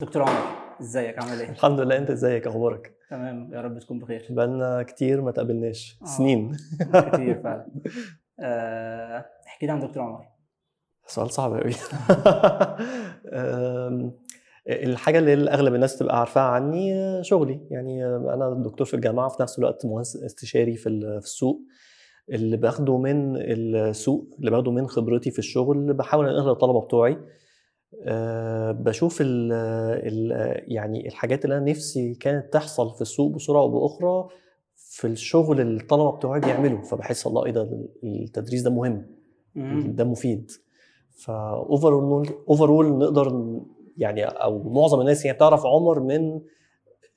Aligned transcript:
دكتور 0.00 0.22
عمر 0.22 0.40
إزيك؟ 0.80 1.18
عامل 1.18 1.40
إيه؟ 1.40 1.48
الحمد 1.50 1.80
لله 1.80 1.96
أنت 1.98 2.10
إزيك؟ 2.10 2.46
أخبارك؟ 2.46 2.94
تمام 3.10 3.54
يا 3.54 3.60
رب 3.60 3.78
تكون 3.78 3.98
بخير. 3.98 4.26
بقالنا 4.30 4.82
كتير 4.82 5.20
ما 5.20 5.30
تقابلناش 5.30 5.98
آه. 6.02 6.06
سنين. 6.06 6.56
كتير 7.12 7.40
فعلا. 7.42 7.66
آه، 8.40 9.24
احكي 9.46 9.66
لي 9.66 9.72
عن 9.72 9.80
دكتور 9.80 10.02
عمر. 10.02 10.24
سؤال 11.06 11.30
صعب 11.30 11.52
قوي 11.52 11.72
أم، 13.32 14.12
الحاجة 14.68 15.18
اللي 15.18 15.50
أغلب 15.50 15.74
الناس 15.74 15.98
تبقى 15.98 16.18
عارفاها 16.18 16.44
عني 16.44 16.94
شغلي. 17.24 17.60
يعني 17.70 18.06
أنا 18.06 18.62
دكتور 18.64 18.86
في 18.86 18.94
الجامعة 18.94 19.28
في 19.28 19.42
نفس 19.42 19.58
الوقت 19.58 19.86
مهندس 19.86 20.16
استشاري 20.16 20.76
في 20.76 20.88
ال- 20.88 21.20
في 21.20 21.26
السوق. 21.26 21.60
اللي 22.30 22.56
باخده 22.56 22.98
من 22.98 23.36
السوق 23.36 24.28
اللي 24.38 24.50
باخده 24.50 24.70
من 24.70 24.86
خبرتي 24.88 25.30
في 25.30 25.38
الشغل 25.38 25.92
بحاول 25.92 26.26
انقلها 26.28 26.48
للطلبه 26.52 26.80
بتوعي. 26.80 27.18
أه 28.04 28.72
بشوف 28.72 29.20
ال 29.20 29.52
ال 29.52 30.32
يعني 30.72 31.08
الحاجات 31.08 31.44
اللي 31.44 31.56
أنا 31.58 31.70
نفسي 31.70 32.14
كانت 32.14 32.52
تحصل 32.52 32.94
في 32.94 33.00
السوق 33.02 33.32
بصوره 33.32 33.58
أو 33.58 33.68
باخرى 33.68 34.28
في 34.76 35.06
الشغل 35.06 35.60
اللي 35.60 35.80
الطلبة 35.82 36.10
بتوعي 36.16 36.40
بيعملوا 36.40 36.82
فبحس 36.82 37.26
الله 37.26 37.46
إيه 37.46 37.52
ده؟ 37.52 37.88
التدريس 38.04 38.62
ده 38.62 38.70
مهم. 38.70 39.06
ده 39.96 40.04
مفيد. 40.04 40.50
ف 41.10 41.33
over 41.33 42.24
overall 42.48 42.98
نقدر 42.98 43.60
يعني 43.98 44.24
أو 44.24 44.62
معظم 44.70 45.00
الناس 45.00 45.24
يعني 45.24 45.36
بتعرف 45.36 45.66
عمر 45.66 46.00
من 46.00 46.40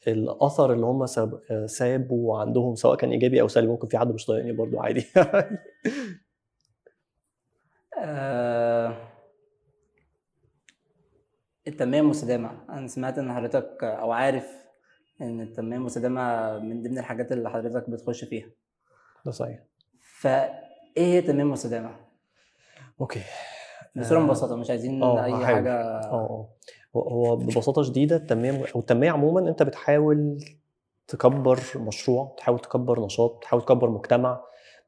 الأثر 0.08 0.73
اللي 0.73 0.86
هم 0.86 1.05
ساب- 1.05 1.40
سابوا 1.66 2.38
عندهم 2.40 2.76
سواء 2.76 2.95
كان 2.98 3.12
إيجابي 3.12 3.42
أو 3.42 3.48
سلبي 3.48 3.67
ممكن 3.67 3.88
في 3.88 3.98
حد 3.98 4.12
مش 4.14 4.26
طايقني 4.26 4.52
برضو 4.52 4.80
عادي 4.80 5.05
آه، 8.00 8.98
التنمية 11.67 11.99
المستدامة 11.99 12.52
أنا 12.70 12.88
سمعت 12.88 13.17
إن 13.17 13.34
حضرتك 13.34 13.84
أو 13.84 14.12
عارف 14.12 14.48
إن 15.22 15.41
التنمية 15.41 15.77
المستدامة 15.77 16.58
من 16.59 16.83
ضمن 16.83 16.97
الحاجات 16.97 17.31
اللي 17.31 17.50
حضرتك 17.50 17.89
بتخش 17.89 18.23
فيها. 18.23 18.47
ده 19.25 19.31
صحيح. 19.31 19.59
فإيه 20.19 20.44
هي 20.97 21.19
التنمية 21.19 21.44
المستدامة؟ 21.44 21.95
أوكي. 23.02 23.22
بصورة 23.95 24.19
آه، 24.19 24.22
مبسطة 24.23 24.56
مش 24.56 24.69
عايزين 24.69 25.03
آه، 25.03 25.23
أي. 25.25 25.45
حاجة. 25.45 25.73
آه 25.73 26.03
آه. 26.14 26.50
هو- 26.95 27.81
شديدة 27.84 28.16
التنمية 28.16 28.66
أو 28.75 28.80
التنميه 28.80 29.11
عموما 29.11 29.50
أنت 29.50 29.64
بتحاول 29.64 30.38
تكبر 31.08 31.59
مشروع 31.75 32.36
تحاول 32.38 32.59
تكبر 32.59 33.06
نشاط 33.06 33.39
تحاول 33.41 33.61
تكبر 33.61 33.89
مجتمع. 33.89 34.41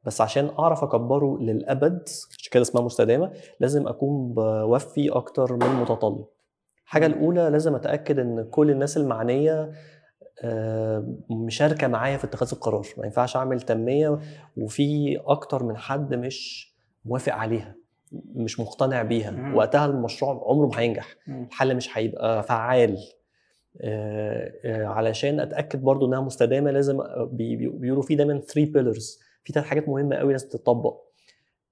بس 0.04 0.22
عشان 0.22 0.50
أعرف 0.60 0.84
أكبره 0.84 1.38
للأبد 1.42 2.04
عشان 2.40 2.52
كده 2.52 2.62
اسمها 2.62 2.84
مستدامة 2.84 3.34
لازم 3.60 3.88
أكون 3.88 4.34
بوفي 4.34 5.10
أكتر 5.10 5.54
من 5.56 5.68
متطلب. 5.68 6.26
الحاجة 6.86 7.06
الأولى 7.06 7.50
لازم 7.50 7.76
أتأكد 7.76 8.20
إن 8.20 8.44
كل 8.52 8.72
الناس 8.72 8.98
المعنية 8.98 9.72
آه، 10.44 11.14
مشاركة 11.30 11.88
معايا 11.88 12.18
في 12.18 12.24
اتخاذ 12.24 12.50
القرار. 12.54 12.88
ما 12.98 13.06
ينفعش 13.06 13.36
أعمل 13.36 13.62
تنمية 13.62 14.20
وفي 14.58 15.18
أكتر 15.26 15.64
من 15.64 15.78
حد 15.78 16.14
مش 16.14 16.72
موافق 17.06 17.34
عليها 17.34 17.76
مش 18.36 18.60
مقتنع 18.60 19.04
بيها. 19.04 19.32
مم. 19.32 19.56
وقتها 19.56 19.86
المشروع 19.86 20.44
عمره 20.48 20.68
ما 20.68 20.80
هينجح. 20.80 21.16
الحل 21.28 21.76
مش 21.76 21.98
هيبقى 21.98 22.44
فعال. 22.44 22.98
آه، 23.82 24.52
آه، 24.66 24.86
علشان 24.86 25.40
أتأكد 25.40 25.82
برضو 25.82 26.06
إنها 26.08 26.22
مستدامة 26.22 26.72
لازم 26.72 26.98
بي- 27.32 27.56
بي- 27.56 27.70
بيقولوا 27.70 28.04
في 28.04 28.16
دايما 28.16 28.40
3 28.40 28.72
pillars 28.72 29.20
في 29.44 29.54
ثلاث 29.54 29.66
حاجات 29.66 29.90
مهمة 29.90 30.16
قوي 30.16 30.32
لازم 30.32 30.50
تتطبق. 30.50 30.98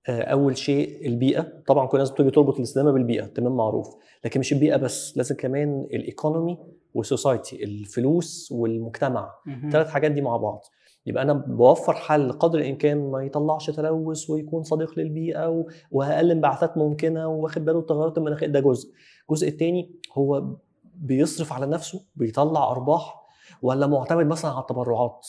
أول 0.09 0.57
شيء 0.57 1.07
البيئة. 1.07 1.61
طبعا 1.67 1.87
كل 1.87 1.97
الناس 1.97 2.11
بتيجي 2.11 2.31
تربط 2.31 2.55
الاستدامه 2.55 2.91
بالبيئة 2.91 3.25
تمام 3.25 3.57
معروف. 3.57 3.95
لكن 4.25 4.39
مش 4.39 4.53
البيئة 4.53 4.77
بس 4.77 5.17
لازم 5.17 5.35
كمان 5.35 5.87
ال 5.93 6.01
economy 6.01 6.57
وال 6.93 7.09
society 7.09 7.63
الفلوس 7.63 8.51
والمجتمع. 8.51 9.31
الثلاث 9.65 9.87
حاجات 9.87 10.11
دي 10.11 10.21
مع 10.21 10.37
بعض. 10.37 10.63
يبقى 11.05 11.23
أنا 11.23 11.33
بوفر 11.33 11.93
حل 11.93 12.31
قدر 12.31 12.59
الإمكان 12.59 13.11
ما 13.11 13.23
يطلعش 13.23 13.69
تلوث 13.69 14.29
ويكون 14.29 14.63
صديق 14.63 14.99
للبيئة 14.99 15.65
واقل 15.91 16.31
انبعاثات 16.31 16.77
ممكنة 16.77 17.27
واخد 17.27 17.65
باله 17.65 17.79
التغيرات 17.79 18.17
المناخية. 18.17 18.47
ده 18.47 18.59
جزء. 18.59 18.91
الجزء 19.29 19.47
الثاني 19.47 19.91
هو 20.13 20.55
بيصرف 20.95 21.53
على 21.53 21.65
نفسه 21.65 22.05
بيطلع 22.15 22.71
أرباح 22.71 23.23
ولا 23.61 23.87
معتمد 23.87 24.25
مثلا 24.25 24.51
على 24.51 24.61
التبرعات. 24.61 25.27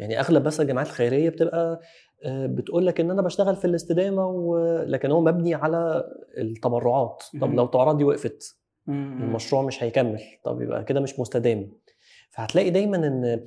يعني 0.00 0.20
أغلب 0.20 0.46
مثلا 0.46 0.62
الجمعيات 0.66 0.88
الخيرية 0.88 1.28
بتبقى 1.30 1.80
آه، 2.24 2.46
بتقول 2.46 2.86
لك 2.86 3.00
إن 3.00 3.10
أنا 3.10 3.22
بشتغل 3.22 3.56
في 3.56 3.64
الاستدامة 3.64 4.26
و... 4.26 4.58
لكن 4.86 5.10
هو 5.10 5.20
مبني 5.20 5.54
على 5.54 6.04
التبرعات 6.38 7.22
طب. 7.40 7.54
لو 7.54 7.64
التبرعات 7.64 7.96
دي 7.96 8.04
وقفت. 8.04 8.56
المشروع 8.88 9.62
مش 9.62 9.82
هيكمل 9.82 10.20
طب 10.44 10.62
يبقى 10.62 10.84
كده 10.84 11.00
مش 11.00 11.20
مستدام 11.20 11.72
فهتلاقي 12.30 12.70
دايما 12.70 12.96
إن 12.96 13.40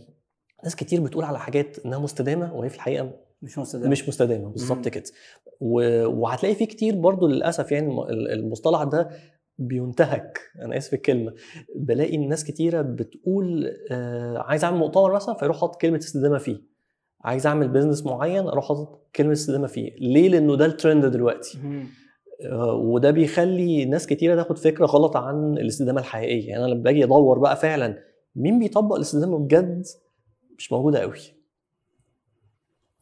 ناس 0.64 0.76
كتير 0.76 1.02
بتقول 1.02 1.24
على 1.24 1.40
حاجات 1.40 1.86
إنها 1.86 2.00
مستدامة 2.00 2.54
وهي 2.56 2.70
في 2.70 2.76
الحقيقة 2.76 3.12
مش 3.42 3.58
مستدامة 3.58 3.90
مش 3.92 4.08
مستدامة 4.10 4.50
بالظبط. 4.50 4.88
كده. 4.88 5.04
وهتلاقي 5.62 6.56
في 6.56 6.66
كتير 6.66 6.96
برضو 6.96 7.28
للأسف 7.28 7.72
يعني 7.72 7.88
الم- 7.88 8.08
المصطلح 8.28 8.84
ده 8.84 9.10
بينتهك. 9.58 10.40
أنا 10.62 10.78
آسف 10.78 10.94
الكلمة. 10.94 11.34
بلاقي 11.76 12.16
الناس 12.16 12.44
كتيرة 12.44 12.82
بتقول 12.82 13.72
آه 13.92 14.38
عايز 14.38 14.64
أعمل 14.64 14.78
مؤتمر 14.78 15.14
مثلا 15.14 15.36
فيروح 15.36 15.62
حاطط 15.62 15.82
كلمة 15.82 15.98
استدامه 15.98 16.38
فيه. 16.38 16.62
عايز 17.22 17.48
أعمل 17.48 17.68
بيزنس 17.68 18.06
معين 18.06 18.48
أروح 18.48 18.68
حاطط 18.68 19.08
كلمة 19.16 19.32
استدامه 19.32 19.68
فيه. 19.68 19.96
ليه؟ 20.00 20.30
لأنه 20.30 20.56
ده 20.56 20.66
الترند 20.66 21.06
دلوقتي. 21.06 21.58
آه، 22.52 22.74
وده 22.74 23.12
بيخلي 23.12 23.86
ناس 23.86 24.08
كتيرة 24.08 24.36
تاخد 24.36 24.58
فكرة 24.58 24.86
غلط 24.86 25.18
عن 25.18 25.58
الاستدامه 25.58 26.00
الحقيقيه 26.00 26.48
يعني 26.50 26.64
أنا 26.66 26.72
لما 26.72 26.84
باجي 26.84 27.04
أدور 27.04 27.40
بقى 27.40 27.56
فعلا 27.56 27.98
مين 28.36 28.60
بيطبق 28.60 28.96
الاستدامه 28.96 29.38
بجد 29.40 29.84
مش 30.58 30.72
موجودة 30.72 31.00
قوي 31.00 31.18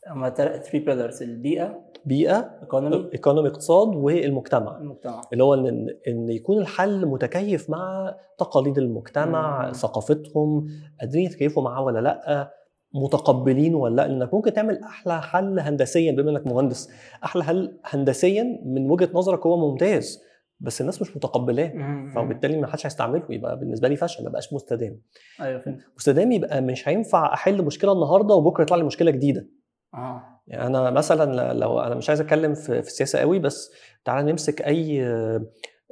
هما 0.08 0.30
3 0.30 0.80
بيلرز 0.80 1.24
البيئة 1.24 1.91
بيئة 2.06 2.52
ايكونومي 2.62 3.10
ايكونومي 3.14 3.50
اقتصاد 3.50 3.96
والمجتمع. 3.96 4.78
المجتمع. 4.78 5.22
اللي 5.34 5.44
هو 5.44 5.54
إن 5.54 5.88
إن 6.08 6.30
يكون 6.30 6.58
الحل 6.58 7.06
متكيف 7.06 7.70
مع 7.70 8.16
تقاليد 8.38 8.78
المجتمع 8.78 9.66
مم. 9.66 9.74
ثقافتهم 9.74 10.68
قادرين 11.00 11.26
يتكيفوا 11.26 11.64
معاه 11.64 11.82
ولا 11.84 12.00
لأ 12.00 12.52
متقبلين 12.94 13.76
ولا 13.76 13.96
لأ. 13.96 14.08
لأنك 14.08 14.34
ممكن 14.34 14.54
تعمل 14.54 14.80
أحلى 14.84 15.22
حل 15.22 15.60
هندسيا 15.60 16.12
بما 16.12 16.32
إنك 16.32 16.48
مهندس. 16.48 16.90
أحلى 17.24 17.44
حل 17.44 17.78
هندسيا 17.86 18.44
من 18.66 18.92
وجهة 18.92 19.10
نظرك 19.14 19.46
هو 19.46 19.70
ممتاز 19.72 20.20
بس 20.60 20.82
الناس 20.82 21.02
مش 21.02 21.18
متقبلاه. 21.18 21.72
فبالتالي 22.16 22.58
ما 22.58 22.68
حدش 22.68 22.86
هيستعمله 22.86 23.24
يبقى 23.30 23.60
بالنسبة 23.60 23.88
لي 23.88 23.96
فشل 23.96 24.24
ما 24.24 24.30
بقاش 24.30 24.54
مستدام. 24.54 25.02
أيوه 25.42 25.60
فهمت. 25.60 25.80
مستدام 25.98 26.32
يبقى 26.32 26.62
مش 26.62 26.90
هينفع 26.90 27.34
أحل 27.34 27.66
مشكلة 27.66 27.92
النهارده 27.92 28.36
وبكرة 28.36 28.64
يطلع 28.64 28.78
لي 28.78 28.84
مشكلة 28.84 29.12
جديدة. 29.12 29.48
آه. 29.94 30.42
يعني 30.48 30.68
أنا 30.68 30.90
مثلا 30.90 31.54
لو 31.54 31.80
أنا 31.80 31.96
مش 31.96 32.10
عايز 32.10 32.22
أتكلم 32.22 32.54
في 32.54 32.82
في 32.82 32.88
السياسة 32.88 33.20
قوي 33.20 33.40
بس 33.40 33.72
تعال 34.06 34.26
نمسك 34.26 34.62
أي 34.62 35.06
آه، 35.06 35.46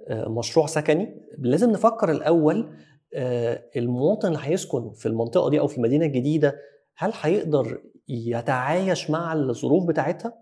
آه، 0.07 0.29
مشروع 0.29 0.65
سكني. 0.65 1.21
لازم 1.37 1.71
نفكر 1.71 2.11
الأول 2.11 2.73
آه، 3.13 3.63
المواطن 3.75 4.27
اللي 4.27 4.39
هيسكن 4.41 4.91
في 4.91 5.05
المنطقة 5.05 5.49
دي 5.49 5.59
أو 5.59 5.67
في 5.67 5.77
المدينة 5.77 6.05
الجديدة 6.05 6.55
هل 6.97 7.13
هيقدر 7.21 7.81
يتعايش 8.07 9.09
مع 9.09 9.33
الظروف 9.33 9.87
بتاعتها؟ 9.87 10.33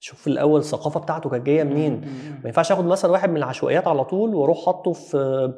شوف 0.00 0.26
الأول 0.26 0.60
الثقافة 0.60 1.00
بتاعته 1.00 1.30
كانت 1.30 1.46
جاية 1.46 1.64
منين. 1.64 2.00
ما 2.42 2.46
ينفعش 2.48 2.72
آخد 2.72 2.84
مثلا 2.84 3.10
واحد 3.10 3.30
من 3.30 3.36
العشوائيات 3.36 3.86
على 3.86 4.04
طول 4.04 4.34
وأروح 4.34 4.66
حاطه 4.66 4.92
في 4.92 5.52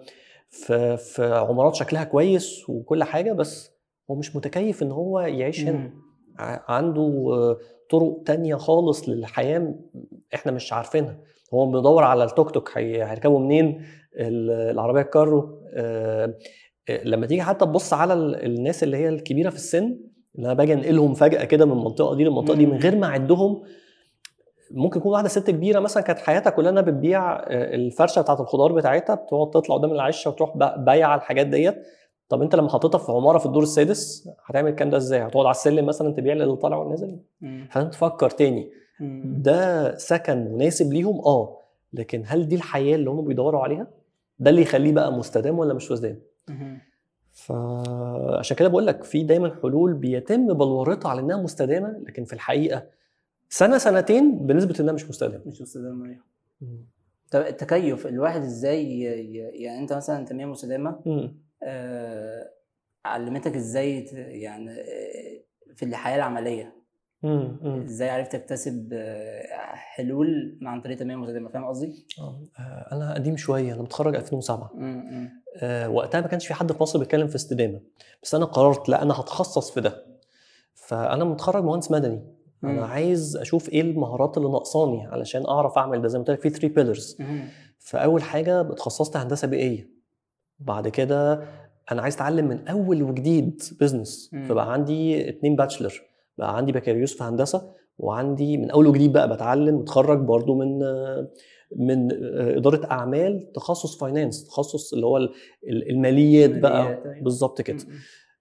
في 0.48 0.96
في 0.96 1.34
عمارات 1.34 1.74
شكلها 1.74 2.04
كويس 2.04 2.70
وكل 2.70 3.04
حاجة 3.04 3.32
بس 3.32 3.70
هو 4.10 4.14
مش 4.14 4.36
متكيف 4.36 4.82
إن 4.82 4.92
هو 4.92 5.20
يعيش 5.20 5.60
هنا. 5.60 5.90
عنده 6.38 7.02
آه، 7.32 7.56
طرق 7.90 8.22
تانية 8.26 8.54
خالص 8.54 9.08
للحياة 9.08 9.74
إحنا 10.34 10.52
مش 10.52 10.72
عارفينها. 10.72 11.16
هو 11.54 11.66
بيدور 11.70 12.04
على 12.04 12.24
التوك 12.24 12.50
توك 12.50 12.70
هي- 12.78 13.04
هيركبه 13.04 13.38
منين؟ 13.38 13.82
ال- 14.16 14.70
العربية 14.70 15.00
الكارو 15.00 15.58
آه، 15.74 16.34
آه، 16.88 17.04
لما 17.04 17.26
تيجي 17.26 17.42
حتى 17.42 17.64
تبص 17.66 17.92
على 17.92 18.14
ال- 18.14 18.44
الناس 18.44 18.82
اللي 18.82 18.96
هي 18.96 19.08
الكبيرة 19.08 19.50
في 19.50 19.56
السن 19.56 19.84
اللي 20.36 20.46
أنا 20.46 20.54
باجي 20.54 20.72
أنقلهم 20.74 21.14
فجأة 21.14 21.44
كده 21.44 21.64
من 21.66 21.72
المنطقة 21.72 22.14
دي 22.16 22.24
للمنطقة 22.24 22.54
دي 22.56 22.66
من. 22.66 22.76
غير 22.78 22.96
ما 22.96 23.06
أعدهم 23.06 23.62
ممكن 24.70 25.00
يكون 25.00 25.12
واحدة 25.12 25.28
ست 25.28 25.50
كبيرة 25.50 25.80
مثلا 25.80 26.02
كانت 26.02 26.18
حياتها 26.18 26.50
كلها 26.50 26.70
إنها 26.70 26.82
بتبيع 26.82 27.42
الفرشة 27.50 28.20
بتاعت 28.22 28.40
الخضار 28.40 28.72
بتاعتها 28.72 29.14
بتقعد 29.14 29.50
تطلع 29.50 29.76
قدام 29.76 29.92
العشة 29.92 30.30
وتروح 30.30 30.56
با- 30.56 30.76
بايعة 30.76 31.16
الحاجات 31.16 31.46
ديت. 31.46 31.74
طب 32.28 32.42
انت 32.42 32.54
لما 32.54 32.68
حطيتها 32.68 32.98
في 32.98 33.12
عمارة 33.12 33.38
في 33.38 33.46
الدور 33.46 33.62
السادس 33.62 34.28
هتعمل 34.44 34.70
الكلام 34.70 34.90
ده 34.90 34.96
إزاي؟ 34.96 35.20
هتقعد 35.26 35.46
على 35.46 35.50
السلم 35.54 35.86
مثلا 35.86 36.12
تبيع 36.12 36.34
للي 36.34 36.56
طالع 36.56 36.76
والنازل؟ 36.76 37.18
مم. 37.40 37.68
فانت 37.70 37.92
تفكر 37.92 38.30
تاني. 38.30 38.70
ده 39.24 39.96
سكن 39.96 40.36
مناسب 40.52 40.92
ليهم 40.92 41.20
آه 41.26 41.58
لكن 41.92 42.22
هل 42.26 42.48
دي 42.48 42.54
الحياة 42.54 42.94
اللي 42.96 43.10
هم 43.10 43.24
بيدوروا 43.24 43.60
عليها؟ 43.60 43.86
ده 44.38 44.50
اللي 44.50 44.62
يخليه 44.62 44.92
بقى 44.92 45.12
مستدام 45.12 45.58
ولا 45.58 45.74
مش 45.74 45.92
مستدام؟ 45.92 46.18
فعشان 47.32 48.56
كده 48.56 48.68
بقول 48.68 48.86
لك 48.86 49.04
في 49.04 49.22
دايما 49.22 49.54
حلول 49.62 49.94
بيتم 49.94 50.54
بلورتها 50.54 51.08
على 51.10 51.20
إنها 51.20 51.36
مستدامة 51.42 51.98
لكن 52.06 52.24
في 52.24 52.32
الحقيقة 52.32 52.82
سنة 53.48 53.78
سنتين 53.78 54.38
بنسبة 54.46 54.74
إنها 54.80 54.92
مش 54.94 55.08
مستدامة. 55.08 55.42
مش 55.46 55.62
مستدامة 55.62 56.06
أيوة. 56.06 56.22
طب 57.30 57.40
التكيف 57.40 58.06
الواحد 58.06 58.42
إزاي 58.42 59.00
يعني 59.54 59.78
أنت 59.78 59.92
مثلا 59.92 60.24
تنمية 60.24 60.46
مستدامة 60.46 60.96
علمتك 63.04 63.56
إزاي 63.56 64.04
يعني 64.14 64.70
آه، 64.70 65.74
في 65.76 65.84
الحياة 65.84 66.16
العملية. 66.16 66.84
إزاي 67.84 68.10
عرفت 68.10 68.32
تكتسب 68.36 68.88
آه، 68.92 69.42
حلول 69.74 70.58
عن 70.62 70.80
طريق 70.80 70.96
تنمية 70.98 71.16
مستدامة؟ 71.16 71.48
فاهم 71.48 71.64
قصدي؟ 71.64 72.06
آه، 72.58 72.88
أنا 72.92 73.14
قديم 73.14 73.36
شوية 73.36 73.74
أنا 73.74 73.82
متخرج 73.82 74.16
2007 74.16 74.70
م- 74.74 75.28
آه، 75.56 75.88
وقتها 75.90 76.20
ما 76.20 76.26
كانش 76.26 76.46
في 76.46 76.54
حد 76.54 76.72
في 76.72 76.82
مصر 76.82 76.98
بيتكلم 76.98 77.26
في 77.26 77.34
استدامة. 77.34 77.80
بس 78.22 78.34
أنا 78.34 78.44
قررت 78.44 78.88
لا 78.88 79.02
أنا 79.02 79.14
هتخصص 79.20 79.70
في 79.70 79.80
ده. 79.80 80.06
فأنا 80.74 81.24
متخرج 81.24 81.64
مهندس 81.64 81.90
مدني. 81.90 82.34
أنا 82.64 82.86
عايز 82.86 83.36
أشوف 83.36 83.68
إيه 83.68 83.80
المهارات 83.80 84.36
اللي 84.38 84.48
ناقصاني 84.48 85.06
علشان 85.06 85.46
أعرف 85.46 85.78
أعمل 85.78 86.02
ده. 86.02 86.08
زي 86.08 86.18
ما 86.18 86.24
قلت 86.24 86.30
لك 86.30 86.40
في 86.40 86.50
3 86.50 86.68
pillars 86.74 87.16
فأول 87.78 88.22
حاجة 88.22 88.60
اتخصصت 88.60 89.16
هندسة 89.16 89.48
بيئية. 89.48 89.93
بعد 90.58 90.88
كده 90.88 91.42
أنا 91.92 92.02
عايز 92.02 92.14
أتعلم 92.14 92.48
من 92.48 92.68
أول 92.68 93.02
وجديد 93.02 93.62
business. 93.80 94.30
فبقى 94.48 94.72
عندي 94.72 95.28
اتنين 95.28 95.56
bachelor 95.56 96.02
بقى 96.38 96.56
عندي 96.56 96.72
بكالوريوس 96.72 97.16
في 97.18 97.24
هندسة 97.24 97.72
وعندي 97.98 98.56
من 98.56 98.70
أول 98.70 98.86
وجديد 98.86 99.12
بقى 99.12 99.34
بتعلم 99.34 99.74
متخرج 99.78 100.18
برضو 100.18 100.54
من 100.54 100.78
من 101.76 102.08
إدارة 102.56 102.86
أعمال 102.90 103.52
تخصص 103.52 103.98
finance 103.98 104.44
تخصص 104.46 104.92
اللي 104.94 105.06
هو 105.06 105.16
ال- 105.16 105.30
الماليات 105.90 106.58
بقى. 106.58 106.82
أيوة. 106.88 107.22
بالظبط 107.22 107.60
كده. 107.62 107.76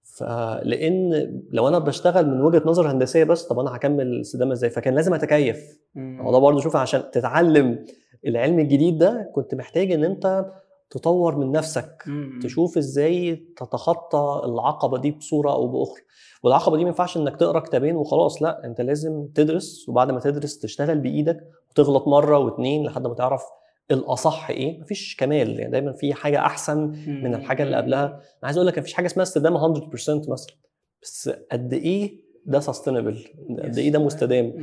فلان 0.02 1.12
لو 1.52 1.68
أنا 1.68 1.80
بشتغل 1.80 2.30
من 2.30 2.42
وجهة 2.42 2.62
نظر 2.66 2.92
هندسية 2.92 3.24
بس 3.24 3.44
طب 3.44 3.60
أنا 3.60 3.76
هكمل 3.76 4.08
الاستدامه 4.08 4.54
إزاي؟ 4.54 4.70
فكان 4.70 4.96
لازم 4.96 5.14
أتكيف. 5.14 5.80
هو 5.98 6.32
ده 6.32 6.38
برضه 6.38 6.60
شوف 6.60 6.76
عشان 6.76 7.04
تتعلم 7.12 7.86
العلم 8.28 8.60
الجديد 8.60 8.98
ده 8.98 9.32
كنت 9.36 9.56
محتاج 9.56 9.92
إن 9.92 10.04
أنت 10.04 10.46
تطور 10.94 11.36
من 11.38 11.52
نفسك 11.52 12.04
م- 12.08 12.40
تشوف 12.40 12.78
إزاي 12.78 13.36
تتخطى 13.58 14.42
العقبة 14.46 14.98
دي 14.98 15.12
بصورة 15.12 15.52
أو 15.52 15.68
بأخرى. 15.68 16.02
والعقبة 16.44 16.78
دي 16.78 16.84
ما 16.84 16.90
ينفعش 16.90 17.18
إنك 17.18 17.36
تقرأ 17.38 17.60
كتابين 17.60 17.96
وخلاص 17.96 18.42
لأ 18.44 18.66
أنت 18.66 18.82
لازم 18.82 19.28
تدرس 19.36 19.90
وبعد 19.90 20.12
ما 20.12 20.20
تدرس 20.20 20.60
تشتغل 20.60 21.00
بإيدك 21.00 21.40
وتغلط 21.72 22.08
مرة 22.08 22.38
واتنين 22.38 22.86
لحد 22.86 23.08
ما 23.08 23.14
تعرف 23.14 23.44
الأصح 23.92 24.50
إيه. 24.50 24.82
مفيش 24.82 25.16
كمال 25.20 25.60
يعني 25.60 25.72
دايما 25.72 25.94
في 25.94 26.14
حاجة 26.14 26.40
أحسن 26.40 26.78
من 27.08 27.32
م- 27.32 27.36
الحاجة 27.36 27.64
اللي 27.64 27.76
قبلها. 27.78 28.06
أنا 28.06 28.20
عايز 28.44 28.58
أقول 28.58 28.68
لك 28.68 28.80
مفيش 28.80 28.94
حاجة 28.94 29.06
اسمها 29.06 29.24
استدامة 29.24 29.74
100% 29.74 30.30
مثلا. 30.30 30.56
بس 31.04 31.30
قد 31.52 31.74
إيه 31.74 32.22
ده 32.46 32.60
سستينبل 32.60 33.24
قد 33.64 33.78
إيه 33.78 33.92
ده. 33.92 34.00
مستدام؟ 34.00 34.54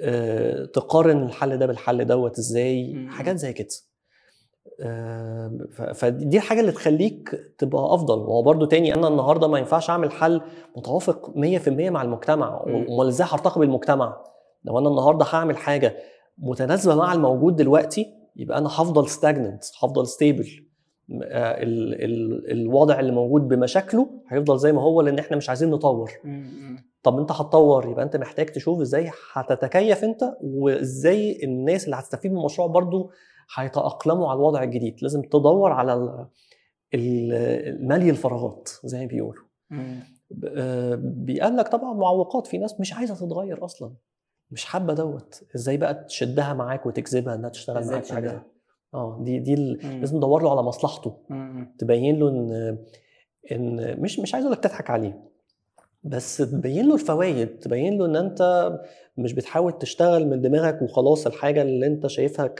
آه، 0.00 0.64
تقارن 0.64 1.22
الحل 1.22 1.56
ده 1.58 1.66
بالحل 1.66 2.04
دوت 2.06 2.38
إزاي؟ 2.38 2.92
مم. 2.94 3.08
حاجات 3.10 3.36
زي 3.36 3.52
كده. 3.52 3.68
فدي 5.94 6.36
الحاجة 6.36 6.60
اللي 6.60 6.72
تخليك 6.72 7.40
تبقى 7.58 7.94
أفضل. 7.94 8.18
وهو 8.18 8.42
برضو 8.42 8.64
تاني 8.64 8.94
أنا 8.94 9.08
النهارده 9.08 9.48
ما 9.48 9.58
ينفعش 9.58 9.90
أعمل 9.90 10.12
حل 10.12 10.40
متوافق 10.76 11.30
100% 11.30 11.68
مع 11.68 12.02
المجتمع 12.02 12.64
مم. 12.66 12.86
امال 12.88 13.08
إزاي 13.08 13.26
هرتقي 13.30 13.60
بالمجتمع. 13.60 14.16
لو 14.64 14.78
أنا 14.78 14.88
النهارده 14.88 15.26
هعمل 15.32 15.56
حاجة 15.56 15.96
متناسبة 16.38 16.94
مع 16.94 17.12
الموجود 17.12 17.56
دلوقتي 17.56 18.06
يبقى 18.36 18.58
أنا 18.58 18.68
هفضل 18.68 19.08
stagnant 19.08 19.64
هفضل 19.82 20.06
stable 20.06 20.46
الوضع 22.50 23.00
اللي 23.00 23.12
موجود 23.12 23.48
بمشاكله 23.48 24.08
هيفضل 24.28 24.58
زي 24.58 24.72
ما 24.72 24.82
هو 24.82 25.00
لأن 25.00 25.18
إحنا 25.18 25.36
مش 25.36 25.48
عايزين 25.48 25.70
نطور. 25.70 26.10
طب 27.02 27.18
أنت 27.18 27.32
هتطور 27.32 27.88
يبقى 27.90 28.04
أنت 28.04 28.16
محتاج 28.16 28.46
تشوف 28.46 28.80
إزاي 28.80 29.10
هتتكيف 29.32 30.04
أنت 30.04 30.20
وإزاي 30.40 31.40
الناس 31.44 31.84
اللي 31.84 31.96
هتستفيد 31.96 32.32
من 32.32 32.38
المشروع 32.38 32.68
برضو 32.68 33.10
هيتأقلموا 33.54 34.28
على 34.30 34.36
الوضع 34.36 34.62
الجديد. 34.62 34.96
لازم 35.02 35.22
تدور 35.22 35.72
على 35.72 35.94
ال- 35.94 36.26
ال- 36.94 37.88
مالي 37.88 38.10
الفراغات 38.10 38.68
زي 38.84 39.00
ما 39.00 39.06
بيقولوا. 39.06 39.44
آه، 40.56 40.94
بيقابلك 41.02 41.68
طبعا 41.68 41.92
معوقات 41.94 42.46
في 42.46 42.58
ناس 42.58 42.80
مش 42.80 42.92
عايزة 42.92 43.14
تتغير 43.14 43.64
أصلا. 43.64 43.92
مش 44.50 44.64
حابة 44.64 44.94
دوت. 44.94 45.42
إزاي 45.56 45.76
بقى 45.76 45.94
تشدها 45.94 46.54
معاك 46.54 46.86
وتجذبها 46.86 47.34
إنها 47.34 47.50
تشتغل 47.50 47.86
معاك 47.86 48.06
حاجة؟ 48.06 48.42
آه 48.94 49.18
دي 49.24 49.38
دي 49.38 49.56
مم. 49.84 50.00
لازم 50.00 50.16
تدور 50.18 50.42
له 50.42 50.50
على 50.50 50.62
مصلحته. 50.62 51.16
م- 51.28 51.34
م- 51.34 51.74
تبين 51.78 52.18
له 52.18 52.28
إن 52.28 52.78
إن 53.52 54.00
مش 54.00 54.18
مش 54.18 54.34
عايز 54.34 54.46
أقول 54.46 54.56
لك 54.56 54.62
تضحك 54.64 54.90
عليه. 54.90 55.31
بس 56.04 56.36
تبين 56.36 56.88
له 56.88 56.94
الفوائد 56.94 57.58
تبين 57.58 57.98
له 57.98 58.04
إن 58.06 58.16
أنت 58.16 58.72
مش 59.16 59.32
بتحاول 59.32 59.72
تشتغل 59.78 60.28
من 60.28 60.40
دماغك 60.40 60.82
وخلاص 60.82 61.26
الحاجة 61.26 61.62
اللي 61.62 61.86
أنت 61.86 62.06
شايفها 62.06 62.50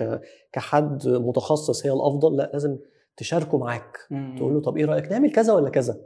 كحد 0.52 1.08
متخصص 1.08 1.86
هي 1.86 1.92
الأفضل 1.92 2.36
لأ 2.36 2.50
لازم 2.52 2.78
تشاركه 3.16 3.58
معاك. 3.58 3.98
تقول 4.36 4.54
له 4.54 4.60
طب 4.60 4.76
إيه 4.76 4.84
رأيك؟ 4.84 5.12
نعمل 5.12 5.32
كذا 5.32 5.52
ولا 5.52 5.70
كذا؟ 5.70 5.96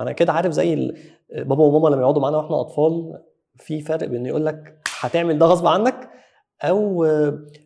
أنا 0.00 0.12
كده 0.12 0.32
عارف 0.32 0.52
زي 0.52 0.92
بابا 1.36 1.64
وماما 1.64 1.88
لما 1.94 2.02
يقعدوا 2.02 2.22
معانا 2.22 2.36
وإحنا 2.36 2.60
أطفال 2.60 3.22
في 3.56 3.80
فرق 3.80 4.04
بين 4.08 4.26
يقول 4.26 4.46
لك 4.46 4.78
هتعمل 5.00 5.38
ده 5.38 5.46
غصب 5.46 5.66
عنك 5.66 6.10
أو 6.62 7.04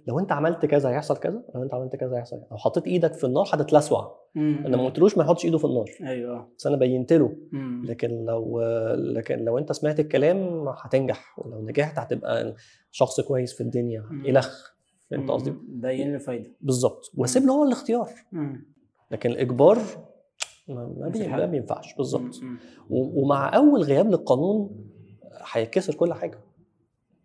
لو 0.07 0.19
أنت 0.19 0.33
عملت 0.33 0.67
كذا 0.67 0.89
هيحصل 0.89 1.17
كذا 1.17 1.43
لو 1.55 1.63
أنت 1.63 1.75
عملت 1.75 1.97
كذا 1.97 2.17
هيحصل 2.17 2.37
كذا. 2.37 2.47
لو 2.51 2.57
حطيت 2.57 2.87
إيدك 2.87 3.15
في 3.15 3.25
النار 3.25 3.47
هتتلسوع 3.53 4.21
أنا 4.37 4.77
ما 4.77 4.85
قلتلوش 4.85 5.19
ما 5.19 5.25
يحطش 5.25 5.45
إيده 5.45 5.59
في 5.59 5.65
النار. 5.65 5.91
أيوه. 6.03 6.49
بس 6.59 6.67
أنا 6.67 6.77
بينت 6.77 7.13
له. 7.13 7.37
لكن 7.85 8.25
لو 8.25 8.61
لكن 8.95 9.39
لو 9.39 9.59
أنت 9.59 9.73
سمعت 9.73 10.01
الكلام 10.01 10.69
هتنجح 10.69 11.39
ولو 11.39 11.67
نجحت 11.67 11.99
هتبقى 11.99 12.55
شخص 12.91 13.21
كويس 13.21 13.53
في 13.53 13.61
الدنيا. 13.61 14.05
إلخ. 14.27 14.71
فهمت 15.11 15.31
قصدي؟ 15.31 15.55
باين 15.69 16.13
له 16.13 16.19
فايدة. 16.19 16.51
بالظبط. 16.61 17.13
واسيب 17.17 17.47
له 17.47 17.53
هو 17.53 17.65
الاختيار. 17.65 18.09
لكن 19.11 19.31
الإجبار 19.31 19.79
ما 20.69 21.11
ما 21.29 21.47
بينفعش. 21.47 21.95
بالظبط. 21.95 22.41
ومع 22.91 23.57
أول 23.57 23.83
غياب 23.83 24.09
للقانون 24.09 24.71
هيتكسر 25.53 25.95
كل 25.95 26.13
حاجة. 26.13 26.39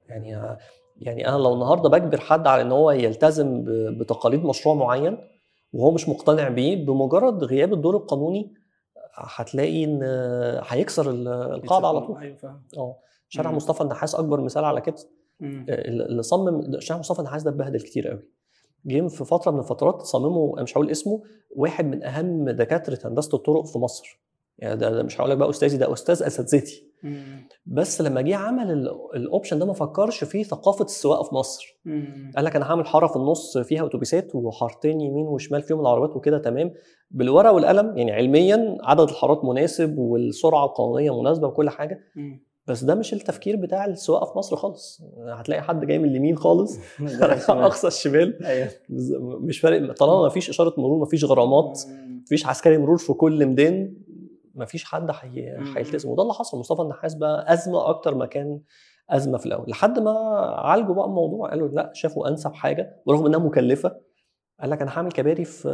يعني 0.10 0.58
يعني 0.98 1.28
أنا 1.28 1.38
لو 1.38 1.54
النهارده 1.54 1.90
بجبر 1.90 2.20
حد 2.20 2.48
على 2.48 2.62
إن 2.62 2.72
هو 2.72 2.92
يلتزم 2.92 3.64
بتقاليد 4.00 4.44
مشروع 4.46 4.76
معين 4.76 5.18
وهو 5.74 5.92
مش 5.92 6.10
مقتنع 6.10 6.50
بيه 6.50 6.86
بمجرد 6.86 7.44
غياب 7.44 7.74
الدور 7.74 7.96
القانوني 7.98 8.54
هتلاقي 9.16 9.84
إن 9.84 10.04
هيكسر 10.68 11.10
ال- 11.10 11.28
القاعدة 11.28 11.88
على 11.88 12.02
طول. 12.02 12.18
أيوه 12.18 12.38
آه. 12.78 12.98
شارع 13.30 13.50
مم. 13.52 13.56
مصطفى 13.58 13.82
النحاس 13.82 14.16
أكبر 14.16 14.42
مثال 14.42 14.66
على 14.66 14.82
كده. 14.82 14.96
م- 15.40 15.66
اللي 15.70 16.24
صمم 16.24 16.80
شارع 16.80 17.00
مصطفى 17.00 17.20
النحاس 17.20 17.44
ده 17.44 17.50
اتبهدل 17.52 17.80
كتير 17.82 18.08
قوي. 18.08 18.20
جه 18.86 19.08
في 19.08 19.26
فترة 19.26 19.52
من 19.52 19.60
الفترات 19.60 20.02
صممه 20.02 20.54
مش 20.62 20.78
هقول 20.78 20.90
اسمه 20.92 21.22
واحد 21.56 21.86
من 21.86 22.04
أهم 22.04 22.50
دكاترة 22.50 23.00
هندسة 23.08 23.36
الطرق 23.36 23.66
في 23.66 23.78
مصر. 23.80 24.20
يعني 24.60 24.76
ده, 24.80 24.90
ده 24.90 25.04
مش 25.04 25.22
هقول 25.22 25.32
لك 25.32 25.38
بقى 25.38 25.50
أستاذي 25.50 25.78
ده 25.78 25.94
أستاذ 25.94 26.24
أساتذتي. 26.24 26.86
بس 27.66 28.02
لما 28.02 28.22
جه 28.22 28.36
عمل 28.36 28.72
ال- 28.72 28.98
الاوبشن 29.16 29.60
ده 29.60 29.66
ما 29.66 29.74
فكرش 29.74 30.24
في 30.24 30.44
ثقافة 30.44 30.86
السواقة 30.86 31.24
في 31.24 31.36
مصر. 31.36 31.78
قال 32.36 32.46
لك 32.46 32.56
أنا 32.56 32.66
هعمل 32.66 32.88
حارة 32.88 33.08
في 33.08 33.16
النص 33.16 33.58
فيها 33.58 33.86
أتوبيسات 33.86 34.36
وحارتين 34.36 35.02
يمين 35.02 35.28
وشمال 35.28 35.62
فيهم 35.62 35.80
العربيات 35.80 36.16
وكده 36.16 36.38
تمام. 36.38 36.72
بالورقة 37.12 37.52
والقلم 37.54 37.98
يعني 37.98 38.12
علميا 38.12 38.78
عدد 38.84 39.10
الحارات 39.10 39.46
مناسب 39.46 39.98
والسرعة 39.98 40.66
القانونية 40.66 41.20
مناسبة 41.22 41.48
وكل 41.48 41.70
حاجة. 41.70 42.00
بس 42.68 42.84
ده 42.84 42.96
مش 42.96 43.14
التفكير 43.14 43.56
بتاع 43.56 43.86
السواقة 43.86 44.26
في 44.32 44.38
مصر 44.38 44.56
خالص. 44.56 45.02
هتلاقي 45.28 45.62
حد 45.62 45.86
جاي 45.86 45.98
من 46.00 46.10
اليمين 46.10 46.36
خالص. 46.38 46.78
أقصى 47.66 47.88
الشمال. 47.88 48.38
بز- 48.90 49.16
مش 49.20 49.60
فارق 49.60 49.94
طالما 49.94 50.22
ما 50.22 50.30
فيش 50.30 50.50
إشارة 50.50 50.74
مرور 50.78 51.00
ما 51.00 51.06
فيش 51.06 51.26
غرامات 51.26 51.80
ما 51.90 52.24
فيش 52.26 52.46
عسكري 52.46 52.78
مرور 52.78 52.98
في 52.98 53.14
كل 53.14 53.46
ميدان 53.46 53.94
ما 54.56 54.66
فيش 54.66 54.86
حد 54.86 55.12
هي- 55.22 55.58
مم. 55.60 55.78
هيلتزم. 55.78 56.10
وده 56.10 56.22
اللي 56.24 56.34
حصل. 56.34 56.60
مصطفى 56.60 56.82
النحاس 56.82 57.16
بقى 57.16 57.54
أزمة 57.54 57.90
أكتر 57.90 58.16
ما 58.16 58.26
كان 58.26 58.62
أزمة 59.10 59.38
في 59.38 59.46
الأول. 59.46 59.70
لحد 59.70 60.00
ما 60.00 60.12
عالجوا 60.58 60.96
بقى 60.96 61.06
الموضوع. 61.06 61.50
قالوا 61.50 61.68
لأ 61.68 61.92
شافوا 61.94 62.28
أنسب 62.28 62.54
حاجة. 62.54 63.02
ورغم 63.06 63.26
إنها 63.26 63.40
مكلفة. 63.40 63.96
قال 64.62 64.70
لك 64.70 64.82
أنا 64.82 64.92
هعمل 64.98 65.12
كباري 65.12 65.46
في 65.46 65.70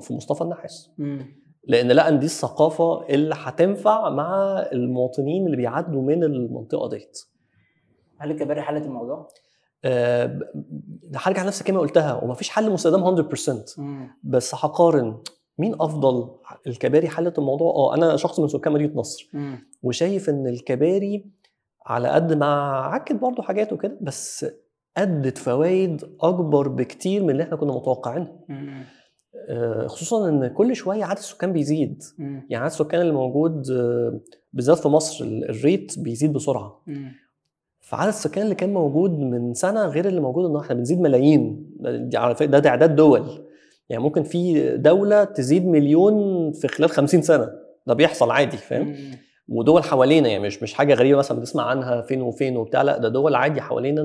في 0.00 0.12
مصطفى 0.14 0.42
النحاس. 0.44 0.90
م- 0.98 1.22
لأن 1.64 1.92
لقى 1.92 2.08
ان 2.08 2.18
دي 2.18 2.26
الثقافة 2.26 3.06
اللي 3.08 3.34
هتنفع 3.38 4.08
مع 4.10 4.58
المواطنين 4.72 5.46
اللي 5.46 5.56
بيعدوا 5.56 6.02
من 6.02 6.24
المنطقة 6.24 6.88
ديت. 6.88 7.18
هل 8.18 8.30
الكباري 8.30 8.62
حلت 8.62 8.84
الموضوع؟ 8.86 9.28
أه 9.84 10.40
هرجع 11.16 11.42
لنفس 11.42 11.60
الكلمة 11.60 11.80
قلتها. 11.80 12.14
ومفيش 12.24 12.48
حل 12.50 12.70
مستدام 12.72 13.02
100% 13.04 13.64
م- 13.78 14.06
بس 14.22 14.54
هقارن. 14.54 15.18
مين 15.58 15.74
أفضل 15.80 16.28
الكباري 16.66 17.08
حلت 17.08 17.38
الموضوع؟ 17.38 17.74
آه 17.74 17.94
أنا 17.94 18.16
شخص 18.16 18.40
من 18.40 18.48
سكان 18.48 18.72
مدينة 18.72 18.92
نصر. 18.94 19.30
م- 19.32 19.58
وشايف 19.82 20.28
إن 20.30 20.46
الكباري 20.46 21.26
على 21.86 22.08
قد 22.08 22.32
ما 22.32 22.46
عكت 22.76 23.12
برضو 23.16 23.42
حاجات 23.42 23.72
وكده 23.72 23.98
بس 24.00 24.46
أدت 24.96 25.38
فوائد 25.38 26.02
أكبر 26.20 26.68
بكتير 26.68 27.22
من 27.22 27.30
اللي 27.30 27.42
إحنا 27.42 27.56
كنا 27.56 27.72
متوقعينها. 27.72 28.32
آه، 29.48 29.86
خصوصا 29.86 30.28
إن 30.28 30.46
كل 30.48 30.76
شوية 30.76 31.04
عدد 31.04 31.18
السكان 31.18 31.52
بيزيد. 31.52 32.02
م- 32.18 32.22
يعني 32.24 32.64
عدد 32.64 32.72
السكان 32.72 33.00
اللي 33.00 33.12
موجود 33.12 33.70
آه، 33.70 34.20
بالذات 34.52 34.78
في 34.78 34.88
مصر 34.88 35.24
ال- 35.24 35.50
الريت 35.50 35.98
بيزيد 35.98 36.32
بسرعة. 36.32 36.82
م- 36.86 37.08
فعدد 37.80 38.08
السكان 38.08 38.44
اللي 38.44 38.54
كان 38.54 38.72
موجود 38.74 39.10
من 39.18 39.54
سنة 39.54 39.86
غير 39.86 40.08
اللي 40.08 40.20
موجود 40.20 40.44
النهارده 40.44 40.64
إحنا 40.66 40.76
بنزيد 40.76 41.00
ملايين. 41.00 41.70
فكره 42.12 42.46
ده 42.46 42.58
تعداد 42.58 42.96
دول. 42.96 43.46
يعني 43.88 44.02
ممكن 44.02 44.22
في 44.22 44.70
دولة 44.76 45.24
تزيد 45.24 45.66
مليون 45.66 46.52
في 46.52 46.68
خلال 46.68 46.90
50 46.90 47.22
سنة. 47.22 47.48
ده 47.86 47.94
بيحصل 47.94 48.30
عادي 48.30 48.56
فاهم. 48.56 48.96
ودول 49.48 49.84
حوالينا 49.84 50.28
يعني 50.28 50.42
مش 50.46 50.62
مش 50.62 50.74
حاجة 50.74 50.94
غريبة 50.94 51.18
مثلا 51.18 51.40
بتسمع 51.40 51.62
عنها 51.64 52.02
فين 52.02 52.22
وفين 52.22 52.56
وبتاع 52.56 52.82
لا 52.82 52.98
ده 52.98 53.08
دول 53.08 53.34
عادي 53.34 53.60
حوالينا 53.60 54.00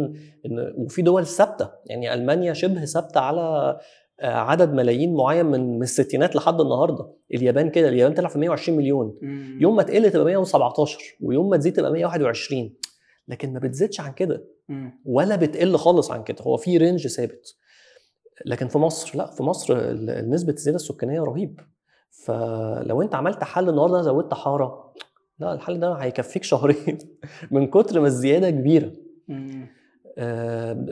إن 0.46 0.74
وفي 0.78 1.02
دول 1.02 1.26
ثابتة. 1.26 1.70
يعني 1.86 2.14
ألمانيا 2.14 2.54
شبه 2.54 2.86
ثابتة 2.86 3.20
على 3.20 3.78
آه، 4.20 4.26
عدد 4.36 4.74
ملايين 4.74 5.14
معين 5.14 5.46
من 5.46 5.76
من 5.76 5.84
الستينات 5.84 6.36
لحد 6.36 6.62
النهارده. 6.62 7.14
اليابان 7.34 7.70
كده 7.70 7.90
اليابان 7.90 8.14
طلع 8.16 8.30
في 8.30 8.40
120 8.40 8.78
مليون. 8.78 9.18
مم. 9.22 9.58
يوم 9.62 9.76
ما 9.76 9.84
تقل 9.84 10.12
تبقى 10.12 10.26
117 10.26 11.00
ويوم 11.22 11.50
ما 11.50 11.58
تزيد 11.58 11.74
تبقى 11.74 11.92
121 11.92 12.74
لكن 13.28 13.54
ما 13.54 13.60
بتزيدش 13.60 14.00
عن 14.02 14.12
كده. 14.14 14.44
ولا 15.06 15.36
بتقل 15.36 15.78
خالص 15.78 16.12
عن 16.12 16.24
كده. 16.24 16.38
هو 16.42 16.58
في 16.58 16.78
range 16.78 17.08
ثابت. 17.08 17.56
لكن 18.46 18.68
في 18.68 18.78
مصر 18.78 19.18
لا 19.18 19.26
في 19.26 19.44
مصر 19.44 19.94
نسبة 20.30 20.54
الزيادة 20.54 20.76
السكانية 20.76 21.22
رهيب. 21.22 21.60
فلو 22.10 23.02
انت 23.02 23.16
عملت 23.16 23.44
حل 23.44 23.70
النهارده 23.70 24.02
زودت 24.02 24.34
حارة 24.34 24.94
لا 25.40 25.54
الحل 25.54 25.80
ده 25.80 25.94
هيكفيك 25.94 26.44
شهرين 26.52 26.98
من 27.52 27.68
كتر 27.68 28.00
ما 28.00 28.08
الزيادة 28.08 28.50
كبيرة. 28.50 28.92
آه، 30.18 30.88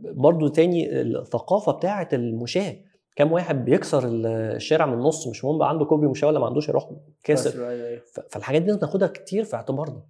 برضو 0.00 0.48
تاني 0.48 1.00
الثقافة 1.00 1.72
بتاعة 1.72 2.08
المشاة. 2.12 2.76
كم 3.16 3.32
واحد 3.32 3.64
بيكسر 3.64 4.02
الشارع 4.06 4.86
من 4.86 4.92
النص 4.94 5.26
مش 5.26 5.44
مهم 5.44 5.58
بقى 5.58 5.68
عنده 5.68 5.84
كوبري 5.84 6.08
مشاة 6.08 6.28
ولا 6.28 6.38
ما 6.40 6.46
عندوش 6.46 6.68
يروح 6.68 6.90
كاسر 7.24 7.68
أيوة، 7.68 7.86
أيوة. 7.88 8.02
فالحاجات 8.30 8.62
دي 8.62 8.66
لازم 8.66 8.80
تاخدها 8.80 9.08
كتير 9.08 9.44
في 9.44 9.56
اعتبارنا. 9.56 10.02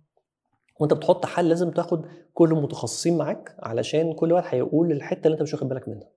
وانت 0.80 0.92
بتحط 0.92 1.26
حل 1.26 1.48
لازم 1.48 1.70
تاخد 1.70 2.06
كل 2.34 2.52
المتخصصين 2.52 3.18
معاك 3.18 3.56
علشان 3.58 4.12
كل 4.12 4.32
واحد 4.32 4.54
هيقول 4.54 4.92
الحتة 4.92 5.26
اللي 5.26 5.34
انت 5.34 5.42
مش 5.42 5.54
واخد 5.54 5.68
بالك 5.68 5.88
منها. 5.88 6.08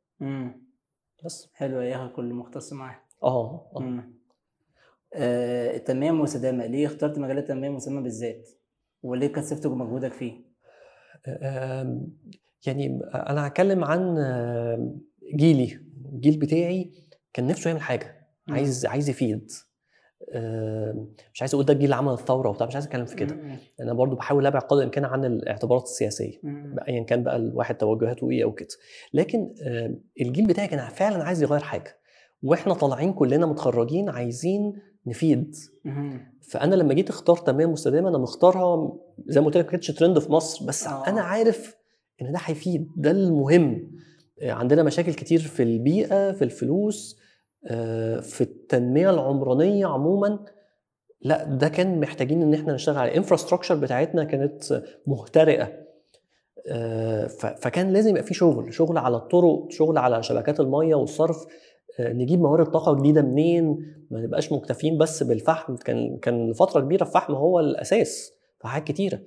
بس 1.26 1.50
حلو 1.54 1.82
ياخد 1.82 2.12
كل 2.12 2.34
مختص 2.34 2.74
معاه 2.74 3.02
آه 3.24 3.72
آه. 3.76 4.04
آه، 5.14 5.76
التنمية 5.76 6.10
المستدامة 6.10 6.66
ليه 6.66 6.88
اخترت 6.88 7.20
مجال 7.20 7.38
التنمية 7.38 7.68
المستدامة 7.68 8.02
بالذات؟ 8.02 8.50
وليه 9.04 9.28
كثفت 9.28 9.68
مجهودك 9.68 10.14
فيه؟ 10.14 10.34
يعني 12.68 13.00
أنا 13.16 13.48
هتكلم 13.48 13.84
عن 13.84 14.16
جيلي 15.36 15.80
الجيل 16.14 16.40
بتاعي 16.40 16.92
كان 17.34 17.48
نفسه 17.48 17.68
يعمل 17.68 17.82
حاجة. 17.82 18.28
عايز 18.50 18.86
عايز 18.86 19.10
يفيد 19.10 19.52
مش 21.34 21.42
عايز 21.42 21.54
أقول 21.54 21.66
ده 21.66 21.74
الجيل 21.74 21.86
اللي 21.86 21.96
عمل 21.96 22.14
الثورة 22.14 22.50
وبتاع 22.50 22.68
مش 22.68 22.76
عايز 22.76 22.86
أتكلم 22.86 23.06
في 23.06 23.16
كده. 23.16 23.36
أنا 23.82 23.94
برضو 23.94 24.16
بحاول 24.16 24.46
أبعد 24.46 24.62
قدر 24.62 24.80
الإمكان 24.80 25.06
عن 25.06 25.26
الاعتبارات 25.26 25.84
السياسية. 25.84 26.40
ايا 26.88 27.04
كان 27.04 27.24
بقى 27.24 27.36
الواحد 27.36 27.76
توجهاته 27.78 28.30
إيه 28.32 28.44
أو 28.44 28.52
كده 28.54 28.68
لكن 29.14 29.54
الجيل 30.22 30.48
بتاعي 30.48 30.68
كان 30.68 30.90
فعلا 30.90 31.24
عايز 31.24 31.44
يغير 31.44 31.60
حاجة 31.60 31.98
وإحنا 32.44 32.74
طالعين 32.74 33.14
كلنا 33.14 33.46
متخرجين 33.46 34.10
عايزين 34.10 34.74
نفيد. 35.08 35.56
فأنا 36.42 36.76
لما 36.76 36.94
جيت 36.94 37.10
اختار 37.10 37.38
تنمية 37.38 37.66
مستدامة 37.66 38.10
أنا 38.10 38.18
مختارها 38.18 38.98
زي 39.28 39.40
ما 39.40 39.46
قلت 39.46 39.58
لك 39.58 39.66
ما 39.66 39.72
كانتش 39.72 39.88
ترند 39.88 40.20
في 40.20 40.32
مصر 40.32 40.66
بس 40.66 40.88
آه. 40.88 41.08
أنا 41.08 41.22
عارف 41.22 41.76
إن 42.22 42.32
ده 42.32 42.40
هيفيد 42.44 42.92
ده 42.98 43.12
المهم 43.12 43.92
آه، 44.42 44.52
عندنا 44.52 44.84
مشاكل 44.84 45.14
كتير 45.14 45.40
في 45.40 45.64
البيئة 45.64 46.32
في 46.32 46.44
الفلوس 46.44 47.20
في 48.22 48.42
التنمية 48.42 49.10
العمرانية 49.10 49.86
عموما 49.88 50.40
لا 51.22 51.44
ده 51.44 51.68
كان 51.70 52.00
محتاجين 52.00 52.42
إن 52.42 52.54
إحنا 52.54 52.74
نشتغل 52.74 52.98
على 52.98 53.12
الانفراستراكشر 53.12 53.76
بتاعتنا 53.76 54.24
كانت 54.24 54.84
مهترئة. 55.08 55.86
آه، 56.68 57.28
فكان 57.62 57.94
لازم 57.94 58.10
يبقى 58.10 58.24
في 58.24 58.34
شغل 58.34 58.74
شغل 58.74 58.98
على 58.98 59.18
الطرق 59.18 59.66
شغل 59.70 59.98
على 59.98 60.24
شبكات 60.24 60.60
المية 60.60 60.96
والصرف. 60.96 61.46
آه، 62.00 62.14
نجيب 62.14 62.40
موارد 62.42 62.66
طاقة 62.66 62.96
جديدة 62.96 63.22
منين؟ 63.22 63.94
ما 64.12 64.22
نبقاش 64.22 64.52
مكتفين 64.52 64.98
بس 64.98 65.24
بالفحم. 65.24 65.76
كان 65.76 66.18
كان 66.18 66.50
لفترة 66.52 66.82
كبيرة 66.82 67.04
الفحم 67.04 67.34
هو 67.34 67.60
الأساس 67.60 68.34
في 68.62 68.68
حاجات 68.68 68.88
كتيرة. 68.88 69.20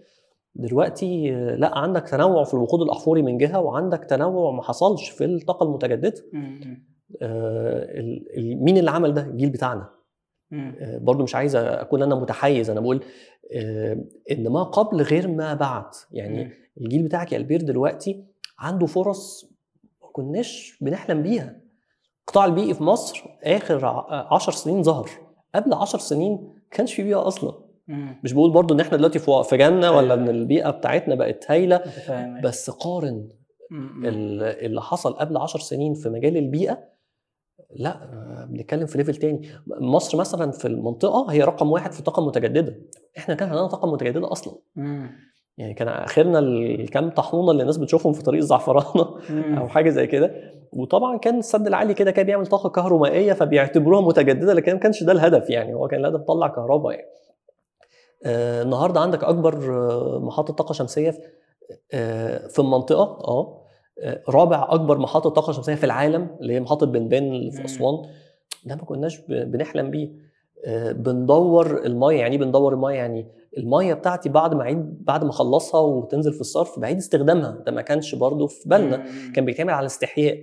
دلوقتي 0.54 1.34
آه، 1.34 1.54
لا 1.56 1.78
عندك 1.78 2.08
تنوع 2.08 2.44
في 2.44 2.54
الوقود 2.54 2.82
الأحفوري 2.82 3.22
من 3.22 3.38
جهة 3.38 3.60
وعندك 3.60 4.04
تنوع 4.04 4.50
ما 4.50 4.62
حصلش 4.62 5.08
في 5.10 5.24
الطاقة 5.24 5.64
المتجددة. 5.64 6.14
آه، 6.34 6.76
مين 8.36 8.78
اللي 8.78 8.90
عمل 8.90 9.14
ده 9.14 9.22
الجيل 9.22 9.50
بتاعنا. 9.50 9.88
آه، 10.52 10.98
برضو 10.98 11.22
مش 11.22 11.34
عايز 11.34 11.56
أكون 11.56 12.02
أنا 12.02 12.14
متحيز 12.14 12.70
أنا 12.70 12.80
بقول 12.80 13.04
آه، 13.54 14.04
إن 14.30 14.48
ما 14.48 14.62
قبل 14.62 15.02
غير 15.02 15.28
ما 15.28 15.54
بعد 15.54 15.84
يعني. 16.12 16.50
الجيل 16.80 17.02
بتاعك 17.02 17.32
يا 17.32 17.38
ألبير 17.38 17.62
دلوقتي 17.62 18.24
عنده 18.58 18.86
فرص 18.86 19.50
ما 20.02 20.08
كناش 20.12 20.78
بنحلم 20.80 21.22
بيها 21.22 21.60
القطاع 22.26 22.44
البيئي 22.44 22.74
في 22.74 22.82
مصر 22.82 23.24
آخر 23.42 23.86
ع- 23.86 24.34
عشر 24.34 24.52
سنين 24.52 24.82
ظهر 24.82 25.10
قبل 25.54 25.72
عشر 25.74 25.98
سنين 25.98 26.32
ما 26.32 26.52
كانش 26.70 26.94
في 26.94 27.02
بيئة 27.02 27.26
أصلا. 27.26 27.54
مش 28.24 28.32
بقول 28.32 28.50
برضو 28.52 28.74
إن 28.74 28.80
إحنا 28.80 28.96
دلوقتي 28.96 29.18
في 29.18 29.56
جنة 29.56 29.90
ولا 29.92 30.14
أيوة. 30.14 30.14
إن 30.14 30.28
البيئة 30.28 30.70
بتاعتنا 30.70 31.14
بقت 31.14 31.50
هايلة. 31.50 31.82
بس 32.44 32.70
قارن 32.70 33.28
اللي 33.72 34.82
حصل 34.82 35.12
قبل 35.12 35.36
عشر 35.36 35.58
سنين 35.58 35.94
في 35.94 36.08
مجال 36.08 36.36
البيئة 36.36 36.78
لا 37.76 38.00
بنتكلم 38.50 38.86
في 38.86 38.98
ليفل 38.98 39.14
تاني. 39.14 39.48
مصر 39.66 40.18
مثلا 40.18 40.50
في 40.50 40.64
المنطقة 40.68 41.26
هي 41.30 41.42
رقم 41.42 41.70
واحد 41.72 41.92
في 41.92 41.98
الطاقه 41.98 42.20
المتجدده 42.20 42.76
إحنا 43.18 43.34
كان 43.34 43.48
عندنا 43.48 43.66
طاقة 43.66 43.92
متجددة 43.92 44.32
أصلا. 44.32 44.54
مم. 44.76 45.10
يعني 45.58 45.74
كان 45.74 45.88
آخرنا 45.88 46.38
الكام 46.38 47.10
طاحونه 47.10 47.50
اللي 47.50 47.60
الناس 47.60 47.76
بتشوفهم 47.76 48.12
في 48.12 48.22
طريق 48.22 48.40
الزعفرانة. 48.40 49.14
أو 49.60 49.68
حاجة 49.68 49.90
زي 49.90 50.06
كده. 50.06 50.34
وطبعا 50.72 51.18
كان 51.18 51.38
السد 51.38 51.66
العالي 51.66 51.94
كده 51.94 52.10
كان 52.10 52.26
بيعمل 52.26 52.46
طاقة 52.46 52.68
كهرومائية 52.68 53.32
فبيعتبروها 53.32 54.00
متجددة 54.00 54.52
لكن 54.54 54.72
ما 54.72 54.78
كانش 54.78 55.02
ده 55.02 55.12
الهدف 55.12 55.50
يعني. 55.50 55.74
هو 55.74 55.88
كان 55.88 56.00
الهدف 56.00 56.20
طلع 56.20 56.48
كهرباء 56.48 56.92
يعني. 56.92 57.08
آه 58.26 58.62
النهارده 58.62 59.00
عندك 59.00 59.24
أكبر 59.24 59.54
آه، 59.90 60.18
محطة 60.18 60.54
طاقة 60.54 60.72
شمسية 60.72 61.10
في- 61.10 61.18
آه 61.92 62.46
في 62.46 62.58
المنطقة. 62.58 63.02
آه. 63.28 63.64
رابع 64.28 64.66
أكبر 64.70 64.98
محطة 64.98 65.30
طاقة 65.30 65.52
شمسية 65.52 65.74
في 65.74 65.84
العالم 65.84 66.36
اللي 66.40 66.54
هي 66.54 66.60
محطة 66.60 66.86
بنبان 66.86 67.22
اللي 67.32 67.50
في. 67.50 67.64
أسوان. 67.64 68.08
ده 68.64 68.76
ما 68.76 68.82
كناش 68.84 69.20
بنحلم 69.28 69.90
بيه. 69.90 70.10
آه، 70.64 70.92
بندور 70.92 71.84
المية. 71.86 72.18
يعني 72.20 72.34
إيه 72.36 72.40
بندور 72.40 72.72
المية؟ 72.74 72.94
يعني 72.94 73.26
المية 73.58 73.94
بتاعتي 73.94 74.28
بعد 74.28 74.54
ما 74.54 74.62
اعيد 74.62 75.04
بعد 75.04 75.24
ما 75.24 75.30
أخلصها 75.30 75.80
وتنزل 75.80 76.32
في 76.32 76.40
الصرف 76.40 76.78
بعيد 76.78 76.96
استخدامها. 76.96 77.50
ده 77.66 77.72
ما 77.72 77.82
كانش 77.82 78.14
برضو 78.14 78.46
في 78.46 78.68
بالنا. 78.68 79.04
كان 79.34 79.44
بيتعمل 79.44 79.70
على 79.72 79.86
استحياء. 79.86 80.42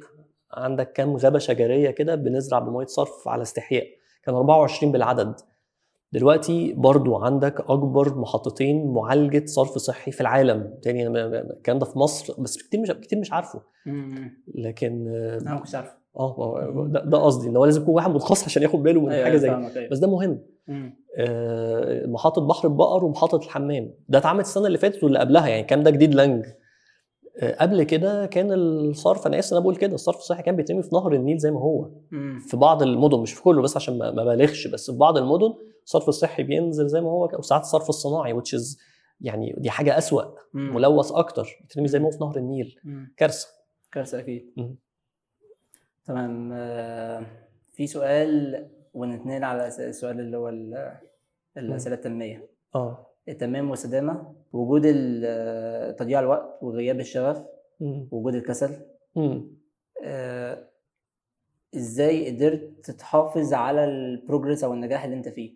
عندك 0.54 0.92
كام 0.94 1.18
غابة 1.18 1.40
شجرية 1.40 1.90
كده 1.92 2.16
بنزرع 2.16 2.60
بمية 2.60 2.86
صرف 2.86 3.28
على 3.28 3.42
استحياء. 3.42 3.86
كان 4.24 4.36
24 4.36 4.92
بالعدد. 4.92 5.36
دلوقتي 6.12 6.74
برضو 6.74 7.16
عندك 7.16 7.60
أكبر 7.70 8.18
محطتين 8.18 8.94
معالجة 8.94 9.46
صرف 9.46 9.78
صحي 9.78 10.12
في 10.12 10.22
العالم 10.22 10.74
تاني 10.82 11.08
الكلام 11.08 11.80
ده 11.80 11.86
في 11.86 12.00
مصر 12.00 12.42
بس 12.42 12.58
كتير 12.58 12.80
مش 12.80 12.92
كتير 12.92 13.20
مش 13.20 13.34
عارفه. 13.34 13.62
لكن 14.56 15.08
آه 15.08 15.38
أنا 15.42 15.54
ما 15.54 15.60
كنتش 15.60 15.76
عارف 15.76 15.92
آه، 16.18 16.88
ده, 17.06 17.18
قصدي 17.18 17.50
إن 17.50 17.58
هو 17.58 17.66
لازم 17.66 17.82
يكون 17.82 17.96
واحد 17.96 18.12
متخصص 18.12 18.46
عشان 18.46 18.64
ياخد 18.64 18.84
باله 18.84 19.02
من 19.02 19.12
حاجة 19.12 19.38
زي 19.38 19.48
كده. 19.48 19.58
فاهمك 19.58 19.78
أيوة. 19.78 19.90
بس 19.90 20.00
ده 20.00 20.08
مهم. 20.08 20.40
آه، 21.18 22.06
محطة 22.08 22.48
بحر 22.48 22.68
البقر 22.68 23.06
ومحطة 23.06 23.36
الحمام 23.38 23.94
ده 24.10 24.18
اتعملت 24.18 24.46
السنة 24.46 24.68
اللي 24.68 24.78
فاتت 24.78 25.04
واللي 25.04 25.20
قبلها 25.20 25.48
يعني 25.48 25.64
كان 25.64 25.84
ده 25.84 25.92
جديد 25.92 26.16
لانج 26.16 26.46
قبل 27.44 27.84
كده 27.84 28.26
كان 28.26 28.52
الصرف 28.54 29.28
أنا 29.28 29.40
آسف 29.40 29.52
أنا 29.54 29.62
بقول 29.62 29.76
كده 29.76 29.96
الصرف 29.96 30.18
الصحي 30.18 30.44
كان 30.44 30.56
بيترمي 30.56 30.84
في 30.84 30.90
نهر 30.94 31.14
النيل 31.14 31.38
زي 31.38 31.52
ما 31.52 31.60
هو 31.60 31.90
مم. 32.12 32.40
في 32.40 32.58
بعض 32.58 32.84
المدن 32.84 33.20
مش 33.20 33.34
في 33.34 33.42
كله 33.42 33.62
بس 33.62 33.76
عشان 33.76 33.98
ما 33.98 34.12
بالغش 34.12 34.68
بس 34.68 34.92
في 34.92 34.98
بعض 34.98 35.18
المدن 35.18 35.54
الصرف 35.86 36.10
الصحي 36.10 36.44
بينزل 36.44 36.88
زي 36.88 37.02
ما 37.02 37.10
هو 37.10 37.30
وساعات 37.40 37.64
الصرف 37.64 37.90
الصناعي 37.90 38.34
which 38.42 38.58
is 38.60 38.78
يعني 39.22 39.56
دي 39.58 39.70
حاجة 39.70 39.98
أسوأ 39.98 40.24
مم. 40.54 40.76
ملوث 40.76 41.12
أكتر 41.12 41.58
بيترمي 41.62 41.88
زي 41.88 42.00
ما 42.00 42.06
هو 42.06 42.12
في 42.12 42.18
نهر 42.22 42.38
النيل 42.38 42.80
مم. 42.84 43.14
كارثة 43.18 43.48
كارثة 43.92 44.20
أكيد 44.20 44.54
مم. 44.58 44.76
تمام 46.06 46.50
آه، 46.54 47.26
في 47.74 47.88
سؤال 47.88 48.66
ونتنقل 48.94 49.44
على 49.44 49.68
الس- 49.68 49.80
السؤال 49.80 50.20
اللي 50.20 50.38
هو 50.38 50.50
ال- 50.50 50.98
الأسئلة 51.58 51.96
التنمية 51.96 52.50
آه 52.76 53.08
التنمية 53.30 53.60
المستدامة 53.60 54.34
وجود 54.54 54.82
ال- 54.86 55.96
تضييع 55.96 56.20
الوقت 56.20 56.60
وغياب 56.64 57.00
الشغف. 57.00 57.44
وجود 58.12 58.36
الكسل. 58.36 58.76
آه، 60.06 60.68
إزاي 61.76 62.32
قدرت 62.36 62.92
تحافظ 62.92 63.54
على 63.54 63.84
البروجرس 63.86 64.64
أو 64.64 64.74
النجاح 64.74 65.04
اللي 65.04 65.16
أنت 65.16 65.30
فيه 65.30 65.54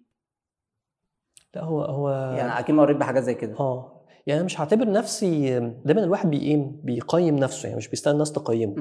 لا 1.55 1.63
هو 1.63 1.81
هو 1.81 2.09
يعني 2.37 2.59
أكيد 2.59 2.75
مريت 2.75 2.97
بحاجات 2.97 3.23
زي 3.23 3.33
كده 3.33 3.59
آه 3.59 4.01
يعني 4.27 4.39
أنا 4.39 4.45
مش 4.45 4.61
هعتبر 4.61 4.91
نفسي 4.91 5.59
دايما 5.85 6.03
الواحد 6.03 6.29
بيقيم 6.29 6.81
بيقيم 6.83 7.35
نفسه 7.35 7.67
يعني 7.67 7.77
مش 7.77 7.87
بيستنى 7.87 8.13
الناس 8.13 8.31
تقيمه. 8.31 8.73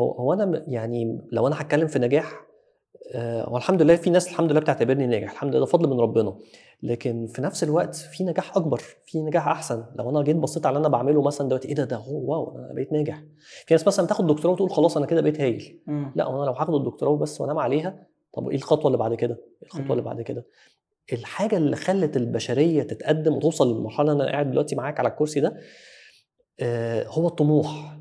هو 0.00 0.10
هو 0.12 0.32
أنا 0.32 0.64
يعني 0.68 1.20
لو 1.32 1.46
أنا 1.46 1.60
هتكلم 1.60 1.86
في 1.86 1.98
نجاح 1.98 2.46
آه، 3.12 3.42
هو 3.48 3.56
الحمد 3.56 3.82
لله 3.82 3.96
في 3.96 4.10
ناس 4.10 4.28
الحمد 4.28 4.50
لله 4.50 4.60
بتعتبرني 4.60 5.06
ناجح 5.06 5.30
الحمد 5.30 5.50
لله 5.50 5.60
ده 5.60 5.66
فضل 5.66 5.88
من 5.88 6.00
ربنا 6.00 6.38
لكن 6.82 7.26
في 7.26 7.42
نفس 7.42 7.64
الوقت 7.64 7.94
في 7.96 8.24
نجاح 8.24 8.56
أكبر 8.56 8.82
في 9.06 9.22
نجاح 9.22 9.48
أحسن 9.48 9.84
لو 9.96 10.10
أنا 10.10 10.22
جيت 10.22 10.36
بصيت 10.36 10.66
على 10.66 10.76
اللي 10.76 10.86
أنا 10.86 10.92
بعمله 10.96 11.22
مثلا 11.22 11.48
دلوقتي 11.48 11.68
إيه 11.68 11.74
ده 11.74 11.84
ده 11.84 11.96
هو 11.96 12.32
واو 12.32 12.58
أنا 12.58 12.72
بقيت 12.72 12.92
ناجح 12.92 13.22
في 13.66 13.74
ناس 13.74 13.86
مثلا 13.86 14.06
تاخد 14.06 14.26
دكتوراه 14.26 14.52
وتقول 14.52 14.70
خلاص 14.70 14.96
أنا 14.96 15.06
كده 15.06 15.20
بقيت 15.20 15.40
هايل. 15.40 15.80
لا 16.16 16.30
أنا 16.30 16.44
لو 16.44 16.52
هاخد 16.52 16.74
الدكتوراه 16.74 17.16
بس 17.16 17.40
وأنام 17.40 17.58
عليها 17.58 18.06
طب 18.32 18.48
إيه 18.48 18.56
الخطوة 18.56 18.86
اللي 18.86 18.98
بعد 18.98 19.14
كده؟ 19.14 19.34
إيه 19.34 19.66
الخطوة 19.66 19.84
مم. 19.84 19.92
اللي 19.92 20.02
بعد 20.02 20.22
كده؟ 20.22 20.46
الحاجة 21.12 21.56
اللي 21.56 21.76
خلت 21.76 22.16
البشرية 22.16 22.82
تتقدم 22.82 23.34
وتوصل 23.34 23.74
للمرحلة 23.74 24.12
اللي 24.12 24.22
أنا 24.22 24.32
قاعد 24.32 24.50
دلوقتي 24.50 24.76
معاك 24.76 25.00
على 25.00 25.08
الكرسي 25.08 25.40
ده 25.40 25.56
آه، 26.60 27.06
هو 27.08 27.28
الطموح 27.28 27.93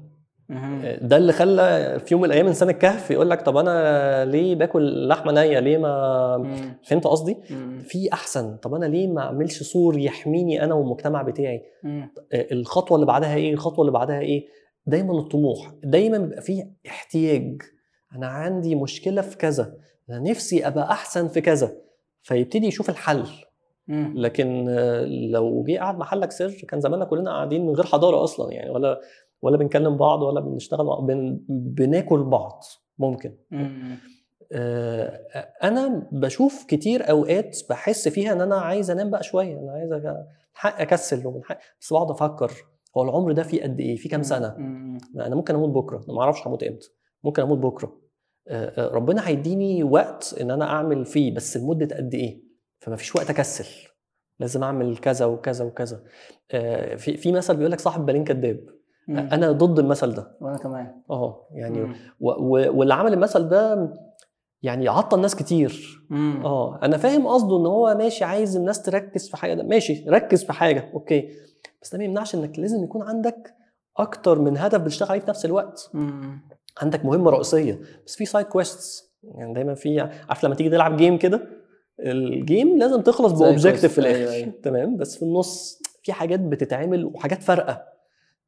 ده 1.01 1.17
اللي 1.17 1.33
خلى 1.33 1.99
في 2.05 2.13
يوم 2.13 2.21
من 2.21 2.27
الأيام 2.27 2.47
إنسان 2.47 2.69
الكهف 2.69 3.11
يقول 3.11 3.29
لك 3.29 3.41
طب 3.41 3.57
أنا 3.57 4.25
ليه 4.25 4.55
باكل 4.55 5.07
لحمة 5.07 5.31
نية؟ 5.31 5.59
ليه 5.59 5.77
ما. 5.77 6.55
فهمت 6.83 7.07
قصدي. 7.07 7.37
في 7.83 8.13
أحسن. 8.13 8.57
طب 8.57 8.73
أنا 8.73 8.85
ليه 8.85 9.07
ما 9.07 9.21
أعملش 9.21 9.63
سور 9.63 9.97
يحميني 9.97 10.63
أنا 10.63 10.73
والمجتمع 10.73 11.21
بتاعي. 11.21 11.63
آه، 11.85 12.09
الخطوة 12.33 12.95
اللي 12.95 13.05
بعدها 13.07 13.35
إيه؟ 13.35 13.53
الخطوة 13.53 13.81
اللي 13.81 13.91
بعدها 13.91 14.19
إيه؟ 14.19 14.45
دايما 14.85 15.19
الطموح. 15.19 15.71
دايما 15.83 16.17
بيبقى 16.17 16.41
فيه 16.41 16.69
احتياج. 16.87 17.61
أنا 18.15 18.27
عندي 18.27 18.75
مشكلة 18.75 19.21
في 19.21 19.37
كذا. 19.37 19.73
أنا 20.09 20.19
نفسي 20.19 20.67
أبقى 20.67 20.91
أحسن 20.91 21.27
في 21.27 21.41
كذا. 21.41 21.71
فيبتدي 22.21 22.67
يشوف 22.67 22.89
الحل. 22.89 23.25
لكن 24.15 24.65
آه، 24.69 25.05
لو 25.05 25.63
جه 25.67 25.79
قعد 25.79 25.97
محلك 25.97 26.31
سر 26.31 26.49
كان 26.67 26.79
زماننا 26.81 27.05
كلنا 27.05 27.31
قاعدين 27.31 27.65
من 27.67 27.73
غير 27.73 27.85
حضارة 27.85 28.23
أصلا 28.23 28.51
يعني 28.53 28.69
ولا 28.69 28.99
ولا 29.43 29.57
بنكلم 29.57 29.97
بعض 29.97 30.21
ولا 30.21 30.39
بنشتغل 30.41 31.01
بن 31.01 31.39
بناكل 31.49 32.23
بعض 32.23 32.63
ممكن 32.97 33.35
مم. 33.51 33.97
آه، 34.51 35.19
أنا 35.63 36.07
بشوف 36.11 36.65
كتير 36.65 37.09
أوقات 37.09 37.57
بحس 37.69 38.07
فيها 38.07 38.33
إن 38.33 38.41
أنا 38.41 38.55
عايز 38.55 38.91
أنام 38.91 39.09
بقى 39.09 39.23
شوية 39.23 39.59
أنا 39.59 39.71
عايز 39.71 40.15
حق 40.53 40.81
أكسل 40.81 41.27
ومن 41.27 41.43
حق 41.43 41.59
بس 41.81 41.93
بقعد 41.93 42.11
أفكر 42.11 42.51
هو 42.97 43.03
العمر 43.03 43.31
ده 43.31 43.43
فيه 43.43 43.63
قد 43.63 43.79
إيه؟ 43.79 43.95
فيه 43.95 44.09
كام 44.09 44.23
سنة؟ 44.23 44.55
مم. 44.57 44.97
أنا 45.15 45.35
ممكن 45.35 45.55
أموت 45.55 45.69
بكرة 45.69 45.97
أنا 46.05 46.13
ما 46.13 46.21
أعرفش 46.21 46.47
هموت 46.47 46.63
إمتى 46.63 46.89
ممكن 47.23 47.41
أموت 47.41 47.57
بكرة 47.57 47.97
آه، 48.47 48.87
آه، 48.87 48.93
ربنا 48.93 49.27
هيديني 49.27 49.83
وقت 49.83 50.35
إن 50.41 50.51
أنا 50.51 50.65
أعمل 50.65 51.05
فيه 51.05 51.35
بس 51.35 51.57
لمدة 51.57 51.95
قد 51.95 52.13
إيه؟ 52.13 52.43
فما 52.79 52.95
فيش 52.95 53.15
وقت 53.15 53.29
أكسل 53.29 53.89
لازم 54.39 54.63
أعمل 54.63 54.97
كذا 54.97 55.25
وكذا 55.25 55.65
وكذا 55.65 56.03
آه، 56.51 56.95
في 56.95 57.17
في 57.17 57.31
مثل 57.31 57.55
بيقول 57.55 57.71
لك 57.71 57.79
صاحب 57.79 58.05
بالين 58.05 58.23
كذاب 58.23 58.59
مم. 59.07 59.17
أنا 59.17 59.51
ضد 59.51 59.79
المثل 59.79 60.13
ده. 60.13 60.37
وأنا 60.41 60.57
كمان. 60.57 61.01
آه 61.11 61.47
يعني 61.51 61.95
واللي 62.19 62.93
عمل 62.93 63.13
المثل 63.13 63.49
ده 63.49 63.93
يعني 64.61 64.87
عطل 64.87 65.21
ناس 65.21 65.35
كتير. 65.35 66.03
مم. 66.09 66.41
أه 66.45 66.79
أنا 66.83 66.97
فاهم 66.97 67.27
قصده 67.27 67.57
إن 67.59 67.65
هو 67.65 67.95
ماشي 67.97 68.23
عايز 68.23 68.55
الناس 68.57 68.81
تركز 68.81 69.29
في 69.29 69.37
حاجة 69.37 69.53
ده 69.53 69.63
ماشي 69.63 70.05
ركز 70.09 70.43
في 70.43 70.53
حاجة 70.53 70.91
okay. 70.93 71.29
بس 71.81 71.91
ده 71.91 71.97
ما 71.97 72.03
يمنعش 72.03 72.35
إنك 72.35 72.59
لازم 72.59 72.83
يكون 72.83 73.01
عندك 73.01 73.53
أكتر 73.97 74.39
من 74.39 74.57
هدف 74.57 74.81
بتشتغل 74.81 75.09
عليه 75.09 75.21
في 75.21 75.29
نفس 75.29 75.45
الوقت. 75.45 75.89
مم. 75.93 76.41
عندك 76.81 77.05
مهمة 77.05 77.31
رئيسية. 77.31 77.79
بس 78.05 78.15
في 78.15 78.25
side 78.25 78.45
quests 78.45 79.13
يعني 79.23 79.53
دايما 79.53 79.73
في 79.73 79.99
عارف 80.29 80.43
لما 80.43 80.55
تيجي 80.55 80.69
تلعب 80.69 80.97
game 80.97 81.17
كده 81.17 81.41
ال 81.99 82.15
game 82.15 82.77
لازم 82.77 83.01
تخلص 83.01 83.31
ب 83.31 83.37
objective 83.37 83.93
في 83.93 83.97
الآخر. 83.99 84.17
أيوة، 84.17 84.31
أيوة. 84.31 84.53
تمام؟ 84.63 84.97
بس 84.97 85.15
في 85.15 85.23
النص 85.23 85.81
في 86.03 86.13
حاجات 86.13 86.39
بتتعمل 86.39 87.05
وحاجات 87.05 87.43
فارقة. 87.43 87.92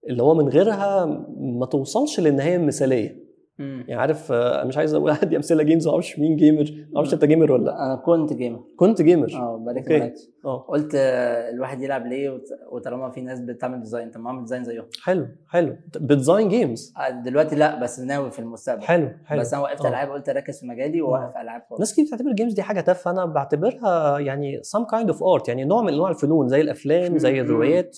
اللي 0.09 0.23
هو 0.23 0.33
من 0.33 0.49
غيرها 0.49 1.05
ما 1.37 1.65
توصلش 1.65 2.19
للنهاية 2.19 2.55
المثالية. 2.55 3.24
يعني 3.59 3.93
عارف 3.93 4.31
آه، 4.31 4.63
مش 4.63 4.77
عايز 4.77 4.93
أقول 4.93 5.11
ادي 5.23 5.35
أمثلة 5.37 5.63
games 5.63 5.87
ما 5.87 5.93
أعرفش 5.93 6.19
مين 6.19 6.35
gamer 6.35 6.65
ما 6.91 6.97
أعرفش 6.97 7.13
أنت 7.13 7.25
gamer 7.25 7.51
ولا 7.51 7.63
لا. 7.65 7.85
أنا 7.85 7.95
كنت 7.95 8.33
gamer 8.33 8.63
كنت 8.77 9.01
gamer 9.01 9.33
آه 9.33 9.57
بقالي 9.57 9.79
okay. 9.79 9.99
كتير 10.09 10.13
آه. 10.45 10.65
قلت 10.67 10.95
آه، 10.95 11.49
الواحد 11.49 11.81
يلعب 11.81 12.05
ليه؟ 12.05 12.41
وطالما 12.71 13.09
في 13.09 13.21
ناس 13.21 13.39
بتعمل 13.39 13.79
design 13.81 14.11
طب 14.11 14.21
ما 14.21 14.27
أعمل 14.29 14.41
design 14.41 14.63
زيهم. 14.63 14.85
حلو 15.03 15.27
حلو. 15.49 15.75
بت 15.95 16.09
design 16.09 16.49
games 16.49 16.93
آه، 16.97 17.09
دلوقتي 17.09 17.55
لا 17.55 17.79
بس 17.79 17.99
ناوي 17.99 18.31
في 18.31 18.39
المستقبل. 18.39 18.81
حلو 18.83 19.09
حلو. 19.25 19.39
بس 19.39 19.53
أنا 19.53 19.63
وقفت 19.63 19.85
آه. 19.85 19.89
ألعاب 19.89 20.11
قلت 20.11 20.29
أركز 20.29 20.59
في 20.59 20.67
مجالي 20.67 21.01
ووقف 21.01 21.37
ألعاب 21.37 21.61
خالص. 21.69 21.79
ناس 21.79 21.93
كتير 21.93 22.05
بتعتبر 22.05 22.29
ال 22.29 22.33
games 22.33 22.53
دي 22.53 22.61
حاجة 22.63 22.81
تافهة. 22.81 23.11
أنا 23.11 23.25
بعتبرها 23.25 24.19
يعني 24.19 24.61
some 24.61 24.85
kind 24.95 25.07
of 25.13 25.17
art 25.17 25.47
يعني 25.47 25.63
نوع 25.63 25.81
من 25.81 25.93
أنواع 25.93 26.09
الفنون 26.09 26.47
زي 26.47 26.61
الأفلام 26.61 27.17
زي. 27.17 27.41
الروايات. 27.41 27.97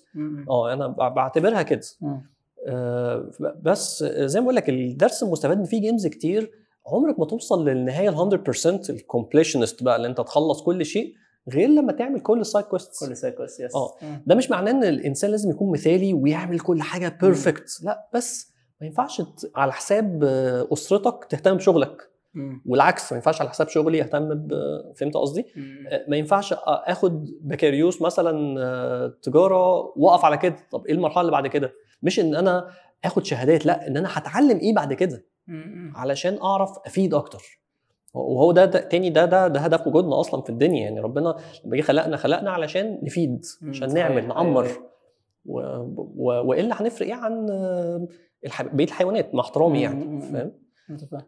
آه 0.50 0.74
أنا 0.74 0.88
بعتبرها 0.88 1.62
كده. 1.62 1.82
آه، 2.04 2.22
بس 3.62 4.04
زي 4.04 4.40
ما 4.40 4.44
بقول 4.44 4.56
لك 4.56 4.70
الدرس 4.70 5.24
المستفاد 5.24 5.58
ان 5.58 5.66
في 5.66 5.80
games 5.80 6.08
كتير 6.08 6.52
عمرك 6.88 7.20
ما 7.20 7.26
توصل 7.26 7.70
للنهاية 7.70 8.10
ال 8.10 8.44
100% 8.46 8.90
ال 8.90 8.97
completionist 8.97 9.84
بقى 9.84 9.96
اللي 9.96 10.08
انت 10.08 10.22
تخلص 10.22 10.62
كل 10.62 10.86
شيء 10.86 11.14
غير 11.54 11.70
لما 11.70 11.92
تعمل 11.92 12.20
كل 12.20 12.40
ال 12.40 12.45
side 12.45 12.66
quests 12.66 13.06
كل 13.06 13.18
side 13.18 13.60
quests 13.60 13.76
آه. 13.76 13.96
مم. 14.02 14.24
ده 14.28 14.36
مش 14.36 14.50
معناه 14.52 14.72
إن 14.72 14.84
الإنسان 14.84 15.32
لازم 15.32 15.50
يكون 15.50 15.72
مثالي 15.72 16.14
ويعمل 16.14 16.60
كل 16.60 16.82
حاجة 16.82 17.18
perfect 17.22 17.70
لا 17.84 18.10
بس 18.14 18.52
ما 18.82 18.88
ينفعش 18.88 19.22
على 19.56 19.74
حساب 19.74 20.24
أسرتك 20.74 21.26
تهتم 21.30 21.54
بشغلك. 21.58 21.98
والعكس 22.66 23.12
ما 23.12 23.18
ينفعش 23.18 23.42
على 23.42 23.50
حساب 23.50 23.68
شغلي 23.68 24.02
اهتم 24.02 24.34
ب 24.34 24.54
فهمت 24.96 25.18
قصدي؟ 25.18 25.46
آه، 25.90 26.06
ما 26.08 26.18
ينفعش 26.18 26.54
آخد 26.68 27.30
بكالوريوس 27.42 28.02
مثلا 28.02 28.56
آه، 28.60 29.14
تجارة 29.22 29.94
وأقف 29.96 30.26
على 30.26 30.38
كده 30.38 30.56
طب 30.72 30.86
إيه 30.86 30.94
المرحلة 30.94 31.22
اللي 31.22 31.32
بعد 31.32 31.48
كده؟ 31.48 31.74
مش 32.04 32.20
إن 32.20 32.36
أنا 32.36 32.70
آخد 33.06 33.26
شهادات 33.26 33.66
لأ 33.66 33.88
إن 33.88 33.98
أنا 33.98 34.10
هتعلم 34.12 34.58
إيه 34.58 34.76
بعد 34.76 34.94
كده. 34.94 35.26
علشان 35.96 36.38
أعرف 36.42 36.78
أفيد 36.86 37.14
أكتر 37.14 37.60
وهو 38.14 38.52
ده, 38.52 38.66
ده 38.66 38.80
تاني 38.80 39.10
ده 39.10 39.26
ده 39.26 39.48
ده 39.48 39.60
هدف 39.60 39.88
وجودنا 39.88 40.20
أصلا 40.20 40.42
في 40.42 40.50
الدنيا 40.50 40.84
يعني 40.84 41.00
ربنا 41.00 41.36
لما 41.66 41.78
جه 41.78 41.82
خلقنا 41.82 42.18
خلقنا 42.18 42.52
علشان 42.52 43.00
نفيد 43.04 43.46
عشان. 43.70 43.94
نعمل 43.94 44.28
نعمر. 44.28 44.68
و... 45.46 45.60
و... 46.16 46.48
وإلا 46.48 46.82
هنفرق 46.82 47.08
إيه 47.08 47.14
عن 47.14 47.50
آه،. 47.50 48.08
بقية 48.62 48.86
الحيوانات 48.86 49.36
مع 49.36 49.42
احترامي 49.44 49.82
يعني 49.82 50.22
فاهم. 50.22 50.52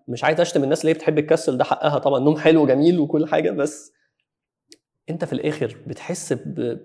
مش 0.07 0.23
عايز 0.23 0.39
اشتم 0.41 0.63
الناس 0.63 0.81
اللي 0.81 0.93
بتحب 0.93 1.17
الكسل 1.19 1.57
ده 1.57 1.63
حقها 1.63 1.97
طبعا 1.99 2.19
نوم 2.19 2.37
حلو 2.37 2.63
وجميل 2.63 2.99
وكل 2.99 3.25
حاجة 3.27 3.51
بس 3.51 3.91
انت 5.09 5.25
في 5.25 5.33
الآخر 5.33 5.77
بتحس 5.87 6.33
ب... 6.33 6.39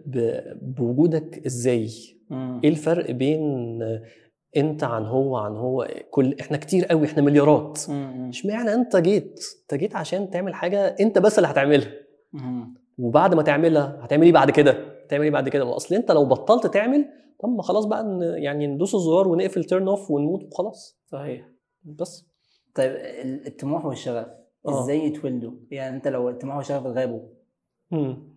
ب... 0.06 0.42
بوجودك 0.62 1.46
إزاي؟ 1.46 1.90
مم. 2.30 2.60
إيه 2.64 2.70
الفرق 2.70 3.10
بين 3.10 3.78
أنت 4.56 4.84
عن 4.84 5.04
هو 5.04 5.36
عن 5.36 5.56
هو؟ 5.56 5.88
كل 6.10 6.36
إحنا 6.40 6.56
كتير 6.56 6.84
قوي 6.84 7.06
إحنا 7.06 7.22
مليارات. 7.22 7.78
إشمعنى 8.28 8.74
أنت 8.74 8.96
جيت؟ 8.96 9.40
أنت 9.62 9.80
جيت 9.80 9.96
عشان 9.96 10.30
تعمل 10.30 10.54
حاجة 10.54 10.96
أنت 11.00 11.18
بس 11.18 11.38
اللي 11.38 11.48
هتعملها. 11.48 11.92
مم. 12.32 12.74
وبعد 12.98 13.34
ما 13.34 13.42
تعملها 13.42 13.98
هتعمل 14.02 14.22
إيه 14.26 14.32
بعد 14.32 14.50
كده؟ 14.50 14.70
هتعمل 15.04 15.24
إيه 15.24 15.30
بعد 15.30 15.48
كده؟ 15.48 15.76
أصل 15.76 15.94
أنت 15.94 16.10
لو 16.10 16.24
بطلت 16.24 16.66
تعمل 16.66 17.04
طب 17.42 17.48
ما 17.48 17.62
خلاص 17.62 17.84
بقى 17.84 18.04
يعني 18.42 18.66
ندوس 18.66 18.94
الزرار 18.94 19.28
ونقفل 19.28 19.64
turn 19.64 19.88
off 19.88 20.10
ونموت 20.10 20.42
وخلاص. 20.44 21.00
صحيح. 21.06 21.48
بس. 21.84 22.33
طيب 22.74 22.92
ال- 22.92 23.46
الطموح 23.46 23.84
والشغف 23.86 24.26
آه. 24.68 24.82
إزاي 24.84 24.98
يتولدوا؟ 25.06 25.52
يعني 25.70 25.96
أنت 25.96 26.08
لو 26.08 26.28
الطموح 26.28 26.56
والشغف 26.56 26.86
غابوا 26.86 27.20
مم. 27.90 28.34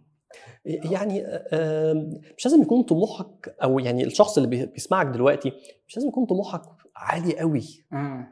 يعني 0.66 1.26
آم، 1.26 2.10
مش 2.38 2.46
لازم 2.46 2.62
يكون 2.62 2.84
طموحك 2.84 3.56
أو 3.64 3.80
يعني 3.80 4.04
الشخص 4.04 4.38
اللي 4.38 4.50
بي- 4.50 4.66
بيسمعك 4.66 5.08
دلوقتي 5.08 5.52
مش 5.88 5.96
لازم 5.98 6.08
يكون 6.10 6.26
طموحك 6.26 6.62
عالي 6.96 7.40
قوي 7.40 7.64
مم. 7.92 8.28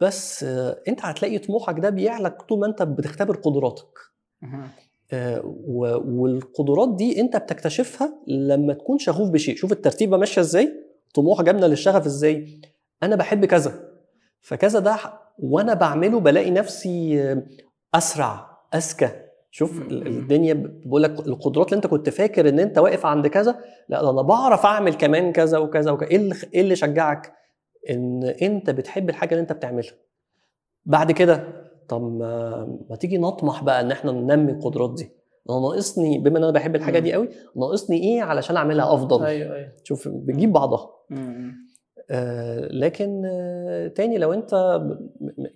بس 0.00 0.44
آه، 0.44 0.82
أنت 0.88 1.00
هتلاقي 1.04 1.38
طموحك 1.38 1.80
ده 1.80 1.90
بيعلى 1.90 2.42
طول 2.42 2.58
ما 2.60 2.66
أنت 2.66 2.82
بتختبر 2.82 3.36
قدراتك 3.36 3.98
مم. 4.42 4.68
آه، 5.12 5.40
والقدرات 6.06 6.94
دي 6.96 7.20
أنت 7.20 7.36
بتكتشفها 7.36 8.22
لما 8.26 8.74
تكون 8.74 8.98
شغوف 8.98 9.30
بشيء 9.30 9.56
شوف 9.56 9.72
الترتيبة 9.72 10.16
ماشية 10.16 10.40
إزاي 10.40 10.72
طموح 11.14 11.42
جابنا 11.42 11.66
للشغف 11.66 12.06
إزاي 12.06 12.60
أنا 13.02 13.16
بحب 13.16 13.44
كذا 13.44 13.88
فكذا 14.40 14.78
ده 14.78 14.96
وأنا 15.38 15.74
بعمله 15.74 16.20
بلاقي 16.20 16.50
نفسي 16.50 17.22
آه، 17.22 17.42
أسرع 17.94 18.58
أذكى. 18.74 19.08
شوف. 19.50 19.82
الدنيا 19.90 20.54
بقول 20.86 21.02
لك 21.02 21.10
القدرات 21.26 21.66
اللي 21.66 21.76
انت 21.76 21.86
كنت 21.86 22.10
فاكر 22.10 22.48
ان 22.48 22.58
انت 22.58 22.78
واقف 22.78 23.06
عند 23.06 23.26
كذا 23.26 23.58
لا 23.88 24.02
ده 24.02 24.10
أنا 24.10 24.22
بعرف 24.22 24.66
أعمل 24.66 24.94
كمان 24.94 25.32
كذا 25.32 25.58
وكذا 25.58 25.90
وكذا. 25.90 26.10
إيه 26.10 26.16
اللي 26.16 26.34
اللي 26.54 26.76
شجعك؟ 26.76 27.32
إن 27.90 28.34
أنت 28.42 28.70
بتحب 28.70 29.08
الحاجة 29.10 29.30
اللي 29.30 29.40
انت 29.42 29.52
بتعملها. 29.52 29.92
بعد 30.84 31.12
كده 31.12 31.44
طب 31.88 32.02
ما, 32.02 32.96
تيجي 33.00 33.18
نطمح 33.18 33.64
بقى 33.64 33.80
إن 33.80 33.90
إحنا 33.90 34.12
ننمي 34.12 34.52
القدرات 34.52 34.94
دي. 34.94 35.10
أنا 35.50 35.60
ناقصني 35.60 36.18
بما 36.18 36.38
إن 36.38 36.42
أنا 36.44 36.52
بحب 36.52 36.76
الحاجة. 36.76 36.98
دي 36.98 37.12
قوي 37.12 37.28
ناقصني 37.56 37.96
إيه 37.96 38.22
علشان 38.22 38.56
أعملها 38.56 38.94
أفضل؟ 38.94 39.24
أيوه 39.24 39.56
أيوه. 39.56 39.72
شوف 39.84 40.08
بتجيب 40.08 40.52
بعضها. 40.52 40.90
مم. 41.10 41.52
آه 42.10 42.68
لكن 42.72 43.22
آه 43.26 43.88
تاني 43.88 44.18
لو 44.18 44.32
انت 44.32 44.80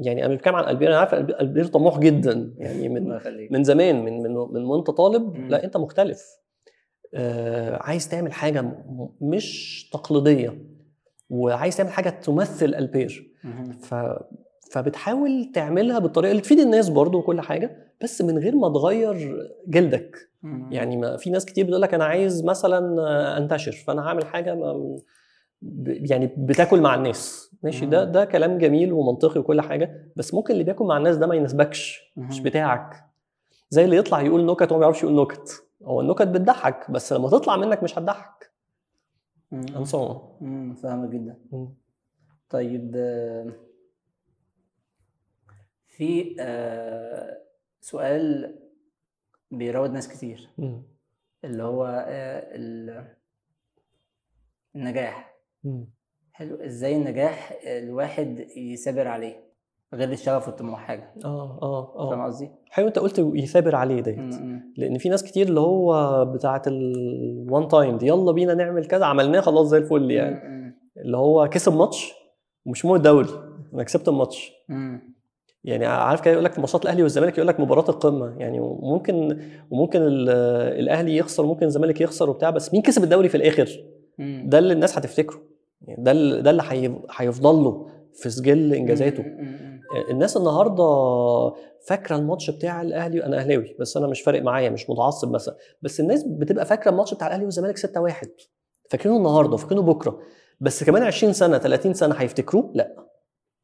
يعني 0.01 0.27
أنا 0.27 0.35
بتكلم 0.35 0.55
عن 0.55 0.69
البير 0.71 0.89
أنا 0.89 0.99
عارف 0.99 1.15
البير 1.15 1.65
طموح 1.67 1.99
جدا 1.99 2.55
يعني 2.59 2.89
من 2.89 3.19
من 3.51 3.65
زمان 3.65 4.05
من 4.05 4.23
من 4.23 4.35
من 4.35 4.65
وانت 4.65 4.91
طالب. 4.91 5.51
لا 5.51 5.65
انت 5.65 5.77
مختلف 5.77 6.23
آه 7.15 7.77
عايز 7.83 8.09
تعمل 8.09 8.33
حاجة 8.33 8.65
مش 9.21 9.91
تقليدية 9.93 10.59
وعايز 11.31 11.77
تعمل 11.77 11.91
حاجة 11.91 12.09
تمثل 12.11 12.75
ألبير. 12.75 13.31
ف 13.81 13.95
فبتحاول 14.71 15.51
تعملها 15.55 15.99
بالطريقة 15.99 16.31
اللي 16.31 16.43
تفيد 16.43 16.59
الناس 16.59 16.89
برضو 16.89 17.19
وكل 17.19 17.41
حاجة 17.41 17.77
بس 18.03 18.23
من 18.23 18.39
غير 18.39 18.57
ما 18.57 18.69
تغير 18.69 19.49
جلدك. 19.69 20.17
يعني 20.71 20.97
ما 20.97 21.17
في 21.17 21.31
ناس 21.31 21.45
كتير 21.45 21.65
بتقول 21.65 21.83
لك 21.83 21.95
أنا 21.95 22.05
عايز 22.05 22.45
مثلا 22.45 23.39
أنتشر 23.39 23.73
فأنا 23.73 24.03
هعمل 24.03 24.25
حاجة 24.27 24.55
ما 24.55 24.97
يعني 25.87 26.27
بتاكل 26.37 26.81
مع 26.81 26.95
الناس 26.95 27.55
ماشي 27.63 27.87
ده. 27.87 28.05
ده 28.05 28.25
كلام 28.25 28.59
جميل 28.59 28.93
ومنطقي 28.93 29.41
وكل 29.41 29.61
حاجة 29.61 30.13
بس 30.17 30.35
ممكن 30.35 30.53
اللي 30.53 30.65
بياكل 30.65 30.85
مع 30.85 30.97
الناس 30.97 31.17
ده 31.17 31.27
ما 31.27 31.35
يناسبكش 31.35 32.13
مش. 32.17 32.41
بتاعك 32.41 33.05
زي 33.71 33.85
اللي 33.85 33.97
يطلع 33.97 34.21
يقول 34.21 34.47
نكت 34.47 34.73
وما 34.73 34.79
بيعرفش 34.79 35.03
يقول 35.03 35.23
نكت 35.23 35.65
هو 35.85 36.01
النكت 36.01 36.29
بتضحك 36.29 36.91
بس 36.91 37.13
لما 37.13 37.29
تطلع 37.31 37.57
منك 37.57 37.83
مش 37.83 37.99
هتضحك. 37.99 38.51
مم. 40.41 40.75
فاهمة 40.75 41.07
جدا 41.07 41.37
مم. 41.53 41.69
طيب 42.51 42.97
في 45.87 46.37
آه، 46.41 47.39
سؤال 47.81 48.55
بيراود 49.51 49.91
ناس 49.91 50.09
كتير 50.09 50.49
مم. 50.59 50.83
اللي 51.45 51.63
هو 51.63 51.87
آه، 51.87 52.57
ال- 52.57 53.15
النجاح 54.77 55.26
مم. 55.67 55.87
حلو 56.33 56.57
إزاي 56.57 56.97
النجاح 56.97 57.59
الواحد 57.67 58.47
يثابر 58.57 59.09
عليه 59.09 59.47
غير 59.95 60.13
الشغف 60.13 60.49
والطموح 60.49 60.81
حاجة 60.81 61.15
آه 61.25 61.59
آه 61.63 62.11
فاهم 62.11 62.21
آه 62.21 62.27
قصدي؟ 62.27 62.51
حلو 62.71 62.87
أنت 62.89 62.99
قلت 62.99 63.19
يثابر 63.35 63.75
عليه 63.75 64.01
ديت. 64.01 64.35
لأن 64.77 64.99
في 64.99 65.09
ناس 65.09 65.25
كتير 65.25 65.49
اللي 65.49 65.61
هو 65.61 66.25
بتاعة 66.25 66.63
الوان 66.67 67.69
تايم 67.69 67.97
دي 67.99 68.07
يلا 68.07 68.33
بينا 68.33 68.55
نعمل 68.55 68.87
كذا 68.87 69.05
عملناه 69.05 69.41
خلاص 69.41 69.67
زي 69.67 69.79
الفل 69.79 70.11
يعني 70.11 70.49
مم. 70.49 70.75
اللي 70.97 71.17
هو 71.17 71.49
كسب 71.49 71.77
ماتش 71.77 72.13
ومش 72.67 72.85
مهم 72.85 72.95
الدوري 72.95 73.29
أنا 73.75 73.83
كسبت 73.83 74.09
الماتش. 74.09 74.53
يعني 75.65 75.87
عارف 75.87 76.21
كده 76.21 76.33
يقول 76.33 76.45
لك 76.45 76.59
ماتشات 76.59 76.83
الأهلي 76.83 77.03
والزمالك 77.03 77.39
يقول 77.39 77.49
لك 77.49 77.61
مباراة 77.61 77.89
القمة 77.91 78.37
يعني 78.39 78.61
وممكن 78.61 79.39
وممكن 79.71 80.03
ال- 80.03 80.29
الأهلي 80.81 81.17
يخسر 81.17 81.47
ممكن 81.47 81.67
الزمالك 81.67 82.01
يخسر 82.01 82.31
وبتاع 82.31 82.51
بس 82.51 82.73
مين 82.75 82.83
كسب 82.83 83.05
الدوري 83.05 83.29
في 83.29 83.37
الآخر. 83.37 83.69
ده 84.45 84.59
اللي 84.59 84.73
الناس 84.73 84.99
هتفتكره 84.99 85.39
ده 85.81 86.11
اللي 86.11 86.43
ده 86.43 86.51
اللي 86.51 86.63
هي- 86.69 87.01
هيفضل 87.17 87.55
له 87.65 87.87
في 88.15 88.31
سجل 88.31 88.75
إنجازاته. 88.75 89.23
مم. 89.23 89.81
الناس 90.11 90.37
النهارده 90.37 90.85
فاكرة 91.89 92.17
الماتش 92.17 92.51
بتاع 92.51 92.83
الأهلي 92.83 93.25
أنا 93.25 93.39
أهلاوي 93.39 93.77
بس 93.81 93.97
أنا 93.97 94.07
مش 94.07 94.21
فارق 94.21 94.43
معايا 94.43 94.71
مش 94.71 94.91
متعصب 94.91 95.31
مثلا. 95.33 95.57
بس 95.83 96.01
الناس 96.01 96.23
بتبقى 96.23 96.67
فاكرة 96.67 96.91
الماتش 96.91 97.15
بتاع 97.15 97.27
الأهلي 97.27 97.45
والزمالك 97.45 97.77
6-1 97.79 98.29
فاكرينه 98.91 99.17
النهارده 99.19 99.55
وفاكرينه 99.55 99.83
بكرة. 99.83 100.19
بس 100.61 100.85
كمان 100.85 101.03
20 101.03 101.33
سنة 101.33 101.59
30 101.59 101.95
سنة 101.95 102.15
هيفتكروه؟ 102.15 102.71
لا. 102.75 103.07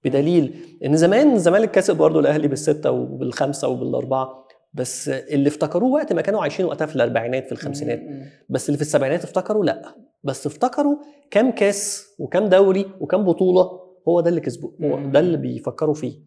بدليل 0.04 0.54
إن 0.84 0.96
زمان 0.96 1.32
الزمالك 1.32 1.70
كسب 1.70 1.96
برضه 1.96 2.20
الأهلي 2.20 2.48
بالستة 2.48 2.90
وبالخمسة 2.90 3.68
وبالأربعة. 3.68 4.46
بس 4.74 5.08
اللي 5.08 5.48
افتكروه 5.48 5.90
وقت 5.90 6.12
ما 6.12 6.22
كانوا 6.22 6.42
عايشين 6.42 6.66
وقتها 6.66 6.86
في 6.86 6.96
الأربعينات 6.96 7.46
في 7.46 7.52
الخمسينات. 7.52 8.00
بس 8.48 8.68
اللي 8.68 8.76
في 8.76 8.82
السبعينات 8.82 9.24
افتكروا 9.24 9.64
لا. 9.64 9.94
بس 10.22 10.46
افتكروا 10.46 10.96
كام 11.30 11.50
كاس 11.50 12.06
وكام 12.18 12.46
دوري 12.48 12.86
وكام 13.00 13.24
بطولة 13.24 13.80
هو 14.08 14.20
ده 14.20 14.28
اللي 14.30 14.40
كسبوه 14.40 14.74
هو. 14.82 15.10
ده 15.10 15.20
اللي 15.20 15.36
بيفكروا 15.36 15.94
فيه. 15.94 16.20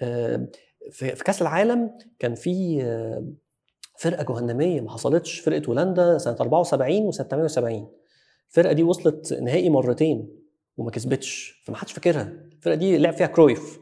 آه، 0.00 0.48
في 0.90 1.16
في 1.16 1.24
كأس 1.24 1.42
العالم 1.42 1.90
كان 2.18 2.34
في 2.34 2.82
آه، 2.82 3.26
فرقة 3.98 4.24
جهنمية 4.34 4.80
ما 4.80 4.90
حصلتش 4.90 5.40
فرقة 5.40 5.62
هولندا 5.68 6.18
سنة 6.18 6.36
74 6.40 7.02
وسنة 7.06 7.26
78 7.28 7.88
الفرقة 8.48 8.72
دي 8.72 8.82
وصلت 8.82 9.32
نهائي 9.32 9.70
مرتين 9.70 10.28
وما 10.76 10.90
كسبتش 10.90 11.62
فما 11.66 11.76
حدش 11.76 11.92
فاكرها. 11.92 12.32
الفرقة 12.52 12.74
دي 12.74 12.98
لعب 12.98 13.12
فيها 13.14 13.26
كرويف. 13.26 13.78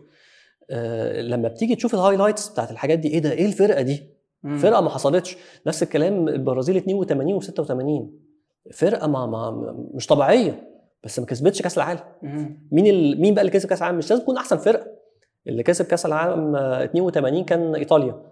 آه، 0.71 1.21
لما 1.23 1.49
بتيجي 1.49 1.77
تشوف 1.77 1.95
ال 1.95 2.00
highlights 2.00 2.49
بتاعت 2.49 2.71
الحاجات 2.71 2.99
دي 2.99 3.09
إيه 3.09 3.19
ده؟ 3.19 3.33
إيه 3.33 3.47
الفرقة 3.47 3.83
دي؟ 3.83 4.03
مم. 4.43 4.59
فرقة 4.59 4.81
ما 4.81 4.91
حصلتش. 4.91 5.37
نفس 5.67 5.83
الكلام 5.83 6.29
البرازيل 6.29 6.77
82 6.77 7.41
و86 7.43 8.11
فرقة 8.75 9.07
ما, 9.07 9.27
ما 9.27 9.51
مش 9.95 10.07
طبيعية 10.07 10.71
بس 11.05 11.19
ما 11.19 11.27
كسبتش 11.27 11.63
كأس 11.63 11.79
العالم. 11.79 12.01
مين 12.73 12.87
ال... 12.87 13.21
مين 13.21 13.35
بقى 13.35 13.43
اللي 13.43 13.53
كسب 13.53 13.69
كأس 13.69 13.79
العالم؟ 13.83 13.99
مش 13.99 14.11
لازم 14.11 14.23
تكون 14.23 14.37
أحسن 14.37 14.57
فرقة. 14.57 14.87
اللي 15.47 15.63
كسب 15.63 15.85
كأس 15.85 16.07
العالم 16.07 16.57
آه، 16.57 16.85
82 16.85 17.45
كان 17.45 17.75
إيطاليا. 17.75 18.23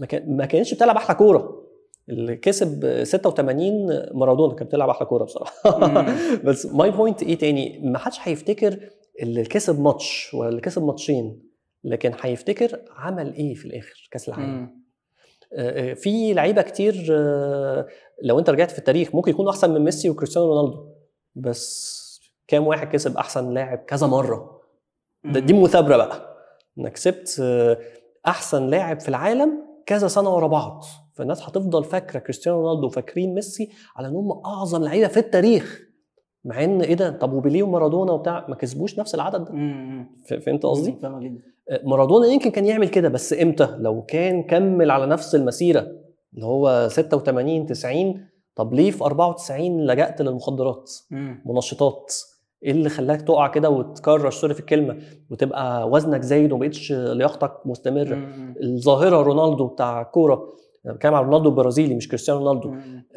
ما, 0.00 0.06
كان... 0.06 0.36
ما 0.36 0.46
كانتش 0.46 0.74
بتلعب 0.74 0.96
أحلى 0.96 1.16
كورة. 1.16 1.64
اللي 2.08 2.36
كسب 2.36 2.84
آه، 2.84 3.04
86 3.04 3.86
مارادونا 4.14 4.54
كان 4.54 4.66
بتلعب 4.66 4.88
أحلى 4.88 5.06
كورة 5.06 5.24
بصراحة. 5.24 6.06
بس 6.46 6.66
my 6.66 6.90
point 6.90 7.22
إيه 7.22 7.38
تاني؟ 7.38 7.80
ما 7.84 7.98
حدش 7.98 8.18
هيفتكر 8.22 8.90
اللي 9.22 9.42
كسب 9.44 9.80
ماتش 9.80 10.34
ولا 10.34 10.48
اللي 10.48 10.60
كسب 10.60 10.82
ماتشين 10.84 11.42
لكن 11.84 12.12
هيفتكر 12.20 12.80
عمل 12.96 13.34
إيه 13.34 13.54
في 13.54 13.64
الآخر 13.64 14.08
كأس 14.10 14.28
العالم. 14.28 14.83
في 15.94 16.32
لعيبة 16.34 16.62
كتير 16.62 17.06
آه، 17.10 17.86
لو 18.22 18.38
انت 18.38 18.50
رجعت 18.50 18.70
في 18.70 18.78
التاريخ 18.78 19.14
ممكن 19.14 19.30
يكونوا 19.30 19.50
أحسن 19.50 19.74
من 19.74 19.84
ميسي 19.84 20.10
وكريستيانو 20.10 20.48
رونالدو 20.48 20.88
بس 21.34 22.04
كام 22.48 22.66
واحد 22.66 22.88
كسب 22.88 23.16
أحسن 23.16 23.54
لاعب 23.54 23.78
كذا 23.78 24.06
مرة؟ 24.06 24.60
ده 25.24 25.40
دي 25.40 25.52
مثابرة 25.52 25.96
بقى 25.96 26.36
إنك 26.78 26.92
كسبت 26.92 27.36
آه، 27.42 27.78
أحسن 28.26 28.66
لاعب 28.66 29.00
في 29.00 29.08
العالم 29.08 29.64
كذا 29.86 30.08
سنة 30.08 30.34
ورا 30.34 30.46
بعض. 30.46 30.84
فالناس 31.14 31.42
هتفضل 31.42 31.84
فاكرة 31.84 32.18
كريستيانو 32.18 32.60
رونالدو 32.60 32.86
وفاكرين 32.86 33.34
ميسي 33.34 33.70
على 33.96 34.08
إن 34.08 34.16
هم 34.16 34.42
أعظم 34.46 34.84
لعيبة 34.84 35.08
في 35.08 35.16
التاريخ. 35.16 35.80
مع 36.44 36.64
إن 36.64 36.80
إيه 36.80 36.94
ده؟ 36.94 37.10
طب 37.10 37.32
وبيليه 37.32 37.62
ومارادونا 37.62 38.12
وبتاع 38.12 38.46
ما 38.48 38.54
كسبوش 38.54 38.98
نفس 38.98 39.14
العدد 39.14 39.44
ده؟ 39.44 39.52
فهمت 40.40 40.66
قصدي؟ 40.66 40.90
جدا. 41.20 41.38
مارادونا 41.84 42.26
يمكن 42.26 42.50
كان 42.50 42.66
يعمل 42.66 42.88
كده 42.88 43.08
بس 43.08 43.32
إمتى؟ 43.32 43.76
لو 43.78 44.02
كان 44.02 44.42
كمل 44.42 44.90
على 44.90 45.06
نفس 45.06 45.34
المسيرة 45.34 45.86
اللي 46.34 46.46
هو 46.46 46.88
86 46.90 47.66
90 47.66 48.26
طب 48.56 48.74
ليه 48.74 48.90
في 48.90 49.04
94 49.04 49.86
لجأت 49.86 50.22
للمخدرات. 50.22 50.90
منشطات؟ 51.46 52.14
إيه 52.64 52.70
اللي 52.70 52.88
خلاك 52.88 53.22
تقع 53.22 53.48
كده 53.48 53.70
وتكرر 53.70 54.30
sorry 54.30 54.54
في 54.54 54.60
الكلمة 54.60 54.98
وتبقى 55.30 55.88
وزنك 55.88 56.22
زايد 56.22 56.52
وما 56.52 56.60
بقتش 56.66 56.92
لياقتك 56.92 57.52
مستمرة. 57.66 58.28
الظاهرة 58.62 59.22
رونالدو 59.22 59.66
بتاع 59.66 60.00
الكوره 60.02 60.54
أنا 60.86 60.94
بتكلم 60.94 61.14
على 61.14 61.26
رونالدو 61.26 61.48
البرازيلي 61.48 61.94
مش 61.94 62.08
كريستيانو 62.08 62.40
رونالدو. 62.40 62.70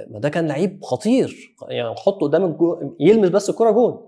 ما 0.07 0.19
ده 0.19 0.29
كان 0.29 0.47
لعيب 0.47 0.83
خطير 0.83 1.55
يعني 1.69 1.95
حطه 1.95 2.19
قدام 2.27 2.45
الجو... 2.45 2.95
يلمس 2.99 3.29
بس 3.29 3.49
الكوره 3.49 3.71
جون 3.71 4.01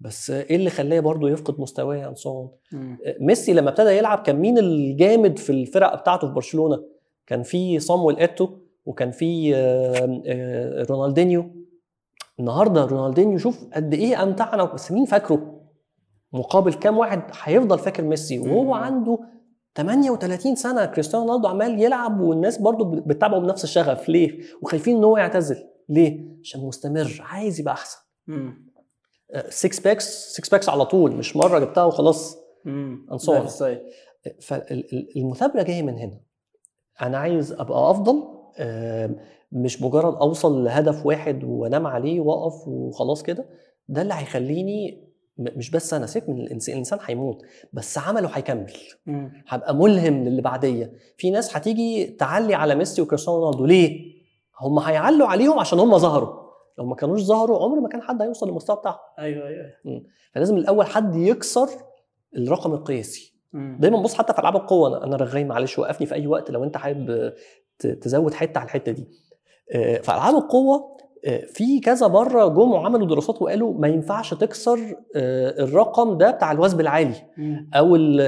بس 0.00 0.30
إيه 0.30 0.56
اللي 0.56 0.70
خلاه 0.70 1.00
برضه 1.00 1.30
يفقد 1.30 1.60
مستواه 1.60 2.14
so 2.14 2.26
on 2.26 2.74
مم. 2.74 2.98
ميسي 3.20 3.52
لما 3.52 3.70
ابتدى 3.70 3.90
يلعب 3.90 4.18
كان 4.18 4.36
مين 4.36 4.58
الجامد 4.58 5.38
في 5.38 5.50
الفرق 5.50 6.00
بتاعته 6.00 6.26
في 6.28 6.32
برشلونة؟ 6.34 6.82
كان 7.26 7.42
في 7.42 7.78
صامويل 7.78 8.16
إيتو 8.16 8.48
وكان 8.86 9.10
في 9.10 9.52
آه، 9.56 10.86
رونالدينيو 10.90 11.44
النهارده 12.40 12.84
رونالدينيو 12.84 13.38
شوف 13.38 13.64
قد 13.74 13.94
إيه 13.94 14.22
أمتعنا 14.22 14.64
بس 14.64 14.92
مين 14.92 15.04
فاكره؟ 15.04 15.60
مقابل 16.32 16.72
كام 16.74 16.98
واحد 16.98 17.22
هيفضل 17.42 17.78
فاكر 17.78 18.02
ميسي 18.02 18.38
وهو. 18.38 18.74
عنده 18.74 19.18
38 19.74 20.56
سنة 20.56 20.84
كريستيانو 20.84 21.26
رونالدو 21.26 21.48
عمال 21.48 21.80
يلعب 21.82 22.20
والناس 22.20 22.58
برضه 22.58 22.84
بتتابعه 23.00 23.40
بنفس 23.40 23.64
الشغف 23.64 24.08
ليه؟ 24.08 24.40
وخايفين 24.62 24.96
إن 24.96 25.04
هو 25.04 25.16
يعتزل 25.16 25.56
ليه؟ 25.88 26.32
عشان 26.42 26.60
مستمر 26.60 27.18
عايز 27.20 27.60
يبقى 27.60 27.74
أحسن 27.74 27.98
مم. 28.26 28.72
6 29.48 29.82
packs 29.84 30.32
6 30.32 30.50
packs 30.52 30.68
على 30.68 30.84
طول 30.84 31.12
مش 31.16 31.36
مرة 31.36 31.58
جبتها 31.58 31.84
وخلاص 31.84 32.38
style. 33.48 33.80
فالمثابره 34.40 35.62
جاية 35.62 35.82
من 35.82 35.98
هنا 35.98 36.20
أنا 37.02 37.18
عايز 37.18 37.52
أبقى 37.52 37.90
أفضل 37.90 38.22
آم، 38.58 39.16
مش 39.52 39.82
مجرد 39.82 40.14
أوصل 40.14 40.64
لهدف 40.64 41.06
واحد 41.06 41.44
وانام 41.44 41.86
عليه 41.86 42.20
وأقف 42.20 42.68
وخلاص 42.68 43.22
كده 43.22 43.48
ده 43.88 44.02
اللي 44.02 44.14
هيخليني 44.14 45.08
مش 45.38 45.70
بس 45.70 45.94
أنا 45.94 46.06
سيبك 46.06 46.28
من 46.28 46.40
الانسان 46.40 46.72
الإنسان 46.72 46.98
هيموت 47.02 47.42
بس 47.72 47.98
عمله 47.98 48.28
هيكمل. 48.28 48.72
مم. 49.06 49.32
هبقى 49.48 49.74
ملهم 49.74 50.24
للي 50.24 50.42
بعديه 50.42 50.92
في 51.16 51.30
ناس 51.30 51.56
هتيجي 51.56 52.06
تعلي 52.06 52.54
على 52.54 52.74
ميسي 52.74 53.02
وكريستيانو 53.02 53.40
رونالدو. 53.40 53.66
ليه؟ 53.66 54.12
هم 54.60 54.78
هيعلوا 54.78 55.26
عليهم 55.26 55.58
عشان 55.58 55.78
هم 55.78 55.98
ظهروا. 55.98 56.42
لو 56.78 56.84
ما 56.86 56.94
كانوش 56.94 57.20
ظهروا 57.22 57.64
عمر 57.64 57.80
ما 57.80 57.88
كان 57.88 58.02
حد 58.02 58.22
هيوصل 58.22 58.48
للمستوى 58.48 58.76
بتاعهم. 58.76 58.98
أيوه 59.18 59.48
أيوه. 59.48 60.02
فلازم 60.34 60.56
الأول 60.56 60.86
حد 60.86 61.16
يكسر 61.16 61.68
الرقم 62.36 62.72
القياسي. 62.74 63.32
مم. 63.52 63.78
دايما 63.80 64.02
بص 64.02 64.14
حتى 64.14 64.32
في 64.32 64.38
ألعاب 64.38 64.56
القوة 64.56 64.88
أنا 64.88 65.04
أنا 65.04 65.16
رغاي 65.16 65.44
معلش 65.44 65.78
وقفني 65.78 66.06
في 66.06 66.14
أي 66.14 66.26
وقت 66.26 66.50
لو 66.50 66.64
أنت 66.64 66.76
حابب 66.76 67.32
تزود 68.00 68.34
حتة 68.34 68.58
على 68.58 68.66
الحتة 68.66 68.92
دي. 68.92 69.08
آه، 69.74 69.96
في 69.98 70.08
ألعاب 70.08 70.34
القوة 70.34 70.96
في 71.54 71.80
كذا 71.80 72.08
مرة 72.08 72.48
جم 72.48 72.70
وعملوا 72.72 73.06
دراسات 73.06 73.42
وقالوا 73.42 73.74
ما 73.74 73.88
ينفعش 73.88 74.34
تكسر 74.34 74.78
آه، 75.16 75.62
الرقم 75.64 76.18
ده 76.18 76.30
بتاع 76.30 76.52
الوثب 76.52 76.80
العالي. 76.80 77.14
أو 77.74 77.96
ال- 77.96 78.20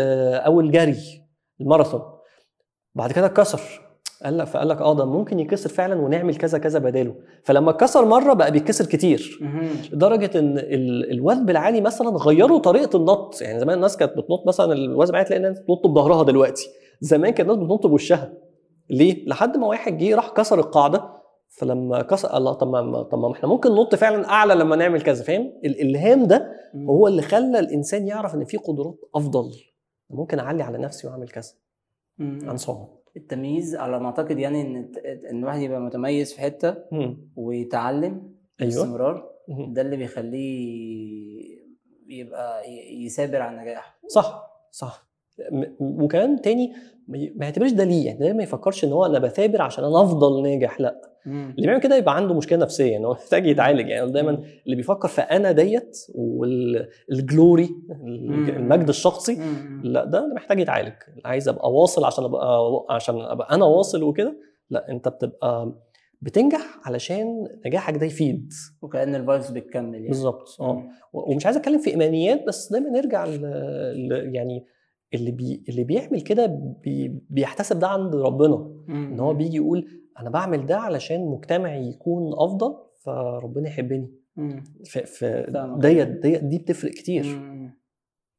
أو 0.46 0.60
الجري 0.60 0.96
الماراثون. 1.60 2.02
بعد 2.94 3.12
كده 3.12 3.26
اتكسر. 3.26 3.60
قال 4.24 4.38
لك 4.38 4.46
فقال 4.46 4.68
لك 4.68 4.80
آه 4.80 4.94
ده 4.94 5.04
ممكن 5.04 5.40
يكسر 5.40 5.68
فعلا 5.70 5.94
ونعمل 6.00 6.36
كذا 6.36 6.58
كذا 6.58 6.78
بداله. 6.78 7.14
فلما 7.44 7.70
اتكسر 7.70 8.04
مرة 8.04 8.32
بقى 8.32 8.50
بيتكسر 8.50 8.86
كتير. 8.86 9.38
لدرجة 9.92 10.38
إن 10.38 10.58
ال- 10.58 11.10
الوثب 11.12 11.50
العالي 11.50 11.80
مثلا 11.80 12.10
غيروا 12.10 12.58
طريقة 12.58 12.96
النط. 12.96 13.42
يعني 13.42 13.60
زمان 13.60 13.76
الناس 13.76 13.96
كانت 13.96 14.12
بتنط 14.12 14.46
مثلا 14.46 14.72
الوثب 14.72 15.10
العالي 15.10 15.26
تلاقي 15.28 15.38
الناس 15.42 15.58
بتنط 15.60 15.86
بظهرها 15.86 16.22
دلوقتي. 16.22 16.66
زمان 17.00 17.30
كانت 17.32 17.50
الناس 17.50 17.66
بتنط 17.66 17.86
بوشها. 17.86 18.32
ليه؟ 18.90 19.28
لحد 19.28 19.56
ما 19.56 19.66
واحد 19.66 19.98
جه 19.98 20.14
راح 20.16 20.30
كسر 20.30 20.58
القاعدة. 20.58 21.10
فلما 21.58 22.02
كسر 22.02 22.36
الله 22.36 22.52
طب 22.52 22.68
ما 22.68 23.02
طب 23.02 23.18
ما 23.18 23.32
إحنا 23.32 23.48
ممكن 23.48 23.70
ننط 23.70 23.94
فعلا 23.94 24.28
أعلى 24.28 24.54
لما 24.54 24.76
نعمل 24.76 25.02
كذا 25.02 25.24
فاهم؟ 25.24 25.52
الالهام 25.64 26.26
ده 26.26 26.52
مم. 26.74 26.90
هو 26.90 27.08
اللي 27.08 27.22
خلى 27.22 27.58
الإنسان 27.58 28.06
يعرف 28.06 28.34
إن 28.34 28.44
في 28.44 28.56
قدرات 28.56 28.98
أفضل. 29.14 29.50
ممكن 30.10 30.38
أعلي 30.38 30.62
على 30.62 30.78
نفسي 30.78 31.06
وأعمل 31.06 31.28
كذا 31.28 31.50
مم. 32.18 32.38
عن 32.50 32.56
صعب. 32.56 32.88
التمييز 33.16 33.76
على 33.76 34.00
ما 34.00 34.06
أعتقد 34.06 34.38
يعني 34.38 34.60
إن 34.62 34.92
إن 35.30 35.38
الواحد 35.38 35.60
يبقى 35.60 35.80
متميز 35.80 36.32
في 36.34 36.40
حتة 36.40 36.74
ويتعلم 37.36 38.12
أيوه. 38.60 38.72
باستمرار 38.74 39.30
مم. 39.48 39.72
ده 39.72 39.82
اللي 39.82 39.96
بيخليه 39.96 41.64
يبقى 42.08 42.70
ي- 42.70 43.04
يثابر 43.04 43.42
على 43.42 43.56
النجاح. 43.56 43.98
صح 44.08 44.50
صح. 44.70 45.06
وكمان 45.80 46.40
تاني 46.40 46.72
ما 47.08 47.44
يعتبرش 47.44 47.70
ده 47.70 47.84
ليه 47.84 48.06
يعني 48.06 48.18
ده 48.18 48.32
ما 48.32 48.42
يفكرش 48.42 48.84
إن 48.84 48.92
هو 48.92 49.06
أنا 49.06 49.18
بثابر 49.18 49.62
عشان 49.62 49.84
أنا 49.84 50.02
أفضل 50.02 50.42
ناجح 50.42 50.80
لأ. 50.80 51.00
اللي 51.26 51.66
بيعمل 51.66 51.80
كده 51.80 51.96
يبقى 51.96 52.16
عنده 52.16 52.34
مشكلة 52.34 52.58
نفسية 52.58 52.96
إن 52.96 53.04
هو 53.04 53.12
محتاج 53.22 53.46
يتعالج 53.46 53.88
يعني 53.88 54.10
دايما 54.12 54.30
اللي 54.64 54.76
بيفكر 54.76 55.08
في 55.08 55.20
أنا 55.20 55.52
ديت 55.52 55.98
والجلوري 56.14 57.70
مم. 57.88 58.48
المجد 58.48 58.88
الشخصي 58.88 59.34
مم. 59.36 59.80
لأ 59.84 60.04
ده 60.04 60.26
محتاج 60.34 60.60
يتعالج. 60.60 60.92
عايز 61.24 61.48
أبقى 61.48 61.72
واصل 61.72 62.04
عشان 62.04 62.24
أبقى 62.24 62.86
عشان 62.90 63.20
أبقى 63.20 63.54
أنا 63.54 63.64
واصل 63.64 64.02
وكده 64.02 64.36
لأ 64.70 64.88
أنت 64.88 65.08
بتبقى 65.08 65.72
بتنجح 66.22 66.80
علشان 66.84 67.48
نجاحك 67.66 67.96
ده 67.96 68.06
يفيد. 68.06 68.52
وكأن 68.82 69.14
ال 69.14 69.20
vibes 69.20 69.50
بتكمل 69.50 69.94
يعني. 69.94 70.08
بالظبط 70.08 70.56
آه. 70.60 70.72
مم. 70.72 70.88
ومش 71.12 71.46
عايز 71.46 71.56
أتكلم 71.56 71.78
في 71.78 71.90
إيمانيات 71.90 72.44
بس 72.46 72.72
دايما 72.72 72.90
نرجع 72.90 73.24
ل... 73.24 73.40
ل... 74.08 74.30
يعني 74.34 74.64
اللي 75.14 75.30
بي... 75.30 75.64
اللي 75.68 75.84
بيعمل 75.84 76.20
كده 76.20 76.46
بي... 76.82 77.20
بيحتسب 77.30 77.78
ده 77.78 77.88
عند 77.88 78.14
ربنا. 78.14 78.70
إن 78.88 79.20
هو 79.20 79.34
بيجي 79.34 79.56
يقول 79.56 79.88
أنا 80.20 80.30
بعمل 80.30 80.66
ده 80.66 80.76
علشان 80.76 81.26
مجتمعي 81.26 81.88
يكون 81.88 82.32
أفضل 82.34 82.76
فربنا 83.04 83.68
يحبني. 83.68 84.10
ف... 84.90 85.24
ديت 85.78 86.08
ديت 86.08 86.44
دي 86.44 86.58
بتفرق 86.58 86.90
كتير. 86.90 87.24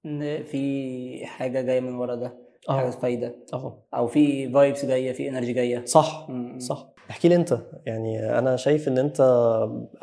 إن 0.06 0.44
في 0.44 1.26
حاجة 1.26 1.62
جاية 1.62 1.80
من 1.80 1.96
ورا 1.96 2.16
ده 2.16 2.38
حاجة 2.70 2.88
آه 2.88 2.90
فايدة. 2.90 3.36
آه. 3.54 3.84
أو 3.94 4.08
في 4.08 4.50
vibes 4.50 4.86
جاية 4.86 5.12
في 5.12 5.30
energy 5.30 5.54
جاية. 5.54 5.86
صح. 5.86 6.28
مم. 6.30 6.60
صح. 6.60 6.88
احكي 7.10 7.28
لي 7.30 7.36
أنت. 7.36 7.58
يعني 7.86 8.40
أنا 8.40 8.56
شايف 8.56 8.88
إن 8.88 8.98
أنت 8.98 9.20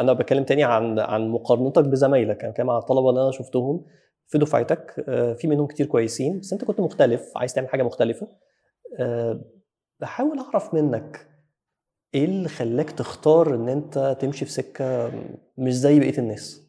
أنا 0.01 0.13
بتكلم 0.13 0.45
تاني 0.45 0.65
عن 0.65 0.99
عن 0.99 1.29
مقارنتك 1.29 1.85
بزمايلك. 1.85 2.43
يعني 2.43 2.55
كان 2.55 2.67
مع 2.67 2.79
الطلبه 2.79 3.11
اللي 3.11 3.23
أنا 3.23 3.31
شفتهم 3.31 3.85
في 4.29 4.39
دفعتك 4.39 5.05
آه، 5.09 5.33
في 5.33 5.47
منهم 5.49 5.67
كتير 5.67 5.87
كويسين 5.87 6.41
بس 6.41 6.53
انت 6.53 6.65
كنت 6.65 6.81
مختلف 6.81 7.33
عايز 7.37 7.55
تعمل 7.55 7.69
حاجة 7.69 7.83
مختلفة 7.83 8.29
آه، 8.99 9.41
بحاول 10.01 10.39
أعرف 10.39 10.75
منك 10.75 11.29
إيه 12.15 12.25
اللي 12.25 12.49
خلاك 12.49 12.91
تختار 12.91 13.55
إن 13.55 13.69
أنت 13.69 14.17
تمشي 14.21 14.45
في 14.45 14.51
سكة 14.53 15.13
مش 15.59 15.75
زي 15.75 15.99
بقية 16.01 16.19
الناس 16.19 16.63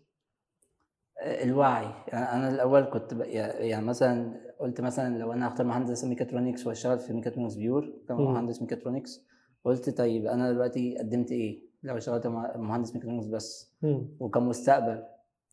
الوعي 1.24 1.86
يعني 2.08 2.26
أنا 2.32 2.50
الأول 2.50 2.84
كنت. 2.84 3.14
يعني 3.32 3.86
مثلا 3.86 4.34
قلت 4.60 4.82
مثلا 4.82 5.18
لو 5.18 5.34
أنا 5.34 5.48
هختار 5.48 5.66
مهندس 5.68 6.04
ميكاترونكس 6.06 6.68
وأشتغل 6.68 7.00
في 7.00 7.14
mechatronics 7.14 7.56
pure 7.56 7.84
مم. 7.86 8.06
كمهندس 8.08 8.62
ميكاترونكس 8.62 9.26
قلت 9.66 9.90
طيب 9.90 10.26
أنا 10.26 10.52
دلوقتي 10.52 10.98
قدمت 10.98 11.32
إيه 11.32 11.64
لو 11.84 11.98
اشتغلت 11.98 12.28
مهندس 12.56 12.94
ميكاترونكس 12.94 13.28
بس. 13.28 13.74
وكمستقبل 14.20 15.04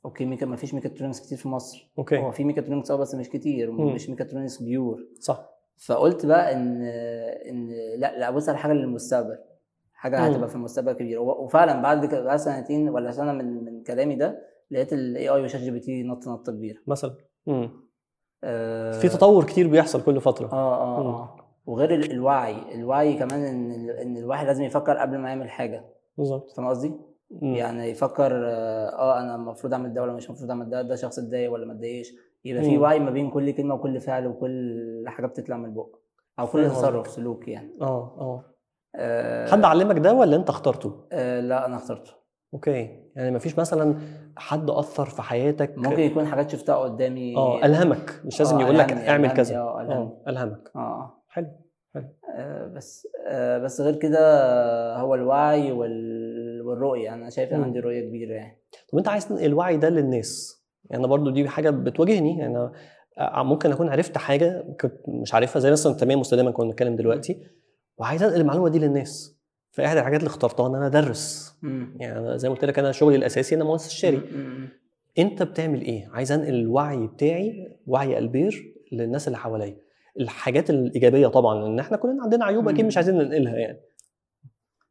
okay 0.05 0.25
mecha 0.25 0.47
ما 0.47 0.57
فيش 0.57 0.75
ميكاترونكس 0.75 1.21
كتير 1.21 1.39
في 1.39 1.49
مصر. 1.49 1.91
هو 1.99 2.03
okay 2.03 2.33
في 2.33 2.45
ميكاترونكس 2.45 2.91
آه 2.91 2.97
بس 2.97 3.15
مش 3.15 3.29
كتير. 3.29 3.73
مش 3.73 4.11
mechatronics 4.11 4.63
pure 4.63 5.07
صح. 5.21 5.51
فقلت 5.87 6.27
بقى 6.27 6.53
إن 6.53 6.83
إن 7.49 7.69
لا 7.99 8.19
لا 8.19 8.29
أبص 8.29 8.49
على 8.49 8.59
حاجة 8.59 8.73
للمستقبل. 8.73 9.39
حاجة 9.93 10.17
مم. 10.21 10.25
هتبقى 10.33 10.49
في 10.49 10.55
المستقبل 10.55 10.93
كبيرة. 10.93 11.21
وفعلا 11.21 11.83
بعد 11.83 12.15
بعد 12.15 12.37
سنتين 12.39 12.89
ولا 12.89 13.11
سنة 13.11 13.33
من 13.33 13.65
من 13.65 13.83
كلامي 13.83 14.15
ده 14.17 14.43
لقيت 14.71 14.93
ال 14.93 15.29
AI 15.29 15.38
و 15.38 15.43
ChatGPT 15.43 16.03
نط 16.03 16.29
نطه 16.29 16.53
كبيره 16.53 16.79
مثلا. 16.87 17.15
مم. 17.47 17.71
آه. 18.45 18.93
في 18.93 19.09
تطور 19.09 19.45
كتير 19.45 19.69
بيحصل 19.69 20.03
كل 20.03 20.21
فترة. 20.21 20.47
آه 20.53 20.99
آه 20.99 21.03
مم. 21.03 21.07
آه. 21.09 21.37
وغير 21.67 21.95
ال- 21.95 22.11
الوعي. 22.13 22.75
الوعي 22.75 23.15
كمان 23.19 23.45
إن 23.45 23.91
إن 23.91 24.17
الواحد 24.17 24.47
لازم 24.47 24.65
يفكر 24.65 24.97
قبل 24.97 25.19
ما 25.19 25.29
يعمل 25.29 25.51
حاجة. 25.51 25.85
بالظبط. 26.19 26.51
فاهم 26.57 26.67
قصدي؟ 26.69 26.93
مم. 27.31 27.55
يعني 27.55 27.91
يفكر 27.91 28.33
آه 28.47 28.89
آه، 28.89 29.21
أنا 29.21 29.35
المفروض 29.35 29.73
أعمل 29.73 29.95
ده 29.95 30.03
ولا 30.03 30.13
مش 30.13 30.27
المفروض 30.27 30.51
أعمل 30.51 30.71
ده 30.71 30.83
ده 30.83 30.97
شخص 30.97 31.19
اتضايق 31.19 31.53
ولا 31.53 31.67
ما 31.67 31.73
اتضايقش؟ 31.73 32.13
يبقى 32.45 32.63
في. 32.63 32.79
وعي 32.79 32.99
ما 32.99 33.11
بين 33.11 33.31
كل 33.31 33.51
كلمة 33.51 33.75
وكل 33.75 34.01
فعل 34.01 34.27
وكل 34.27 35.05
حاجة 35.07 35.27
بتطلع 35.27 35.57
من 35.57 35.65
البق 35.65 35.97
أو 36.39 36.47
كل 36.47 36.71
تصرف. 36.71 37.09
سلوك 37.09 37.49
يعني. 37.49 37.71
آه 37.81 38.17
آه. 38.21 38.45
آه 38.97 39.51
حد 39.51 39.65
علمك 39.65 39.99
ده 39.99 40.15
ولا 40.15 40.37
أنت 40.37 40.49
اخترته؟ 40.49 41.05
آه 41.13 41.41
لا 41.41 41.67
أنا 41.67 41.77
اخترته. 41.77 42.13
أوكي. 42.55 42.97
يعني 43.17 43.31
مفيش 43.31 43.59
مثلا 43.59 43.97
حد 44.37 44.71
أثر 44.71 45.05
في 45.07 45.23
حياتك؟ 45.23 45.79
ممكن 45.79 46.01
يكون 46.01 46.27
حاجات 46.27 46.51
شفتها 46.51 46.77
قدامي. 46.77 47.37
آه 47.37 47.65
ألهمك. 47.67 48.21
مش 48.25 48.39
لازم 48.39 48.57
آه، 48.57 48.63
يقول 48.63 48.79
لك 48.79 48.93
اعمل 48.93 49.31
كذا. 49.31 49.59
آه. 49.59 49.81
آه 49.81 50.23
ألهمك. 50.29 50.71
آه 50.77 51.23
حلو 51.29 51.47
آه، 52.37 52.67
بس 52.67 53.09
آه، 53.29 53.59
بس 53.59 53.81
غير 53.81 53.97
كده 53.97 54.97
هو 54.97 55.15
الوعي 55.15 55.73
وال... 55.73 56.21
والرؤية 56.71 57.15
أنا 57.15 57.31
شايف 57.31 57.53
مم. 57.53 57.65
عندي 57.65 57.81
رؤية 57.81 58.01
كبيرة 58.09 58.35
يعني. 58.35 58.59
طب 58.93 58.99
أنت 58.99 59.09
عايز 59.09 59.29
تنقل 59.29 59.45
الوعي 59.45 59.77
ده 59.77 59.89
للناس؟ 59.89 60.63
يعني 60.91 61.01
أنا 61.01 61.09
برضو 61.09 61.31
دي 61.31 61.49
حاجة 61.49 61.71
بتواجهني. 61.71 62.39
يعني 62.39 62.71
أنا 63.19 63.43
ممكن 63.43 63.73
أكون 63.73 63.89
عرفت 63.89 64.19
حاجة 64.19 64.65
كنت 64.81 65.09
مش 65.09 65.35
عارفها 65.35 65.61
زي 65.61 65.71
مثلا 65.71 65.93
التنميه 65.93 66.15
المستدامه 66.15 66.51
كنا 66.51 66.67
بنتكلم 66.67 66.97
دلوقتي. 66.97 67.43
وعايز 67.99 68.23
أنقل 68.23 68.41
المعلومة 68.41 68.69
دي 68.69 68.79
للناس. 68.79 69.37
فاحد 69.71 69.97
الحاجات 69.97 70.21
اللي 70.21 70.29
اخترتها 70.29 70.67
إن 70.67 70.75
أنا 70.75 70.87
أدرس. 70.87 71.55
يعني 71.97 72.39
زي 72.39 72.49
ما 72.49 72.55
قلت 72.55 72.65
لك 72.65 72.79
أنا 72.79 72.93
شغلي 72.93 73.17
الأساسي 73.17 73.55
أنا 73.55 73.65
مهندس 73.65 73.87
استشاري. 73.87 74.21
أنت 75.19 75.43
بتعمل 75.43 75.81
إيه؟ 75.81 76.09
عايز 76.13 76.33
أنقل 76.33 76.55
الوعي 76.55 77.07
بتاعي 77.07 77.77
وعي 77.87 78.19
البير 78.19 78.75
للناس 78.93 79.27
اللي 79.29 79.39
حواليا. 79.39 79.77
الحاجات 80.21 80.71
الإيجابية 80.71 81.27
طبعا 81.27 81.63
لأن 81.63 81.79
إحنا 81.79 81.97
كلنا 81.97 82.23
عندنا 82.23 82.45
عيوب 82.45 82.69
أكيد 82.69 82.85
مش 82.85 82.97
عايزين 82.97 83.19
ننقلها 83.19 83.57
يعني. 83.57 83.81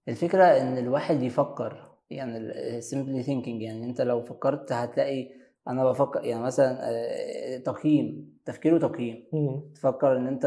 الفكرة 0.10 0.44
إن 0.44 0.78
الواحد 0.78 1.22
يفكر 1.24 1.90
يعني 2.10 2.52
simply 2.82 3.26
thinking 3.26 3.62
يعني 3.62 3.86
أنت 3.86 4.02
لو 4.02 4.22
فكرت 4.22 4.72
هتلاقي 4.72 5.30
أنا 5.68 5.86
بفكر 5.86 6.24
يعني 6.24 6.44
مثلا 6.44 6.80
آه، 6.82 7.58
تقييم 7.58 8.38
تفكير 8.46 8.74
وتقييم. 8.74 9.26
تفكر 9.76 10.18
إن 10.18 10.28
أنت 10.28 10.46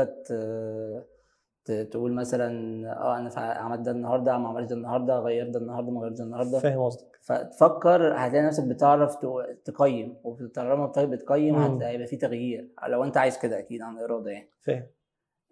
ت... 1.65 1.73
تقول 1.73 2.13
مثلا 2.13 2.47
آه 2.93 3.19
أنا 3.19 3.31
عملت 3.37 3.81
ده 3.81 3.91
النهارده 3.91 4.39
ما 4.39 4.49
عملتش 4.49 4.69
ده 4.71 4.77
النهارده 4.77 5.19
غيرت 5.19 5.49
ده 5.51 5.59
النهارده 5.59 5.91
ما 5.91 6.01
غيرتش 6.01 6.19
ده 6.19 6.25
النهارده. 6.25 6.59
فاهم 6.59 6.85
قصدك. 6.85 7.19
فتفكر 7.23 8.15
هتلاقي 8.17 8.47
نفسك 8.47 8.65
بتعرف 8.65 9.17
تقيم. 9.65 10.17
وطالما 10.25 10.87
بت- 10.87 10.99
بتقيم 10.99 11.57
هيبقى 11.83 12.07
في 12.07 12.17
تغيير 12.17 12.69
لو 12.89 13.05
أنت 13.05 13.17
عايز 13.17 13.39
كده 13.39 13.59
أكيد 13.59 13.83
عن 13.83 13.99
إرادة 13.99 14.31
يعني. 14.31 14.49
فاهم. 14.61 14.87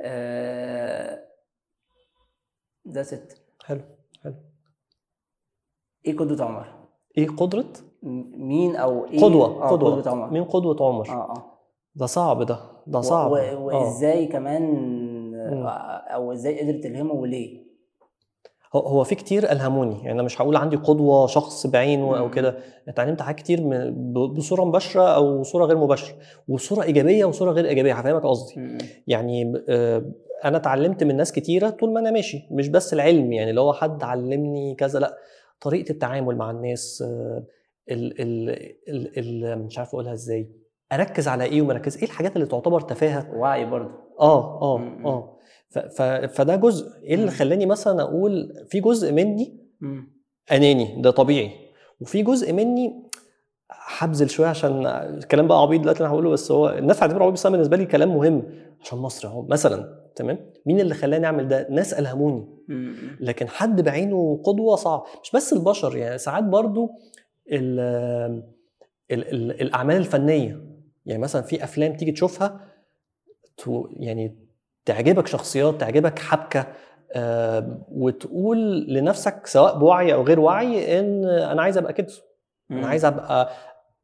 آه، 0.01 1.25
ده 2.85 3.03
ست 3.03 3.43
حلو. 3.65 3.81
إيه 6.07 6.17
قدوة 6.17 6.43
عمر؟ 6.47 6.67
إيه 7.19 7.29
قدرة؟ 7.29 7.65
مين 8.37 8.77
أو 8.77 9.05
إيه؟ 9.07 9.21
قدوة 9.21 9.47
آه، 9.63 9.71
قدوة. 9.71 9.97
قدوة 9.97 10.13
عمر. 10.13 10.31
مين 10.31 10.45
قدوة 10.45 10.77
عمر؟ 10.81 11.09
آه 11.09 11.13
آه. 11.13 11.59
ده 11.95 12.07
صعب 12.07 12.43
ده 12.43 12.59
ده 12.87 12.99
و- 12.99 13.03
صعب. 13.03 13.31
و- 13.31 13.37
آه. 13.37 13.57
وإزاي 13.59 14.27
كمان. 14.27 15.35
آه، 15.35 15.69
أو 16.15 16.33
إزاي 16.33 16.61
قدرت 16.61 16.85
تلهمه 16.85 17.13
وليه؟ 17.15 17.71
هو- 18.75 19.05
في 19.05 19.15
كتير 19.15 19.53
ألهموني 19.53 19.97
يعني 19.99 20.13
أنا 20.13 20.23
مش 20.23 20.41
هقول 20.43 20.57
عندي 20.57 20.77
قدوة 20.77 21.27
شخص 21.27 21.67
بعينه 21.67 22.19
أو. 22.19 22.31
كده. 22.31 22.57
اتعلمت 22.89 23.23
حاجات 23.23 23.39
كتير 23.41 23.61
بصورة 24.37 24.65
مباشرة 24.65 25.03
أو 25.03 25.43
صورة 25.43 25.65
غير 25.65 25.77
مباشرة 25.79 26.15
وصورة 26.49 26.83
إيجابية 26.83 27.25
وصورة 27.25 27.51
غير 27.53 27.67
إيجابية 27.69 27.95
هفهمك 27.95 28.27
قصدي. 28.27 28.79
يعني 29.07 29.53
آه، 29.69 30.03
أنا 30.45 30.57
اتعلمت 30.57 31.05
من 31.05 31.17
ناس 31.17 31.33
كتيرة 31.33 31.71
طول 31.71 31.93
ما 31.93 32.01
أنا 32.01 32.11
ماشي 32.11 32.49
مش 32.51 32.69
بس 32.69 32.93
العلم 32.95 33.33
يعني 33.33 33.51
اللي 33.51 33.61
هو 33.61 33.73
حد 33.73 34.03
علمني 34.03 34.75
كذا 34.75 34.99
لأ. 34.99 35.17
طريقة 35.61 35.91
التعامل 35.93 36.37
مع 36.37 36.51
الناس 36.51 37.03
آه، 37.07 37.45
ال 37.91 38.21
ال 38.21 38.51
ال 38.89 39.19
ال 39.45 39.59
مش 39.67 39.79
عارف 39.79 39.89
أقولها 39.89 40.13
إزاي 40.13 40.51
أركز 40.93 41.29
على 41.29 41.45
إيه 41.45 41.63
وما 41.63 41.73
اركز 41.73 41.97
إيه 41.97 42.05
الحاجات 42.05 42.37
اللي 42.37 42.47
تعتبر 42.47 42.81
تفاهة 42.81 43.31
وعي 43.35 43.65
برضه 43.71 43.91
آه 44.21 44.63
آه 44.63 44.79
م- 44.79 45.03
م. 45.03 45.07
آه 45.07 45.39
فده 46.27 46.57
جزء 46.57 46.87
إيه 47.03 47.15
اللي 47.15 47.25
مم. 47.27 47.31
خلاني 47.33 47.67
مثلا 47.67 48.03
أقول 48.03 48.53
في 48.69 48.81
جزء 48.81 49.13
مني 49.13 49.61
أناني 50.53 51.03
ده 51.03 51.11
طبيعي 51.11 51.51
وفي 52.01 52.23
جزء 52.23 52.53
مني 52.53 53.10
هبذل 53.99 54.31
شوية 54.31 54.47
عشان 54.49 54.87
الكلام 54.87 55.49
بقى 55.49 55.63
عبيط 55.63 55.81
دلوقتي 55.81 56.01
أنا 56.01 56.09
هقوله 56.13 56.31
بس 56.31 56.51
هو 56.53 56.69
الناس 56.69 56.97
هتعتبره 56.97 57.23
عبيط 57.25 57.33
بس 57.35 57.47
أنا 57.47 57.53
بالنسبة 57.57 57.77
لي 57.77 57.87
كلام 57.87 58.15
مهم 58.17 58.43
عشان 58.81 58.99
مصر 58.99 59.29
أهو 59.29 59.43
مثلا 59.43 60.01
تمام؟ 60.17 60.39
مين 60.67 60.81
اللي 60.81 60.95
خلاني 60.95 61.27
أعمل 61.27 61.49
ده؟ 61.49 61.67
ناس 61.71 61.95
ألهموني. 61.95 62.47
لكن 63.21 63.49
حد 63.49 63.81
بعينه 63.81 64.41
قدوة 64.45 64.77
صعب 64.77 65.05
مش 65.23 65.31
بس 65.35 65.53
البشر 65.53 65.97
يعني 65.97 66.19
ساعات 66.19 66.45
برضو 66.45 66.91
ال 67.53 67.81
ال 69.11 69.33
ال 69.35 69.61
الأعمال 69.63 69.97
الفنية 69.97 70.65
يعني 71.07 71.23
مثلا 71.23 71.43
في 71.43 71.65
أفلام 71.65 71.97
تيجي 71.97 72.13
تشوفها 72.13 72.61
يعني 73.97 74.37
تعجبك 74.85 75.27
شخصيات 75.27 75.81
تعجبك 75.81 76.19
حبكة 76.19 76.67
آه، 77.13 77.85
وتقول 77.93 78.87
لنفسك 78.89 79.47
سواء 79.47 79.79
بوعي 79.79 80.15
أو 80.15 80.23
غير 80.23 80.41
وعي 80.41 81.01
إن 81.01 81.25
أنا 81.25 81.63
عايز 81.63 81.79
أبقى 81.79 81.93
كده 81.93 82.07
أنا 82.71 82.87
عايز 82.87 83.05
أبقى 83.05 83.51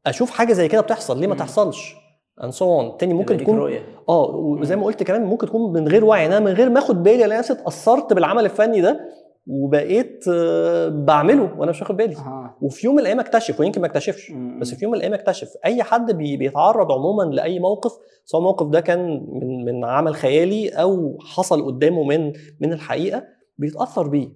أشوف 0.09 0.29
حاجة 0.29 0.53
زي 0.53 0.67
كده 0.67 0.81
بتحصل 0.81 1.19
ليه 1.19 1.27
ما. 1.27 1.35
تحصلش 1.35 1.95
and 2.41 2.51
so 2.53 2.59
on 2.61 2.97
تاني 2.99 3.13
ممكن 3.13 3.37
تكون 3.37 3.57
رؤية. 3.57 3.79
آه 4.09 4.29
وزي 4.35 4.75
ما 4.75 4.85
قلت 4.85 5.03
كمان 5.03 5.23
ممكن 5.25 5.47
تكون 5.47 5.73
من 5.73 5.87
غير 5.87 6.05
وعي 6.05 6.25
أنا 6.25 6.39
من 6.39 6.51
غير 6.51 6.69
ما 6.69 6.79
آخد 6.79 7.03
بالي 7.03 7.25
أنا 7.25 7.39
اتأثرت 7.39 8.13
بالعمل 8.13 8.45
الفني 8.45 8.81
ده 8.81 8.99
وبقيت 9.47 10.25
آه، 10.33 10.87
بعمله 10.89 11.53
وأنا 11.57 11.71
مش 11.71 11.81
واخد 11.81 11.97
بالي 11.97 12.15
أها. 12.15 12.57
وفي 12.61 12.85
يوم 12.87 12.95
من 12.95 13.01
الأيام 13.01 13.19
اكتشف 13.19 13.59
ويمكن 13.59 13.81
ما 13.81 13.87
أكتشفش. 13.87 14.31
بس 14.61 14.73
في 14.73 14.83
يوم 14.85 14.91
من 14.91 14.97
الأيام 14.97 15.13
أكتشف 15.13 15.47
أي 15.65 15.83
حد 15.83 16.11
بي 16.11 16.37
بيتعرض 16.37 16.91
عموما 16.91 17.23
لأي 17.23 17.59
موقف 17.59 17.91
سواء 18.25 18.39
الموقف 18.41 18.67
ده 18.67 18.79
كان 18.79 19.25
من 19.33 19.65
من 19.65 19.85
عمل 19.85 20.15
خيالي 20.15 20.69
أو 20.69 21.17
حصل 21.21 21.65
قدامه 21.65 22.03
من 22.03 22.33
من 22.61 22.73
الحقيقة 22.73 23.23
بيتأثر 23.57 24.07
بيه 24.07 24.27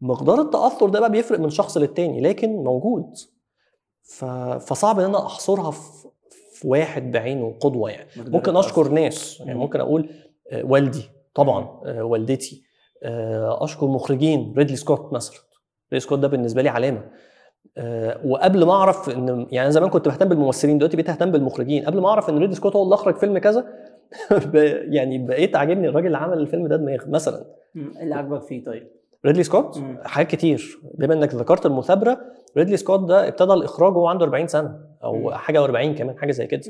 مقدار 0.00 0.40
التأثر 0.40 0.88
ده 0.88 1.00
بقى 1.00 1.10
بيفرق 1.10 1.40
من 1.40 1.50
شخص 1.50 1.76
للتاني 1.76 2.20
لكن 2.20 2.52
موجود. 2.56 3.04
فصعب 4.60 4.98
إن 4.98 5.04
أنا 5.04 5.26
أحصرها 5.26 5.70
في, 5.70 6.04
واحد 6.64 7.12
بعينه 7.12 7.54
قدوة 7.60 7.90
يعني 7.90 8.08
ممكن. 8.16 8.56
أشكر 8.56 8.88
ناس 8.88 9.40
يعني 9.40 9.54
مم. 9.54 9.60
ممكن 9.60 9.80
أقول 9.80 10.08
آه، 10.50 10.64
والدي 10.64 11.10
طبعا 11.34 11.80
آه، 11.86 12.04
والدتي 12.04 12.62
آه، 13.02 13.64
أشكر 13.64 13.86
مخرجين 13.86 14.54
ريدلي 14.56 14.76
سكوت 14.76 15.12
مثلا 15.12 15.36
ريدلي 15.92 16.00
سكوت 16.00 16.18
ده 16.18 16.28
بالنسبة 16.28 16.62
لي 16.62 16.68
علامة 16.68 17.10
وقبل 18.24 18.64
ما 18.64 18.72
أعرف 18.72 19.10
إن 19.10 19.46
يعني 19.50 19.72
زمان 19.72 19.90
كنت 19.90 20.08
بهتم 20.08 20.28
بالممثلين 20.28 20.78
دلوقتي 20.78 20.96
بقيت 20.96 21.10
أهتم 21.10 21.30
بالمخرجين 21.30 21.84
قبل 21.84 22.00
ما 22.00 22.08
أعرف 22.08 22.30
إن 22.30 22.38
ريدلي 22.38 22.54
سكوت 22.54 22.76
هو 22.76 22.82
اللي 22.82 22.94
أخرج 22.94 23.16
فيلم 23.16 23.38
كذا 23.38 23.66
يعني 24.96 25.18
بقيت 25.18 25.56
عاجبني 25.56 25.88
الراجل 25.88 26.06
اللي 26.06 26.18
عمل 26.18 26.38
الفيلم 26.38 26.66
ده 26.66 26.76
دماغ 26.76 27.08
مثلا 27.08 27.44
اللي 27.76 28.14
عجبك 28.14 28.42
فيه 28.42 28.64
طيب؟ 28.64 28.88
ريدلي 29.26 29.42
سكوت. 29.42 29.82
حاجات 30.04 30.30
كتير 30.30 30.78
بما 30.98 31.14
إنك 31.14 31.34
ذكرت 31.34 31.66
المثابرة 31.66 32.18
ريدلي 32.56 32.76
سكوت 32.76 33.00
ده 33.00 33.28
ابتدى 33.28 33.52
الإخراج 33.52 33.96
وهو 33.96 34.06
عنده 34.06 34.24
40 34.24 34.46
سنة 34.46 34.78
أو 35.04 35.14
مم. 35.16 35.30
حاجة 35.30 35.66
و40 35.66 35.98
كمان 35.98 36.18
حاجة 36.18 36.32
زي 36.32 36.46
كده. 36.46 36.60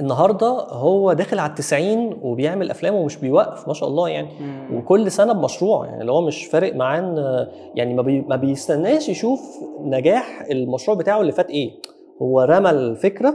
النهارده 0.00 0.46
هو 0.70 1.12
داخل 1.12 1.38
على 1.38 1.50
التسعين 1.50 2.18
وبيعمل 2.22 2.70
أفلام 2.70 2.94
ومش 2.94 3.16
بيوقف 3.16 3.68
ما 3.68 3.74
شاء 3.74 3.88
الله 3.88 4.08
يعني 4.08 4.28
مم. 4.40 4.76
وكل 4.76 5.10
سنة 5.10 5.32
بمشروع 5.32 5.86
يعني 5.86 6.00
اللي 6.00 6.12
هو 6.12 6.20
مش 6.26 6.44
فارق 6.46 6.74
معاه 6.74 7.46
يعني 7.74 7.94
ما, 7.94 8.02
بي 8.02 8.20
ما 8.20 8.36
بيستناش 8.36 9.08
يشوف 9.08 9.40
نجاح 9.80 10.46
المشروع 10.50 10.96
بتاعه 10.96 11.20
اللي 11.20 11.32
فات 11.32 11.50
إيه 11.50 11.70
هو 12.22 12.40
رمى 12.42 12.70
الفكرة 12.70 13.34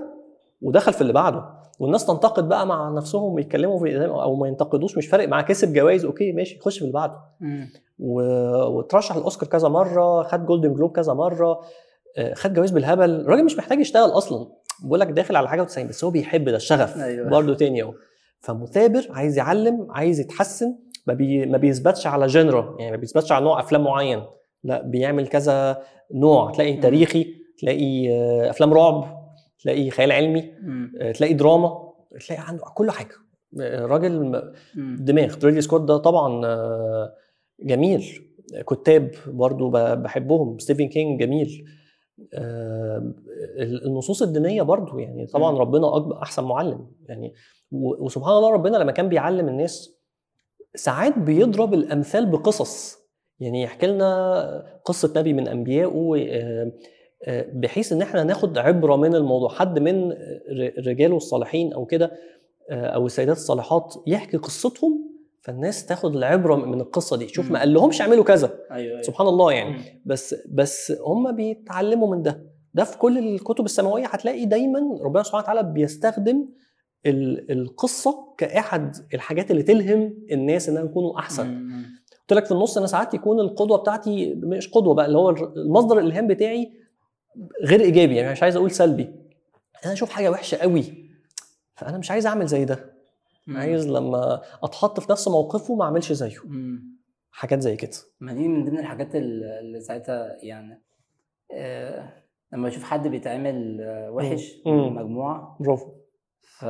ودخل 0.61 0.93
في 0.93 1.01
اللي 1.01 1.13
بعده 1.13 1.43
والناس 1.81 2.05
تنتقد 2.05 2.49
بقى 2.49 2.67
مع 2.67 2.89
نفسهم 2.89 3.33
ويتكلموا 3.33 3.79
في 3.79 4.05
أو 4.05 4.35
ما 4.35 4.47
ينتقدوش 4.47 4.97
مش 4.97 5.07
فارق 5.07 5.27
معاه 5.27 5.41
كسب 5.41 5.73
جوائز 5.73 6.05
okay 6.05 6.31
ماشي 6.31 6.59
خش 6.59 6.75
في 6.77 6.81
اللي 6.81 6.93
بعده. 6.93 7.17
و- 7.99 8.63
وترشح 8.77 9.15
الاوسكار 9.15 9.49
كذا 9.49 9.67
مرة 9.69 10.23
خد 10.23 10.45
Golden 10.45 10.73
Globe 10.73 10.91
كذا 10.91 11.13
مرة 11.13 11.59
آه، 12.17 12.33
خد 12.33 12.53
جوائز 12.53 12.71
بالهبل. 12.71 13.09
الراجل 13.21 13.45
مش 13.45 13.57
محتاج 13.57 13.79
يشتغل 13.79 14.09
أصلا. 14.09 14.47
بقول 14.83 14.99
لك 14.99 15.07
داخل 15.07 15.35
على 15.35 15.49
حاجة 15.49 15.65
و90 15.65 15.79
بس 15.79 16.03
هو 16.03 16.11
بيحب 16.11 16.49
ده 16.49 16.55
الشغف. 16.55 16.97
أيوة. 16.97 17.29
برضه 17.29 17.53
تاني 17.55 17.83
أهو. 17.83 17.93
فمثابر 18.39 19.07
عايز 19.09 19.37
يعلم 19.37 19.87
عايز 19.89 20.19
يتحسن 20.19 20.75
ما, 21.07 21.13
بي 21.13 21.45
ما 21.45 21.57
بيثبتش 21.57 22.07
على 22.07 22.27
genre 22.27 22.75
يعني 22.79 22.91
ما 22.91 22.97
بيثبتش 22.97 23.31
على 23.31 23.45
نوع 23.45 23.59
أفلام 23.59 23.83
معين. 23.83 24.23
لا 24.63 24.81
بيعمل 24.81 25.27
كذا 25.27 25.81
نوع. 26.13 26.51
تلاقي. 26.51 26.77
تاريخي 26.77 27.27
تلاقي 27.59 28.11
آه، 28.13 28.49
أفلام 28.49 28.73
رعب. 28.73 29.20
تلاقي 29.63 29.89
خيال 29.89 30.11
علمي 30.11 30.51
مم. 30.61 30.93
آه، 31.01 31.11
تلاقي 31.11 31.33
دراما 31.33 31.93
تلاقي 32.27 32.43
عنده 32.47 32.63
كل 32.75 32.91
حاجة. 32.91 33.15
آه، 33.61 33.85
راجل. 33.85 34.41
دماغ. 34.99 35.35
ريدلي 35.43 35.61
سكوت 35.61 35.81
ده 35.81 35.97
طبعا 35.97 36.45
آه، 36.45 37.13
جميل. 37.59 38.31
كتاب 38.69 39.11
برضو 39.27 39.69
بحبهم. 39.69 40.59
ستيفن 40.59 40.87
كينج 40.87 41.19
جميل. 41.19 41.65
النصوص 43.85 44.21
الدينية 44.21 44.61
برضو 44.61 44.99
يعني 44.99 45.25
طبعا. 45.25 45.57
ربنا 45.57 45.95
اكبر 45.95 46.21
أحسن 46.21 46.43
معلم 46.43 46.87
يعني. 47.09 47.33
وسبحان 47.71 48.33
الله 48.37 48.51
ربنا 48.51 48.77
لما 48.77 48.91
كان 48.91 49.09
بيعلم 49.09 49.47
الناس 49.47 49.89
ساعات 50.75 51.19
بيضرب 51.19 51.73
الأمثال 51.73 52.25
بقصص. 52.25 52.97
يعني 53.39 53.61
يحكي 53.61 53.87
لنا 53.87 54.81
قصة 54.85 55.13
نبي 55.19 55.33
من 55.33 55.47
انبيائه 55.47 56.25
بحيث 57.27 57.91
إن 57.91 58.01
إحنا 58.01 58.23
ناخد 58.23 58.57
عبرة 58.57 58.95
من 58.95 59.15
الموضوع 59.15 59.49
حد 59.49 59.79
من 59.79 60.13
رجاله 60.87 61.17
الصالحين 61.17 61.73
أو 61.73 61.85
كده 61.85 62.11
آه، 62.69 62.85
أو 62.85 63.05
السيدات 63.05 63.35
الصالحات 63.37 63.95
يحكي 64.07 64.37
قصتهم 64.37 65.11
فالناس 65.41 65.85
تاخد 65.85 66.15
العبرة 66.15 66.55
من 66.55 66.81
القصة 66.81 67.17
دي 67.17 67.27
شوف. 67.27 67.51
ما 67.51 67.59
قال 67.59 67.73
لهمش 67.73 68.01
اعملوا 68.01 68.23
كذا 68.23 68.53
أيوه 68.71 68.91
أيوه 68.91 69.01
سبحان 69.01 69.27
الله 69.27 69.51
يعني 69.51 69.69
مم. 69.77 69.83
بس 70.05 70.35
بس 70.51 70.93
هم 71.05 71.31
بيتعلموا 71.35 72.15
من 72.15 72.21
ده 72.23 72.45
ده 72.73 72.83
في 72.83 72.97
كل 72.97 73.17
الكتب 73.17 73.65
السماوية 73.65 74.05
هتلاقي 74.07 74.45
دايما 74.45 74.79
ربنا 75.01 75.23
سبحانه 75.23 75.43
وتعالى 75.43 75.63
بيستخدم 75.63 76.45
ال- 77.05 77.51
القصة 77.51 78.15
كأحد 78.37 78.95
الحاجات 79.13 79.51
اللي 79.51 79.63
تلهم 79.63 80.13
الناس 80.31 80.69
انهم 80.69 80.85
يكونوا 80.85 81.19
أحسن 81.19 81.47
مم. 81.47 81.85
قلت 82.21 82.33
لك 82.33 82.45
في 82.45 82.51
النص 82.51 82.77
أنا 82.77 82.87
ساعات 82.87 83.13
يكون 83.13 83.39
القدوة 83.39 83.77
بتاعتي 83.77 84.33
مش 84.35 84.69
قدوة 84.69 84.93
بقى 84.93 85.05
اللي 85.05 85.17
هو 85.17 85.29
المصدر 85.29 85.99
الإلهام 85.99 86.27
بتاعي 86.27 86.80
غير 87.63 87.79
إيجابي 87.81 88.15
يعني 88.15 88.31
مش 88.31 88.43
عايز 88.43 88.55
أقول 88.55 88.71
سلبي 88.71 89.15
أنا 89.85 89.93
أشوف 89.93 90.09
حاجة 90.09 90.29
وحشة 90.31 90.57
قوي 90.57 91.09
فأنا 91.75 91.97
مش 91.97 92.11
عايز 92.11 92.25
أعمل 92.27 92.47
زي 92.47 92.65
ده 92.65 92.93
مم. 93.47 93.57
عايز 93.57 93.87
لما 93.87 94.41
أتحط 94.63 94.99
في 94.99 95.11
نفس 95.11 95.27
موقفه 95.27 95.75
ما 95.75 95.85
أعملش 95.85 96.11
زيه 96.11 96.37
مم. 96.45 96.97
حاجات 97.31 97.59
زي 97.59 97.75
كده 97.75 97.91
ما 98.19 98.33
دي 98.33 98.47
من 98.47 98.65
ضمن 98.65 98.79
الحاجات 98.79 99.15
ال- 99.15 99.43
اللي 99.43 99.81
ساعتها 99.81 100.37
يعني 100.43 100.81
آه 101.53 102.13
لما 102.53 102.67
أشوف 102.67 102.83
حد 102.83 103.07
بيتعامل 103.07 103.81
آه، 103.81 104.11
وحش 104.11 104.51
مم. 104.65 104.73
من 104.73 104.87
المجموعه 104.87 105.57
برافو 105.59 105.91
ف... 106.41 106.65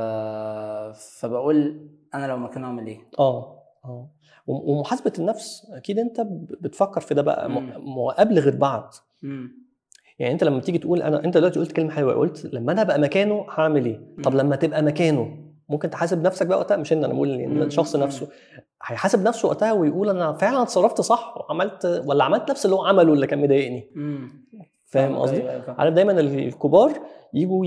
فبقول 1.20 1.88
أنا 2.14 2.26
لو 2.26 2.36
مكانه 2.36 2.66
أعمل 2.66 2.86
إيه؟ 2.86 3.00
آه 3.18 3.62
آه 3.84 4.10
وم- 4.46 4.68
ومحاسبة 4.70 5.12
النفس 5.18 5.66
أكيد 5.72 5.98
أنت 5.98 6.20
بتفكر 6.60 7.00
في 7.00 7.14
ده 7.14 7.22
بقى 7.22 7.50
مم. 7.50 7.94
ما 7.96 8.12
قبل 8.12 8.38
غير 8.38 8.56
بعد 8.56 8.88
مم. 9.22 9.61
يعني 10.22 10.34
انت 10.34 10.44
لما 10.44 10.60
تيجي 10.60 10.78
تقول 10.78 11.02
أنا 11.02 11.24
انت 11.24 11.36
دلوقتي 11.36 11.58
قلت 11.58 11.72
كلمة 11.72 11.90
حلوة 11.90 12.14
قلت 12.14 12.54
لما 12.54 12.72
أنا 12.72 12.82
ابقى 12.82 12.98
مكانه 13.00 13.46
هعمل 13.50 13.86
إيه 13.86 14.00
طب. 14.22 14.34
لما 14.34 14.56
تبقى 14.56 14.82
مكانه 14.82 15.36
ممكن 15.68 15.90
تحاسب 15.90 16.22
نفسك 16.22 16.46
بقى 16.46 16.58
وقتها 16.58 16.76
مش 16.76 16.92
ان 16.92 17.04
أنا 17.04 17.14
بقول 17.14 17.48
مم. 17.48 17.62
الشخص. 17.62 17.96
نفسه 17.96 18.28
هيحاسب 18.82 19.22
نفسه 19.22 19.48
وقتها 19.48 19.72
ويقول 19.72 20.08
أنا 20.10 20.32
فعلا 20.32 20.62
اتصرفت 20.62 21.00
صح 21.00 21.34
وعملت 21.36 22.02
ولا 22.06 22.24
عملت 22.24 22.50
نفس 22.50 22.64
اللي 22.64 22.76
هو 22.76 22.84
عمله 22.84 23.12
اللي 23.12 23.26
كان 23.26 23.42
مضايقني. 23.42 23.90
فاهم 24.84 25.16
قصدي؟ 25.16 25.36
أيوة، 25.36 25.50
أيوة،. 25.50 25.74
عارف 25.78 25.94
دايما 25.94 26.20
الكبار 26.20 26.92
يجوا 27.34 27.66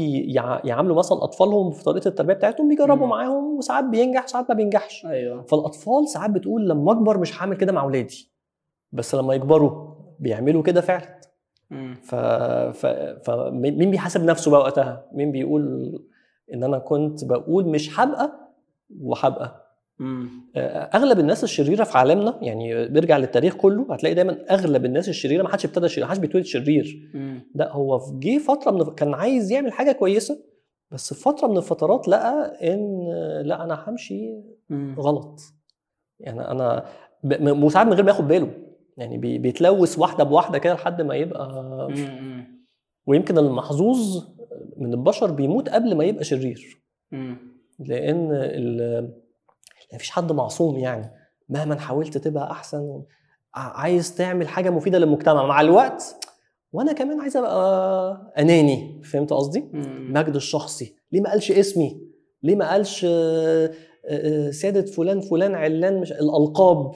يعاملوا 0.63 0.95
مثلا 0.95 1.23
أطفالهم 1.23 1.71
في 1.71 1.83
طريقة 1.83 2.07
التربية 2.07 2.33
بتاعتهم 2.33 2.69
بيجربوا. 2.69 3.07
معاهم 3.07 3.57
وساعات 3.57 3.83
بينجح 3.83 4.27
ساعات 4.27 4.49
ما 4.49 4.55
بينجحش 4.55 5.05
أيوه 5.05 5.41
فالأطفال 5.41 6.09
ساعات 6.09 6.29
بتقول 6.29 6.69
لما 6.69 6.91
أكبر 6.91 7.17
مش 7.17 7.41
هعمل 7.41 7.57
كده 7.57 7.71
مع 7.71 7.81
اولادي 7.83 8.31
بس 8.91 9.15
لما 9.15 9.33
يكبروا 9.33 9.95
بيعملوا 10.19 10.63
كده 10.63 10.81
فعلا. 10.81 11.19
ف... 12.03 12.15
ف... 12.15 12.85
فمين 13.25 13.91
بيحاسب 13.91 14.23
نفسه 14.23 14.51
بقى 14.51 14.59
وقتها 14.59 15.05
مين 15.13 15.31
بيقول 15.31 15.93
إن 16.53 16.63
أنا 16.63 16.77
كنت 16.79 17.25
بقول 17.25 17.65
مش 17.67 17.99
هبقى 17.99 18.31
وهبقى 19.01 19.65
مم. 19.99 20.29
آه، 20.55 20.79
أغلب 20.97 21.19
الناس 21.19 21.43
الشريرة 21.43 21.83
في 21.83 21.97
عالمنا 21.97 22.39
يعني 22.41 22.87
بيرجع 22.87 23.17
للتاريخ 23.17 23.55
كله 23.55 23.93
هتلاقي 23.93 24.15
دايما 24.15 24.37
أغلب 24.51 24.85
الناس 24.85 25.09
الشريرة 25.09 25.43
ما 25.43 25.49
حدش 25.49 25.65
ابتدى 25.65 25.87
شرير 25.89 26.05
ما 26.05 26.11
حدش 26.11 26.19
بيتولد 26.19 26.45
شرير. 26.45 27.09
لا 27.55 27.71
هو 27.71 27.99
في 27.99 28.11
جه 28.19 28.37
فترة 28.37 28.71
من 28.71 28.83
كان 28.95 29.13
عايز 29.13 29.51
يعمل 29.51 29.71
حاجة 29.73 29.91
كويسة 29.91 30.39
بس 30.91 31.13
في 31.13 31.21
فترة 31.21 31.47
من 31.47 31.57
الفترات 31.57 32.07
لقى 32.07 32.57
إن 32.73 33.07
لا 33.45 33.63
أنا 33.63 33.83
همشي. 33.87 34.41
غلط 34.97 35.39
يعني 36.19 36.41
أنا 36.51 36.85
وساعات 37.41 37.87
من 37.87 37.93
غير 37.93 38.03
ما 38.03 38.11
ياخد 38.11 38.27
باله 38.27 38.51
يعني 38.97 39.17
بي- 39.17 39.37
بيتلوث 39.37 39.99
واحدة 39.99 40.23
بواحدة 40.23 40.57
كده 40.57 40.73
لحد 40.73 41.01
ما 41.01 41.15
يبقى. 41.15 41.47
ويمكن 43.07 43.37
المحظوظ 43.37 44.23
من 44.77 44.93
البشر 44.93 45.31
بيموت 45.31 45.69
قبل 45.69 45.95
ما 45.95 46.03
يبقى 46.03 46.23
شرير. 46.23 46.83
لأن 47.79 48.29
ال... 48.31 49.13
مفيش 49.93 50.09
حد 50.09 50.31
معصوم 50.31 50.77
يعني. 50.77 51.11
مهما 51.49 51.75
حاولت 51.79 52.17
تبقى 52.17 52.51
أحسن 52.51 53.03
عايز 53.53 54.15
تعمل 54.15 54.47
حاجة 54.47 54.69
مفيدة 54.69 54.97
للمجتمع. 54.99 55.45
مع 55.45 55.61
الوقت 55.61 56.15
وأنا 56.71 56.93
كمان 56.93 57.21
عايز 57.21 57.37
أبقى 57.37 58.33
أناني. 58.37 59.01
فهمت 59.03 59.33
قصدي. 59.33 59.69
مجد 60.09 60.35
الشخصي. 60.35 60.95
ليه 61.11 61.21
ما 61.21 61.29
قالش 61.29 61.51
اسمي؟ 61.51 62.01
ليه 62.43 62.55
ما 62.55 62.71
قالش 62.71 63.05
سياده 64.51 64.81
فلان 64.85 65.19
فلان 65.21 65.55
علان 65.55 66.01
مش 66.01 66.11
الألقاب 66.11 66.91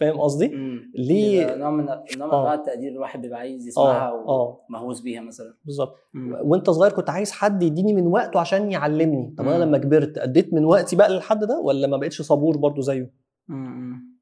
فاهم 0.00 0.20
قصدي. 0.20 0.48
ليه 0.94 1.54
نوع 1.54 1.70
من 1.70 1.84
نوع 1.84 1.96
من 2.16 2.22
آه. 2.22 2.24
أنواع 2.40 2.54
التقدير 2.54 2.92
الواحد 2.92 3.22
بيبقى 3.22 3.38
عايز 3.38 3.66
يسمعها 3.66 4.08
آه 4.10 4.28
آه 4.28 4.60
ومهووس 4.70 5.00
بيها 5.00 5.20
مثلا 5.20 5.54
بالظبط. 5.64 5.94
وأنت 6.42 6.70
صغير 6.70 6.92
كنت 6.92 7.10
عايز 7.10 7.32
حد 7.32 7.62
يديني 7.62 7.92
من 7.94 8.06
وقته 8.06 8.40
عشان 8.40 8.70
يعلمني 8.72 9.34
طب 9.38 9.48
أنا. 9.48 9.64
لما 9.64 9.78
كبرت 9.78 10.18
أديت 10.18 10.54
من 10.54 10.64
وقتي 10.64 10.96
بقى 10.96 11.10
للحد 11.10 11.44
ده 11.44 11.58
ولا 11.60 11.86
ما 11.86 11.96
بقتش 11.96 12.22
صبور 12.22 12.56
برضو 12.56 12.80
زيه 12.80 13.12
مم. 13.48 14.12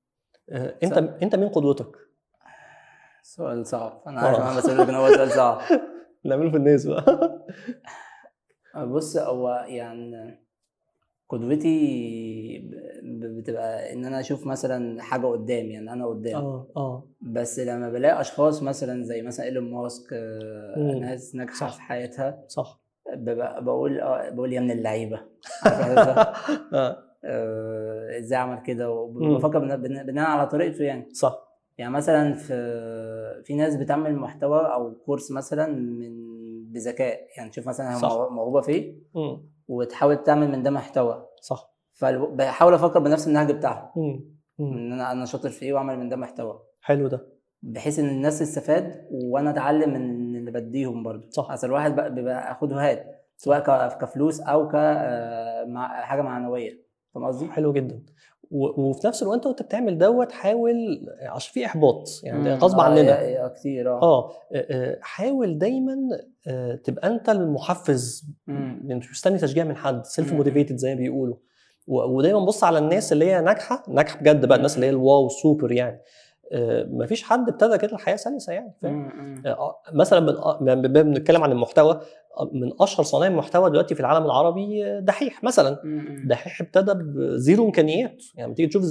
آه، 0.51 0.75
أنت 0.83 0.95
صح. 0.95 1.05
أنت 1.23 1.37
مين 1.37 1.49
قدوتك 1.49 1.97
سؤال 3.23 3.67
صعب 3.67 4.03
أنا 4.07 4.21
عارف 4.21 4.39
آه. 4.39 4.51
أنا 4.51 4.57
بسألك 4.57 4.89
إن 4.89 4.95
هو 4.95 5.09
سؤال 5.09 5.31
صعب 5.31 5.61
نعمله 6.25 6.51
في 6.51 6.57
الناس 6.57 6.87
بقى 6.87 7.47
بص 8.95 9.17
هو 9.17 9.65
يعني 9.69 10.41
قدوتي 11.31 12.71
بتبقى 13.03 13.93
إن 13.93 14.05
أنا 14.05 14.21
أشوف 14.21 14.47
مثلا 14.47 15.03
حاجة 15.03 15.27
قدام 15.27 15.67
يعني 15.71 15.93
أنا 15.93 16.07
قدام 16.07 16.37
آه 16.37 16.67
آه 16.77 17.05
بس 17.21 17.59
لما 17.61 17.91
بلاقي 17.91 18.21
أشخاص 18.21 18.63
مثلا 18.63 19.03
زي 19.03 19.23
مثلا 19.23 19.47
إيلون 19.47 19.71
ماسك 19.71 20.13
آه،. 20.13 20.99
ناس 21.01 21.35
ناجحة. 21.35 21.71
في 21.71 21.81
حياتها 21.83 22.45
صح 22.49 22.81
ببقى 23.17 23.65
بقول 23.65 24.01
آه 24.01 24.31
بقول 24.31 24.53
يا 24.53 24.61
من 24.61 24.71
اللعيبة؟ 24.71 25.21
آه، 25.67 26.33
آه، 27.25 28.19
إزاي 28.19 28.39
عمل 28.39 28.63
كده. 28.63 28.91
وبفكر 28.91 29.59
بنا- 29.59 29.77
بنا- 29.77 30.03
بناء 30.03 30.27
على 30.27 30.47
طريقته 30.49 30.85
يعني 30.85 31.09
صح 31.15 31.51
يعني 31.79 31.93
مثلا 31.93 32.35
في 32.35 32.55
في 33.45 33.55
ناس 33.55 33.77
بتعمل 33.77 34.17
محتوى 34.17 34.61
أو 34.61 34.95
كورس 34.95 35.31
مثلا 35.33 35.67
من 35.67 36.30
بذكاء. 36.73 37.21
يعني 37.37 37.51
تشوف 37.51 37.69
مثلا 37.69 37.97
هي 37.97 38.01
موهوبه 38.31 38.61
في 38.61 38.73
إيه. 38.73 38.97
وتحاول 39.69 40.23
تعمل 40.23 40.51
من 40.51 40.63
ده 40.63 40.71
محتوى. 40.71 41.27
صح. 41.43 41.71
فبحاول 41.95 42.75
أفكر 42.75 42.99
بنفس 42.99 43.29
النهج 43.29 43.53
بتاعهم. 43.53 43.91
إن 44.61 44.93
أنا 44.93 45.13
أنا 45.13 45.25
شاطر 45.25 45.49
في 45.51 45.63
إيه 45.63 45.73
وأعمل 45.73 45.99
من 45.99 46.09
ده 46.09 46.17
محتوى. 46.17 46.63
حلو 46.81 47.09
ده. 47.09 47.27
بحيث 47.63 47.99
إن 47.99 48.09
الناس 48.09 48.39
تستفاد 48.39 49.09
وأنا 49.11 49.51
أتعلم 49.51 49.91
من 49.95 50.37
اللي 50.37 50.51
بديهم 50.51 51.03
برضو 51.03 51.31
صح. 51.31 51.51
أصل 51.51 51.67
الواحد 51.67 51.97
بقى 51.97 52.15
بيبقى 52.15 52.53
اخد 52.53 52.73
وهات 52.73 53.27
سواء 53.37 53.89
كفلوس 53.99 54.41
أو 54.41 54.69
ك 54.69 54.73
آه، 54.75 55.89
حاجة 56.03 56.23
معنوية. 56.23 56.83
فاهم 57.15 57.25
قصدي؟ 57.25 57.47
حلو 57.51 57.73
جدا. 57.73 58.03
وفي 58.51 59.07
نفس 59.07 59.23
الوقت 59.23 59.47
وانت 59.47 59.63
بتعمل 59.63 59.99
دوت 59.99 60.33
حاول 60.33 61.07
عشان 61.23 61.53
في 61.53 61.67
إحباط 61.67 62.09
يعني. 62.25 62.55
غصب 62.55 62.79
آه، 62.79 62.83
عننا 62.83 63.01
يا- 63.01 63.21
يا 63.43 63.49
كتير 63.49 63.91
آه 63.93 64.03
آه 64.03 64.33
آه، 64.53 64.99
حاول 65.03 65.59
دايما 65.59 65.97
آه، 66.49 66.75
تبقى 66.75 67.09
انت 67.09 67.29
المحفز 67.29 68.25
مم. 68.47 68.81
مش 68.85 69.11
مستني 69.11 69.39
تشجيع 69.39 69.65
من 69.65 69.77
حد 69.77 70.05
self. 70.07 70.33
motivated 70.33 70.77
زي 70.77 70.95
ما 70.95 71.01
بيقولوا 71.01 71.37
ودايما 71.89 72.45
بص 72.45 72.65
على 72.65 72.79
الناس 72.79 73.13
اللي 73.13 73.25
هي 73.25 73.41
ناجحة 73.41 73.83
ناجحة 73.89 74.19
بجد 74.21 74.47
بقى 74.47 74.57
الناس 74.59 74.75
اللي 74.75 74.87
هي 74.87 74.91
ال 74.91 75.29
wow 75.29 75.45
super 75.45 75.73
يعني 75.73 76.01
آه، 76.53 76.87
مفيش 76.91 77.23
حد 77.23 77.49
ابتدى 77.49 77.79
كده 77.79 77.93
الحياة 77.93 78.17
سلسة 78.17 78.53
يعني 78.53 78.73
فاهم. 78.83 78.95
مم. 79.17 79.43
آه، 79.47 79.77
مثلا 79.93 80.21
من 80.61 80.79
من- 80.79 80.83
بنتكلم 80.93 81.43
عن 81.45 81.53
المحتوى 81.53 82.01
آه، 82.39 82.51
من 82.53 82.71
أشهر 82.81 83.05
صانعي 83.05 83.29
المحتوى 83.29 83.71
دلوقتي 83.71 83.95
في 83.95 84.01
العالم 84.01 84.25
العربي 84.27 84.85
آه، 84.87 85.01
دحيح 85.01 85.45
مثلا. 85.45 85.79
دحيح 86.27 86.61
ابتدى 86.61 86.93
ب 86.95 87.09
zero 87.09 87.65
إمكانيات 87.67 88.23
يعني 88.35 88.47
لما 88.47 88.55
تيجي 88.55 88.69
تشوف 88.69 88.85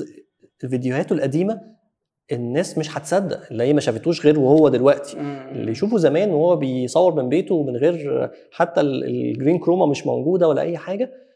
فيديوهاته 0.59 1.13
القديمة 1.13 1.61
الناس 2.31 2.77
مش 2.77 2.97
هتصدق 2.97 3.39
اللي 3.51 3.63
هي 3.63 3.73
ما 3.73 3.79
شافتوش 3.81 4.25
غير 4.25 4.39
وهو 4.39 4.69
دلوقتي. 4.69 5.17
اللي 5.51 5.71
يشوفه 5.71 5.97
زمان 5.97 6.31
وهو 6.31 6.55
بيصور 6.55 7.15
من 7.15 7.29
بيته 7.29 7.63
من 7.63 7.75
غير 7.77 8.29
حتى 8.51 8.81
ال- 8.81 9.03
ال 9.03 9.12
green 9.12 9.57
chroma 9.59 9.85
مش 9.85 10.07
موجودة 10.07 10.47
ولا 10.47 10.61
أي 10.61 10.77
حاجة 10.77 11.03
آه، 11.03 11.28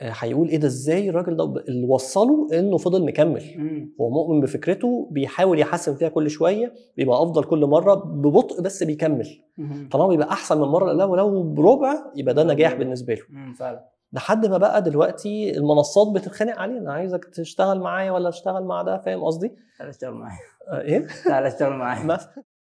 هيقول 0.00 0.48
إيه 0.48 0.56
ده 0.56 0.66
إزاي 0.66 1.08
الراجل 1.10 1.36
ده 1.36 1.44
اللي 1.68 1.86
وصله 1.86 2.48
إنه 2.52 2.76
فضل 2.76 3.04
مكمل. 3.06 3.42
هو 4.00 4.10
مؤمن 4.10 4.40
بفكرته 4.40 5.08
بيحاول 5.10 5.58
يحسن 5.58 5.94
فيها 5.94 6.08
كل 6.08 6.30
شوية 6.30 6.72
بيبقى 6.96 7.22
أفضل 7.22 7.44
كل 7.44 7.66
مرة 7.66 7.94
ببطء 7.94 8.62
بس 8.62 8.82
بيكمل. 8.82 9.26
طالما 9.90 10.08
بيبقى 10.08 10.28
أحسن 10.30 10.56
من 10.58 10.64
المره 10.64 10.92
لا 10.92 11.04
ولو 11.04 11.42
بربع 11.42 11.94
يبقى 12.16 12.34
ده 12.34 12.44
نجاح 12.44 12.74
بالنسبة 12.74 13.14
له. 13.14 13.22
فعلا 13.58 13.88
لحد 14.12 14.46
ما 14.46 14.58
بقى 14.58 14.82
دلوقتي 14.82 15.56
المنصات 15.56 16.08
بتتخانق 16.14 16.58
علينا 16.58 16.92
عايزك 16.92 17.24
تشتغل 17.24 17.80
معايا 17.80 18.10
ولا 18.12 18.30
تشتغل 18.30 18.64
مع 18.64 18.82
ده 18.82 18.98
فاهم 18.98 19.24
قصدي؟ 19.24 19.56
تعالى 19.78 19.90
اشتغل 19.90 20.12
معايا 20.14 20.38
إيه؟ 20.72 21.06
تعالى 21.24 21.46
اشتغل 21.48 21.72
معايا 21.72 22.18